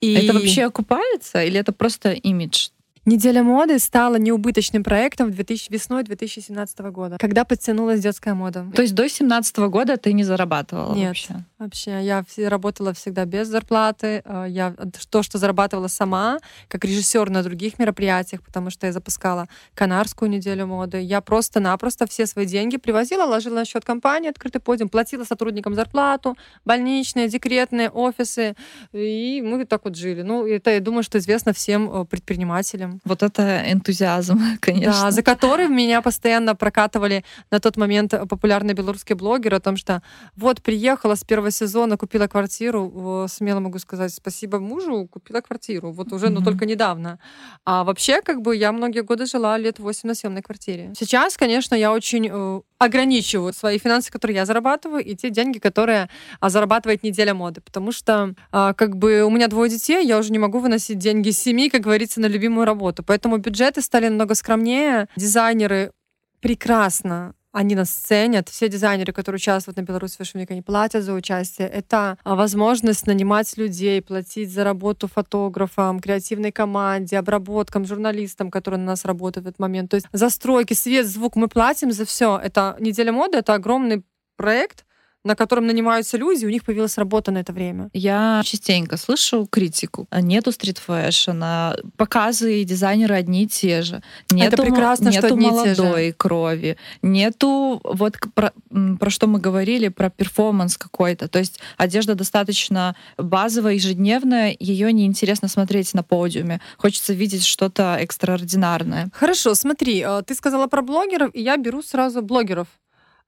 И... 0.00 0.14
Это 0.14 0.32
вообще 0.32 0.64
окупается 0.64 1.44
или 1.44 1.60
это 1.60 1.70
просто 1.70 2.10
имидж? 2.10 2.70
Неделя 3.08 3.42
моды 3.42 3.78
стала 3.78 4.16
неубыточным 4.16 4.84
проектом 4.84 5.30
в 5.30 5.34
2000, 5.34 5.72
весной 5.72 6.02
2017 6.02 6.78
года, 6.90 7.16
когда 7.18 7.46
подтянулась 7.46 8.00
детская 8.00 8.34
мода. 8.34 8.66
То 8.74 8.82
есть 8.82 8.94
до 8.94 9.04
2017 9.04 9.56
года 9.70 9.96
ты 9.96 10.12
не 10.12 10.24
зарабатывала 10.24 10.94
Нет, 10.94 11.08
вообще? 11.08 11.36
Вообще. 11.58 12.02
Я 12.02 12.24
работала 12.48 12.92
всегда 12.92 13.24
без 13.24 13.48
зарплаты. 13.48 14.22
Э, 14.24 14.46
я 14.48 14.74
то, 15.10 15.22
что 15.22 15.38
зарабатывала 15.38 15.88
сама, 15.88 16.38
как 16.68 16.84
режиссер 16.84 17.30
на 17.30 17.42
других 17.42 17.78
мероприятиях, 17.78 18.42
потому 18.42 18.70
что 18.70 18.86
я 18.86 18.92
запускала 18.92 19.48
Канарскую 19.74 20.30
неделю 20.30 20.66
моды. 20.66 21.00
Я 21.00 21.20
просто-напросто 21.20 22.06
все 22.06 22.26
свои 22.26 22.46
деньги 22.46 22.76
привозила, 22.76 23.24
ложила 23.24 23.56
на 23.56 23.64
счет 23.64 23.84
компании 23.84 24.30
«Открытый 24.30 24.60
подиум», 24.60 24.88
платила 24.88 25.24
сотрудникам 25.24 25.74
зарплату, 25.74 26.36
больничные, 26.64 27.28
декретные, 27.28 27.90
офисы. 27.90 28.54
И 28.92 29.42
мы 29.44 29.64
так 29.64 29.84
вот 29.84 29.96
жили. 29.96 30.22
Ну, 30.22 30.46
это, 30.46 30.70
я 30.70 30.80
думаю, 30.80 31.02
что 31.02 31.18
известно 31.18 31.52
всем 31.52 31.90
э, 31.90 32.04
предпринимателям. 32.04 33.00
Вот 33.04 33.22
это 33.22 33.70
энтузиазм, 33.70 34.40
конечно. 34.60 35.02
Да, 35.02 35.10
за 35.10 35.22
который 35.22 35.68
меня 35.68 36.02
постоянно 36.02 36.54
прокатывали 36.54 37.24
на 37.50 37.58
тот 37.60 37.76
момент 37.76 38.14
популярные 38.28 38.74
белорусские 38.74 39.16
блогеры 39.16 39.56
о 39.56 39.60
том, 39.60 39.76
что 39.76 40.02
вот 40.36 40.62
приехала 40.62 41.14
с 41.14 41.24
первого 41.24 41.47
сезона, 41.50 41.96
купила 41.96 42.26
квартиру, 42.26 43.26
смело 43.28 43.60
могу 43.60 43.78
сказать 43.78 44.12
спасибо 44.12 44.58
мужу, 44.58 45.06
купила 45.06 45.40
квартиру, 45.40 45.92
вот 45.92 46.12
уже, 46.12 46.26
mm-hmm. 46.26 46.30
но 46.30 46.44
только 46.44 46.66
недавно. 46.66 47.18
А 47.64 47.84
вообще, 47.84 48.22
как 48.22 48.40
бы, 48.40 48.56
я 48.56 48.72
многие 48.72 49.02
годы 49.02 49.26
жила 49.26 49.58
лет 49.58 49.78
8 49.78 50.08
на 50.08 50.14
съемной 50.14 50.42
квартире. 50.42 50.92
Сейчас, 50.98 51.36
конечно, 51.36 51.74
я 51.74 51.92
очень 51.92 52.28
э, 52.30 52.60
ограничиваю 52.78 53.52
свои 53.52 53.78
финансы, 53.78 54.10
которые 54.10 54.36
я 54.36 54.46
зарабатываю, 54.46 55.04
и 55.04 55.14
те 55.14 55.30
деньги, 55.30 55.58
которые 55.58 56.08
а, 56.40 56.48
зарабатывает 56.48 57.02
неделя 57.02 57.34
моды, 57.34 57.60
потому 57.60 57.92
что, 57.92 58.34
а, 58.50 58.72
как 58.74 58.96
бы, 58.96 59.22
у 59.22 59.30
меня 59.30 59.48
двое 59.48 59.70
детей, 59.70 60.06
я 60.06 60.18
уже 60.18 60.32
не 60.32 60.38
могу 60.38 60.58
выносить 60.58 60.98
деньги 60.98 61.30
семьи, 61.30 61.68
как 61.68 61.82
говорится, 61.82 62.20
на 62.20 62.26
любимую 62.26 62.64
работу 62.64 62.78
работу. 62.78 63.02
Поэтому 63.02 63.38
бюджеты 63.38 63.82
стали 63.82 64.08
намного 64.08 64.34
скромнее. 64.34 65.08
Дизайнеры 65.16 65.92
прекрасно 66.40 67.34
они 67.58 67.74
нас 67.74 67.90
ценят. 67.90 68.48
Все 68.48 68.68
дизайнеры, 68.68 69.12
которые 69.12 69.38
участвуют 69.38 69.78
на 69.78 69.82
Беларусь 69.82 70.16
Week, 70.16 70.46
они 70.48 70.62
платят 70.62 71.02
за 71.02 71.12
участие. 71.12 71.66
Это 71.66 72.16
а, 72.22 72.36
возможность 72.36 73.08
нанимать 73.08 73.56
людей, 73.56 74.00
платить 74.00 74.52
за 74.52 74.62
работу 74.62 75.08
фотографам, 75.08 75.98
креативной 75.98 76.52
команде, 76.52 77.18
обработкам, 77.18 77.84
журналистам, 77.84 78.52
которые 78.52 78.78
на 78.78 78.86
нас 78.86 79.04
работают 79.04 79.46
в 79.46 79.48
этот 79.48 79.58
момент. 79.58 79.90
То 79.90 79.96
есть 79.96 80.06
застройки, 80.12 80.74
свет, 80.74 81.08
звук 81.08 81.34
мы 81.34 81.48
платим 81.48 81.90
за 81.90 82.04
все. 82.04 82.38
Это 82.38 82.76
неделя 82.78 83.10
моды, 83.10 83.38
это 83.38 83.54
огромный 83.54 84.04
проект, 84.36 84.84
на 85.28 85.36
котором 85.36 85.66
нанимаются 85.66 86.16
люди, 86.16 86.46
у 86.46 86.48
них 86.48 86.64
появилась 86.64 86.96
работа 86.96 87.30
на 87.30 87.38
это 87.38 87.52
время. 87.52 87.90
Я 87.92 88.40
частенько 88.44 88.96
слышу 88.96 89.46
критику. 89.50 90.08
Нету 90.10 90.52
стрит-фэшена, 90.52 91.76
показы 91.98 92.62
и 92.62 92.64
дизайнеры 92.64 93.14
одни 93.14 93.42
и 93.42 93.46
те 93.46 93.82
же. 93.82 94.02
Нету, 94.30 94.54
это 94.54 94.62
прекрасно, 94.62 95.10
нету 95.10 95.26
что 95.26 95.34
одни 95.34 95.46
молодой 95.46 96.02
те 96.02 96.06
же. 96.08 96.12
крови. 96.14 96.76
Нету 97.02 97.80
вот 97.84 98.16
про, 98.34 98.52
про 98.98 99.10
что 99.10 99.26
мы 99.26 99.38
говорили, 99.38 99.88
про 99.88 100.08
перформанс 100.08 100.78
какой-то. 100.78 101.28
То 101.28 101.38
есть 101.38 101.60
одежда 101.76 102.14
достаточно 102.14 102.96
базовая, 103.18 103.74
ежедневная, 103.74 104.56
ее 104.58 104.90
неинтересно 104.94 105.48
смотреть 105.48 105.92
на 105.92 106.02
подиуме. 106.02 106.62
Хочется 106.78 107.12
видеть 107.12 107.44
что-то 107.44 107.98
экстраординарное. 108.00 109.10
Хорошо, 109.12 109.54
смотри, 109.54 110.02
э, 110.06 110.22
ты 110.26 110.34
сказала 110.34 110.68
про 110.68 110.80
блогеров, 110.80 111.34
и 111.34 111.42
я 111.42 111.58
беру 111.58 111.82
сразу 111.82 112.22
блогеров. 112.22 112.68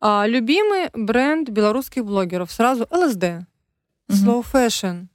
А, 0.01 0.27
любимый 0.27 0.89
бренд 0.95 1.51
белорусских 1.51 2.05
блогеров 2.05 2.51
сразу 2.51 2.87
ЛСД, 2.91 3.23
mm-hmm. 3.23 3.45
Slow 4.09 4.45
Fashion. 4.53 5.07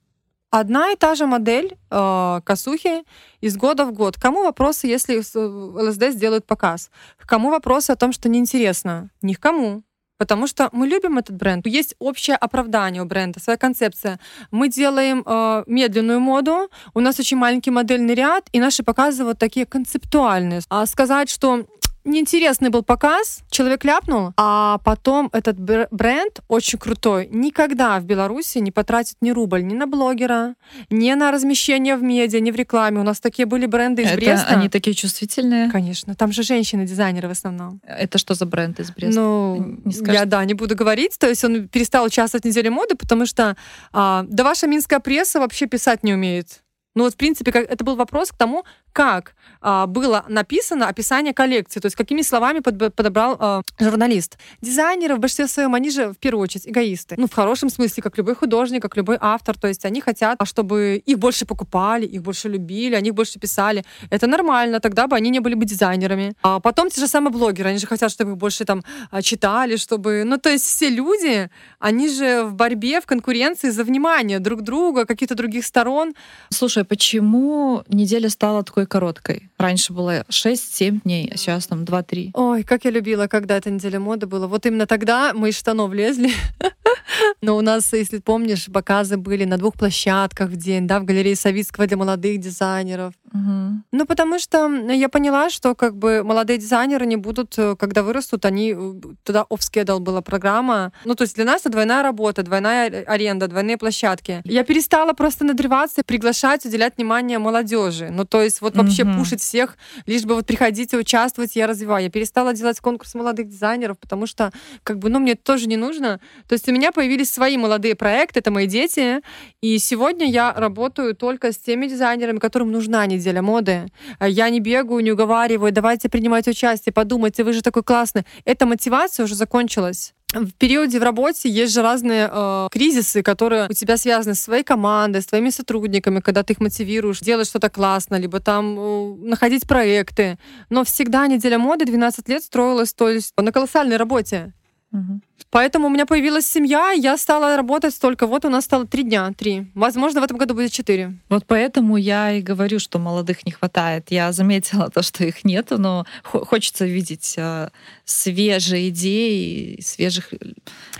Одна 0.52 0.92
и 0.92 0.96
та 0.96 1.16
же 1.16 1.26
модель 1.26 1.76
э, 1.92 2.42
косухи 2.46 3.04
из 3.42 3.58
года 3.58 3.86
в 3.86 3.92
год. 3.92 4.16
Кому 4.18 4.44
вопросы, 4.44 4.88
если 4.88 5.18
ЛСД 5.18 6.12
сделают 6.12 6.46
показ? 6.46 6.92
Кому 7.26 7.50
вопросы 7.50 7.92
о 7.92 7.96
том, 7.98 8.14
что 8.14 8.30
неинтересно? 8.30 9.10
Ни 9.22 9.34
к 9.34 9.40
кому. 9.42 9.84
Потому 10.18 10.48
что 10.48 10.70
мы 10.72 10.88
любим 10.88 11.18
этот 11.18 11.36
бренд. 11.36 11.68
Есть 11.68 11.96
общее 12.00 12.38
оправдание 12.38 13.02
у 13.02 13.06
бренда, 13.06 13.42
своя 13.42 13.58
концепция. 13.58 14.18
Мы 14.50 14.70
делаем 14.70 15.24
э, 15.26 15.64
медленную 15.68 16.22
моду, 16.22 16.70
у 16.94 17.02
нас 17.02 17.20
очень 17.20 17.36
маленький 17.36 17.72
модельный 17.72 18.16
ряд, 18.16 18.48
и 18.54 18.62
наши 18.62 18.82
показы 18.82 19.26
вот 19.26 19.38
такие 19.38 19.66
концептуальные. 19.66 20.62
А 20.70 20.86
сказать, 20.86 21.30
что 21.30 21.66
неинтересный 22.06 22.70
был 22.70 22.84
показ, 22.84 23.44
человек 23.50 23.84
ляпнул, 23.84 24.32
а 24.38 24.78
потом 24.80 25.30
этот 25.34 25.60
бренд 25.60 26.40
очень 26.48 26.80
крутой 26.80 27.28
никогда 27.32 28.00
в 28.00 28.06
Беларуси 28.06 28.60
не 28.60 28.72
потратит 28.72 29.18
ни 29.22 29.32
рубль 29.32 29.64
ни 29.64 29.74
на 29.74 29.88
блогера, 29.88 30.56
ни 30.90 31.12
на 31.14 31.32
размещение 31.32 31.96
в 31.98 32.04
медиа, 32.04 32.40
ни 32.40 32.52
в 32.52 32.56
рекламе. 32.56 33.00
У 33.00 33.04
нас 33.04 33.20
такие 33.20 33.46
были 33.46 33.66
бренды 33.66 34.04
из 34.04 34.12
Это 34.12 34.18
Бреста. 34.18 34.48
Они 34.48 34.70
такие 34.70 34.94
чувствительные? 34.96 35.70
Конечно. 35.72 36.16
Там 36.16 36.32
же 36.32 36.44
женщины-дизайнеры 36.44 37.28
в 37.28 37.32
основном. 37.32 37.82
Это 37.84 38.18
что 38.18 38.34
за 38.36 38.46
бренд 38.46 38.80
из 38.80 38.92
Бреста? 38.92 39.20
Ну, 39.20 39.80
не 39.84 40.14
я, 40.14 40.26
да, 40.26 40.46
не 40.46 40.54
буду 40.54 40.76
говорить. 40.76 41.18
То 41.18 41.28
есть 41.28 41.44
он 41.44 41.68
перестал 41.68 42.06
участвовать 42.06 42.44
в 42.44 42.48
неделе 42.48 42.70
моды, 42.70 42.96
потому 42.96 43.26
что 43.26 43.58
а, 43.92 44.24
да 44.28 44.44
ваша 44.44 44.68
минская 44.68 45.00
пресса 45.00 45.40
вообще 45.40 45.66
писать 45.66 46.04
не 46.04 46.14
умеет. 46.14 46.62
Ну 46.96 47.04
вот, 47.04 47.14
в 47.14 47.18
принципе, 47.18 47.52
как, 47.52 47.70
это 47.70 47.84
был 47.84 47.98
вопрос 47.98 48.32
к 48.32 48.38
тому, 48.38 48.64
как 48.96 49.36
а, 49.60 49.88
было 49.88 50.24
написано 50.30 50.88
описание 50.88 51.34
коллекции, 51.34 51.82
то 51.82 51.88
есть 51.88 51.98
какими 51.98 52.22
словами 52.22 52.60
под, 52.60 52.96
подобрал 52.96 53.36
а, 53.40 53.62
журналист. 53.78 54.38
Дизайнеры 54.62 55.16
в 55.16 55.20
большинстве 55.20 55.48
своем, 55.48 55.76
они 55.76 55.90
же 55.90 56.14
в 56.14 56.18
первую 56.18 56.44
очередь 56.44 56.68
эгоисты. 56.68 57.16
Ну, 57.18 57.28
в 57.28 57.34
хорошем 57.34 57.70
смысле, 57.70 58.02
как 58.02 58.18
любой 58.18 58.36
художник, 58.36 58.82
как 58.82 58.96
любой 58.96 59.18
автор. 59.20 59.58
То 59.58 59.68
есть 59.68 59.84
они 59.84 60.00
хотят, 60.00 60.40
чтобы 60.46 61.04
их 61.06 61.20
больше 61.20 61.46
покупали, 61.46 62.06
их 62.06 62.22
больше 62.22 62.48
любили, 62.48 62.96
о 62.96 63.02
них 63.02 63.14
больше 63.14 63.38
писали. 63.38 63.84
Это 64.12 64.28
нормально, 64.28 64.80
тогда 64.80 65.08
бы 65.08 65.18
они 65.18 65.30
не 65.30 65.42
были 65.42 65.56
бы 65.56 65.66
дизайнерами. 65.66 66.34
А 66.42 66.62
потом 66.62 66.90
те 66.90 67.02
же 67.02 67.08
самые 67.08 67.32
блогеры, 67.34 67.70
они 67.70 67.80
же 67.80 67.88
хотят, 67.88 68.12
чтобы 68.12 68.32
их 68.32 68.38
больше 68.38 68.64
там 68.64 68.82
а, 69.12 69.22
читали, 69.22 69.76
чтобы... 69.76 70.24
Ну, 70.26 70.38
то 70.38 70.50
есть 70.50 70.64
все 70.64 70.90
люди, 70.90 71.50
они 71.80 72.08
же 72.08 72.44
в 72.44 72.54
борьбе, 72.54 73.02
в 73.02 73.06
конкуренции 73.06 73.72
за 73.72 73.84
внимание 73.84 74.40
друг 74.40 74.62
друга, 74.62 75.06
каких-то 75.06 75.36
других 75.36 75.66
сторон. 75.66 76.14
Слушай, 76.50 76.86
почему 76.86 77.84
неделя 77.90 78.30
стала 78.30 78.64
такой 78.64 78.85
короткой? 78.86 79.50
Раньше 79.58 79.94
было 79.94 80.22
6-7 80.30 81.02
дней, 81.04 81.32
а 81.34 81.38
сейчас 81.38 81.68
там 81.68 81.84
2-3. 81.84 82.32
Ой, 82.34 82.64
как 82.64 82.86
я 82.86 82.92
любила, 82.92 83.28
когда 83.28 83.58
эта 83.58 83.72
неделя 83.72 84.00
моды 84.00 84.28
была. 84.28 84.48
Вот 84.48 84.66
именно 84.66 84.86
тогда 84.86 85.34
мы 85.34 85.50
из 85.50 85.58
штанов 85.58 85.94
лезли. 85.94 86.32
Но 87.42 87.58
у 87.58 87.62
нас, 87.62 87.94
если 87.94 88.20
помнишь, 88.20 88.68
показы 88.72 89.18
были 89.18 89.46
на 89.46 89.58
двух 89.58 89.76
площадках 89.76 90.50
в 90.50 90.56
день, 90.56 90.88
да, 90.88 91.00
в 91.00 91.06
галерее 91.06 91.36
Савицкого 91.36 91.88
для 91.88 91.98
молодых 91.98 92.40
дизайнеров. 92.40 93.14
Угу. 93.34 93.84
Ну, 93.92 94.06
потому 94.06 94.40
что 94.40 94.68
я 94.90 95.10
поняла, 95.10 95.50
что 95.50 95.76
как 95.76 95.96
бы 95.96 96.24
молодые 96.24 96.58
дизайнеры 96.58 97.06
не 97.06 97.18
будут, 97.18 97.54
э, 97.58 97.76
когда 97.78 98.02
вырастут, 98.02 98.46
они 98.46 98.74
э, 98.76 98.94
туда 99.24 99.46
off-schedule 99.50 100.00
была 100.00 100.22
программа. 100.22 100.94
Ну, 101.04 101.16
то 101.16 101.24
есть 101.24 101.36
для 101.36 101.46
нас 101.46 101.62
это 101.62 101.72
двойная 101.72 102.02
работа, 102.02 102.44
двойная 102.44 103.04
аренда, 103.06 103.48
двойные 103.48 103.78
площадки. 103.78 104.42
Я 104.46 104.64
перестала 104.64 105.14
просто 105.14 105.44
надрываться, 105.44 106.02
приглашать, 106.06 106.66
уделять 106.66 106.98
внимание 106.98 107.40
молодежи. 107.40 108.10
Ну, 108.10 108.26
то 108.26 108.42
есть 108.42 108.62
вот 108.62 108.75
вообще 108.76 109.04
угу. 109.04 109.20
пушить 109.20 109.42
всех, 109.42 109.78
лишь 110.06 110.24
бы 110.24 110.36
вот 110.36 110.46
приходите, 110.46 110.98
участвовать, 110.98 111.56
я 111.56 111.68
развиваю. 111.68 112.04
Я 112.06 112.10
перестала 112.10 112.54
делать 112.54 112.80
конкурс 112.80 113.14
молодых 113.16 113.48
дизайнеров, 113.48 114.00
потому 114.00 114.28
что 114.28 114.52
как 114.84 115.00
бы, 115.00 115.10
ну, 115.10 115.20
мне 115.20 115.34
это 115.34 115.44
тоже 115.44 115.68
не 115.68 115.78
нужно. 115.78 116.20
То 116.48 116.54
есть 116.54 116.68
у 116.68 116.72
меня 116.72 116.92
появились 116.92 117.32
свои 117.32 117.58
молодые 117.58 117.96
проекты, 117.96 118.40
это 118.40 118.52
мои 118.52 118.68
дети, 118.68 119.22
и 119.62 119.78
сегодня 119.78 120.30
я 120.30 120.54
работаю 120.54 121.16
только 121.16 121.52
с 121.52 121.58
теми 121.58 121.88
дизайнерами, 121.88 122.40
которым 122.40 122.72
нужна 122.72 123.06
неделя 123.06 123.42
моды. 123.42 123.92
Э, 124.20 124.30
я 124.30 124.50
не 124.50 124.60
бегаю, 124.60 125.02
не 125.02 125.12
уговариваю, 125.12 125.72
давайте 125.72 126.10
принимать 126.10 126.48
участие, 126.48 126.94
подумайте, 126.94 127.44
вы 127.44 127.54
же 127.54 127.62
такой 127.62 127.84
классный. 127.84 128.26
Эта 128.46 128.66
мотивация 128.66 129.26
уже 129.26 129.36
закончилась 129.36 130.15
в 130.34 130.52
периоде 130.54 131.00
в 131.00 131.04
работе 131.04 131.50
есть 131.50 131.74
же 131.74 131.82
разные 131.82 132.30
э, 132.32 132.68
кризисы, 132.72 133.24
которые 133.24 133.68
у 133.70 133.74
тебя 133.74 133.96
связаны 133.98 134.36
с 134.36 134.42
своей 134.42 134.64
командой, 134.64 135.22
с 135.22 135.28
твоими 135.28 135.50
сотрудниками, 135.50 136.20
когда 136.20 136.44
ты 136.44 136.54
их 136.54 136.60
мотивируешь 136.60 137.20
делать 137.20 137.48
что-то 137.48 137.70
классно, 137.70 138.16
либо 138.16 138.40
там 138.40 138.78
э, 138.78 139.16
находить 139.28 139.68
проекты. 139.68 140.38
Но 140.70 140.84
всегда 140.84 141.28
неделя 141.28 141.58
моды 141.58 141.86
12 141.86 142.28
лет 142.28 142.44
строилась 142.44 142.94
то 142.94 143.10
есть, 143.10 143.34
на 143.38 143.52
колоссальной 143.52 143.98
работе. 143.98 144.54
Угу. 144.96 145.20
Поэтому 145.50 145.88
у 145.88 145.90
меня 145.90 146.06
появилась 146.06 146.48
семья, 146.48 146.92
я 146.92 147.18
стала 147.18 147.58
работать 147.58 147.94
столько. 147.94 148.28
Вот 148.28 148.46
у 148.46 148.50
нас 148.50 148.64
стало 148.64 148.88
три 148.88 149.04
дня, 149.04 149.32
три. 149.38 149.68
Возможно, 149.76 150.22
в 150.22 150.24
этом 150.24 150.38
году 150.38 150.54
будет 150.54 150.72
четыре. 150.72 151.18
Вот 151.30 151.46
поэтому 151.46 151.98
я 151.98 152.32
и 152.32 152.42
говорю, 152.42 152.80
что 152.80 152.98
молодых 152.98 153.46
не 153.46 153.52
хватает. 153.52 154.06
Я 154.10 154.32
заметила 154.32 154.90
то, 154.90 155.02
что 155.02 155.26
их 155.26 155.44
нет, 155.44 155.68
но 155.72 156.06
хочется 156.24 156.86
видеть 156.86 157.36
э, 157.38 157.70
свежие 158.06 158.90
идеи, 158.90 159.80
свежих 159.82 160.34
э, 160.34 160.38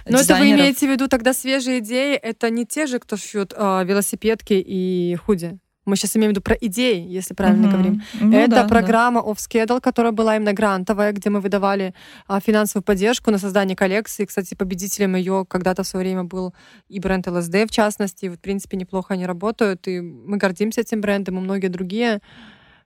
Но 0.10 0.20
это 0.20 0.36
вы 0.36 0.52
имеете 0.52 0.88
в 0.88 0.92
виду 0.92 1.08
тогда 1.08 1.34
свежие 1.34 1.80
идеи? 1.80 2.16
Это 2.16 2.50
не 2.50 2.66
те 2.66 2.88
же, 2.88 3.00
кто 3.00 3.16
шьют 3.16 3.54
э, 3.56 3.84
велосипедки 3.86 4.54
и 4.54 5.16
худи? 5.26 5.58
Мы 5.86 5.96
сейчас 5.96 6.16
имеем 6.16 6.30
в 6.30 6.34
виду 6.34 6.42
про 6.42 6.56
идеи, 6.56 7.06
если 7.08 7.34
правильно 7.34 7.68
mm-hmm. 7.68 7.72
говорим. 7.72 8.02
Ну, 8.20 8.38
Это 8.38 8.56
да, 8.56 8.68
программа 8.68 9.22
да. 9.22 9.30
Off 9.30 9.38
Schedule, 9.38 9.80
которая 9.80 10.12
была 10.12 10.36
именно 10.36 10.54
грантовая, 10.54 11.12
где 11.12 11.30
мы 11.30 11.40
выдавали 11.40 11.94
а, 12.28 12.40
финансовую 12.40 12.84
поддержку 12.84 13.32
на 13.32 13.38
создание 13.38 13.76
коллекции. 13.76 14.26
Кстати, 14.26 14.56
победителем 14.56 15.16
ее 15.16 15.46
когда-то 15.48 15.84
в 15.84 15.88
свое 15.88 16.06
время 16.06 16.24
был 16.24 16.54
и 16.90 17.00
бренд 17.00 17.28
LSD, 17.28 17.68
в 17.68 17.72
частности. 17.72 18.28
Вот, 18.28 18.40
в 18.40 18.42
принципе, 18.42 18.78
неплохо 18.78 19.14
они 19.14 19.26
работают, 19.26 19.88
и 19.88 20.02
мы 20.02 20.38
гордимся 20.38 20.82
этим 20.82 21.02
брендом, 21.02 21.38
и 21.38 21.42
многие 21.42 21.68
другие. 21.68 22.22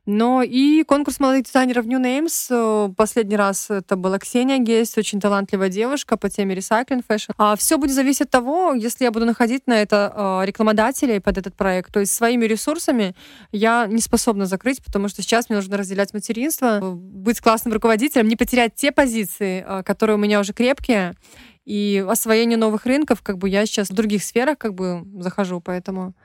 Но 0.05 0.41
и 0.41 0.83
конкурс 0.83 1.19
молодых 1.19 1.43
дизайнеров 1.43 1.85
New 1.85 1.99
Names. 1.99 2.47
Э, 2.49 2.91
последний 2.95 3.35
раз 3.35 3.69
это 3.69 3.95
была 3.95 4.17
Ксения 4.17 4.57
Гесть, 4.57 4.97
очень 4.97 5.19
талантливая 5.19 5.69
девушка 5.69 6.17
по 6.17 6.29
теме 6.29 6.55
recycling 6.55 7.03
fashion. 7.07 7.33
А 7.37 7.55
все 7.55 7.77
будет 7.77 7.93
зависеть 7.93 8.21
от 8.21 8.29
того, 8.31 8.73
если 8.73 9.03
я 9.03 9.11
буду 9.11 9.25
находить 9.25 9.67
на 9.67 9.81
это 9.81 10.11
э, 10.15 10.45
рекламодателей 10.45 11.21
под 11.21 11.37
этот 11.37 11.55
проект. 11.55 11.93
То 11.93 11.99
есть 11.99 12.13
своими 12.13 12.45
ресурсами 12.45 13.15
я 13.51 13.85
не 13.87 14.01
способна 14.01 14.45
закрыть, 14.45 14.83
потому 14.83 15.09
что 15.09 15.21
сейчас 15.21 15.49
мне 15.49 15.57
нужно 15.57 15.77
разделять 15.77 16.13
материнство, 16.13 16.79
быть 16.81 17.39
классным 17.39 17.73
руководителем, 17.73 18.27
не 18.27 18.35
потерять 18.35 18.73
те 18.75 18.91
позиции, 18.91 19.63
э, 19.67 19.83
которые 19.83 20.15
у 20.15 20.19
меня 20.19 20.39
уже 20.39 20.53
крепкие, 20.53 21.13
и 21.65 22.03
освоение 22.09 22.57
новых 22.57 22.87
рынков, 22.87 23.21
как 23.21 23.37
бы 23.37 23.47
я 23.47 23.63
сейчас 23.67 23.91
в 23.91 23.93
других 23.93 24.23
сферах 24.23 24.57
как 24.57 24.73
бы 24.73 25.03
захожу, 25.19 25.61
поэтому 25.61 26.15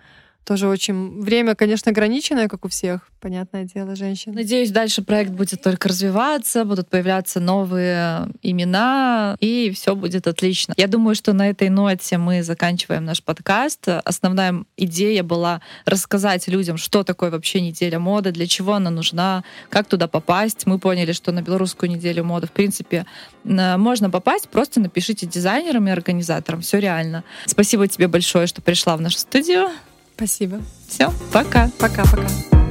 тоже 0.44 0.68
очень... 0.68 1.20
Время, 1.22 1.54
конечно, 1.54 1.90
ограниченное, 1.90 2.48
как 2.48 2.64
у 2.64 2.68
всех, 2.68 3.00
понятное 3.20 3.64
дело, 3.64 3.96
женщин. 3.96 4.32
Надеюсь, 4.32 4.70
дальше 4.70 5.02
проект 5.02 5.30
будет 5.32 5.62
только 5.62 5.88
развиваться, 5.88 6.64
будут 6.64 6.88
появляться 6.88 7.40
новые 7.40 8.28
имена, 8.42 9.36
и 9.40 9.72
все 9.74 9.94
будет 9.96 10.26
отлично. 10.26 10.74
Я 10.76 10.86
думаю, 10.86 11.14
что 11.14 11.32
на 11.32 11.48
этой 11.48 11.70
ноте 11.70 12.18
мы 12.18 12.42
заканчиваем 12.42 13.04
наш 13.04 13.22
подкаст. 13.22 13.88
Основная 14.04 14.64
идея 14.76 15.22
была 15.22 15.60
рассказать 15.86 16.46
людям, 16.48 16.76
что 16.76 17.02
такое 17.02 17.30
вообще 17.30 17.60
неделя 17.60 17.98
моды, 17.98 18.30
для 18.30 18.46
чего 18.46 18.74
она 18.74 18.90
нужна, 18.90 19.44
как 19.70 19.86
туда 19.86 20.08
попасть. 20.08 20.66
Мы 20.66 20.78
поняли, 20.78 21.12
что 21.12 21.32
на 21.32 21.42
белорусскую 21.42 21.90
неделю 21.90 22.24
моды, 22.24 22.46
в 22.46 22.52
принципе, 22.52 23.06
можно 23.44 24.10
попасть, 24.10 24.48
просто 24.48 24.80
напишите 24.80 25.26
дизайнерам 25.26 25.88
и 25.88 25.90
организаторам. 25.90 26.60
Все 26.60 26.78
реально. 26.78 27.24
Спасибо 27.46 27.88
тебе 27.88 28.08
большое, 28.08 28.46
что 28.46 28.60
пришла 28.60 28.96
в 28.96 29.00
нашу 29.00 29.18
студию. 29.18 29.70
Спасибо. 30.16 30.60
Все, 30.88 31.12
пока. 31.32 31.70
Пока-пока. 31.78 32.63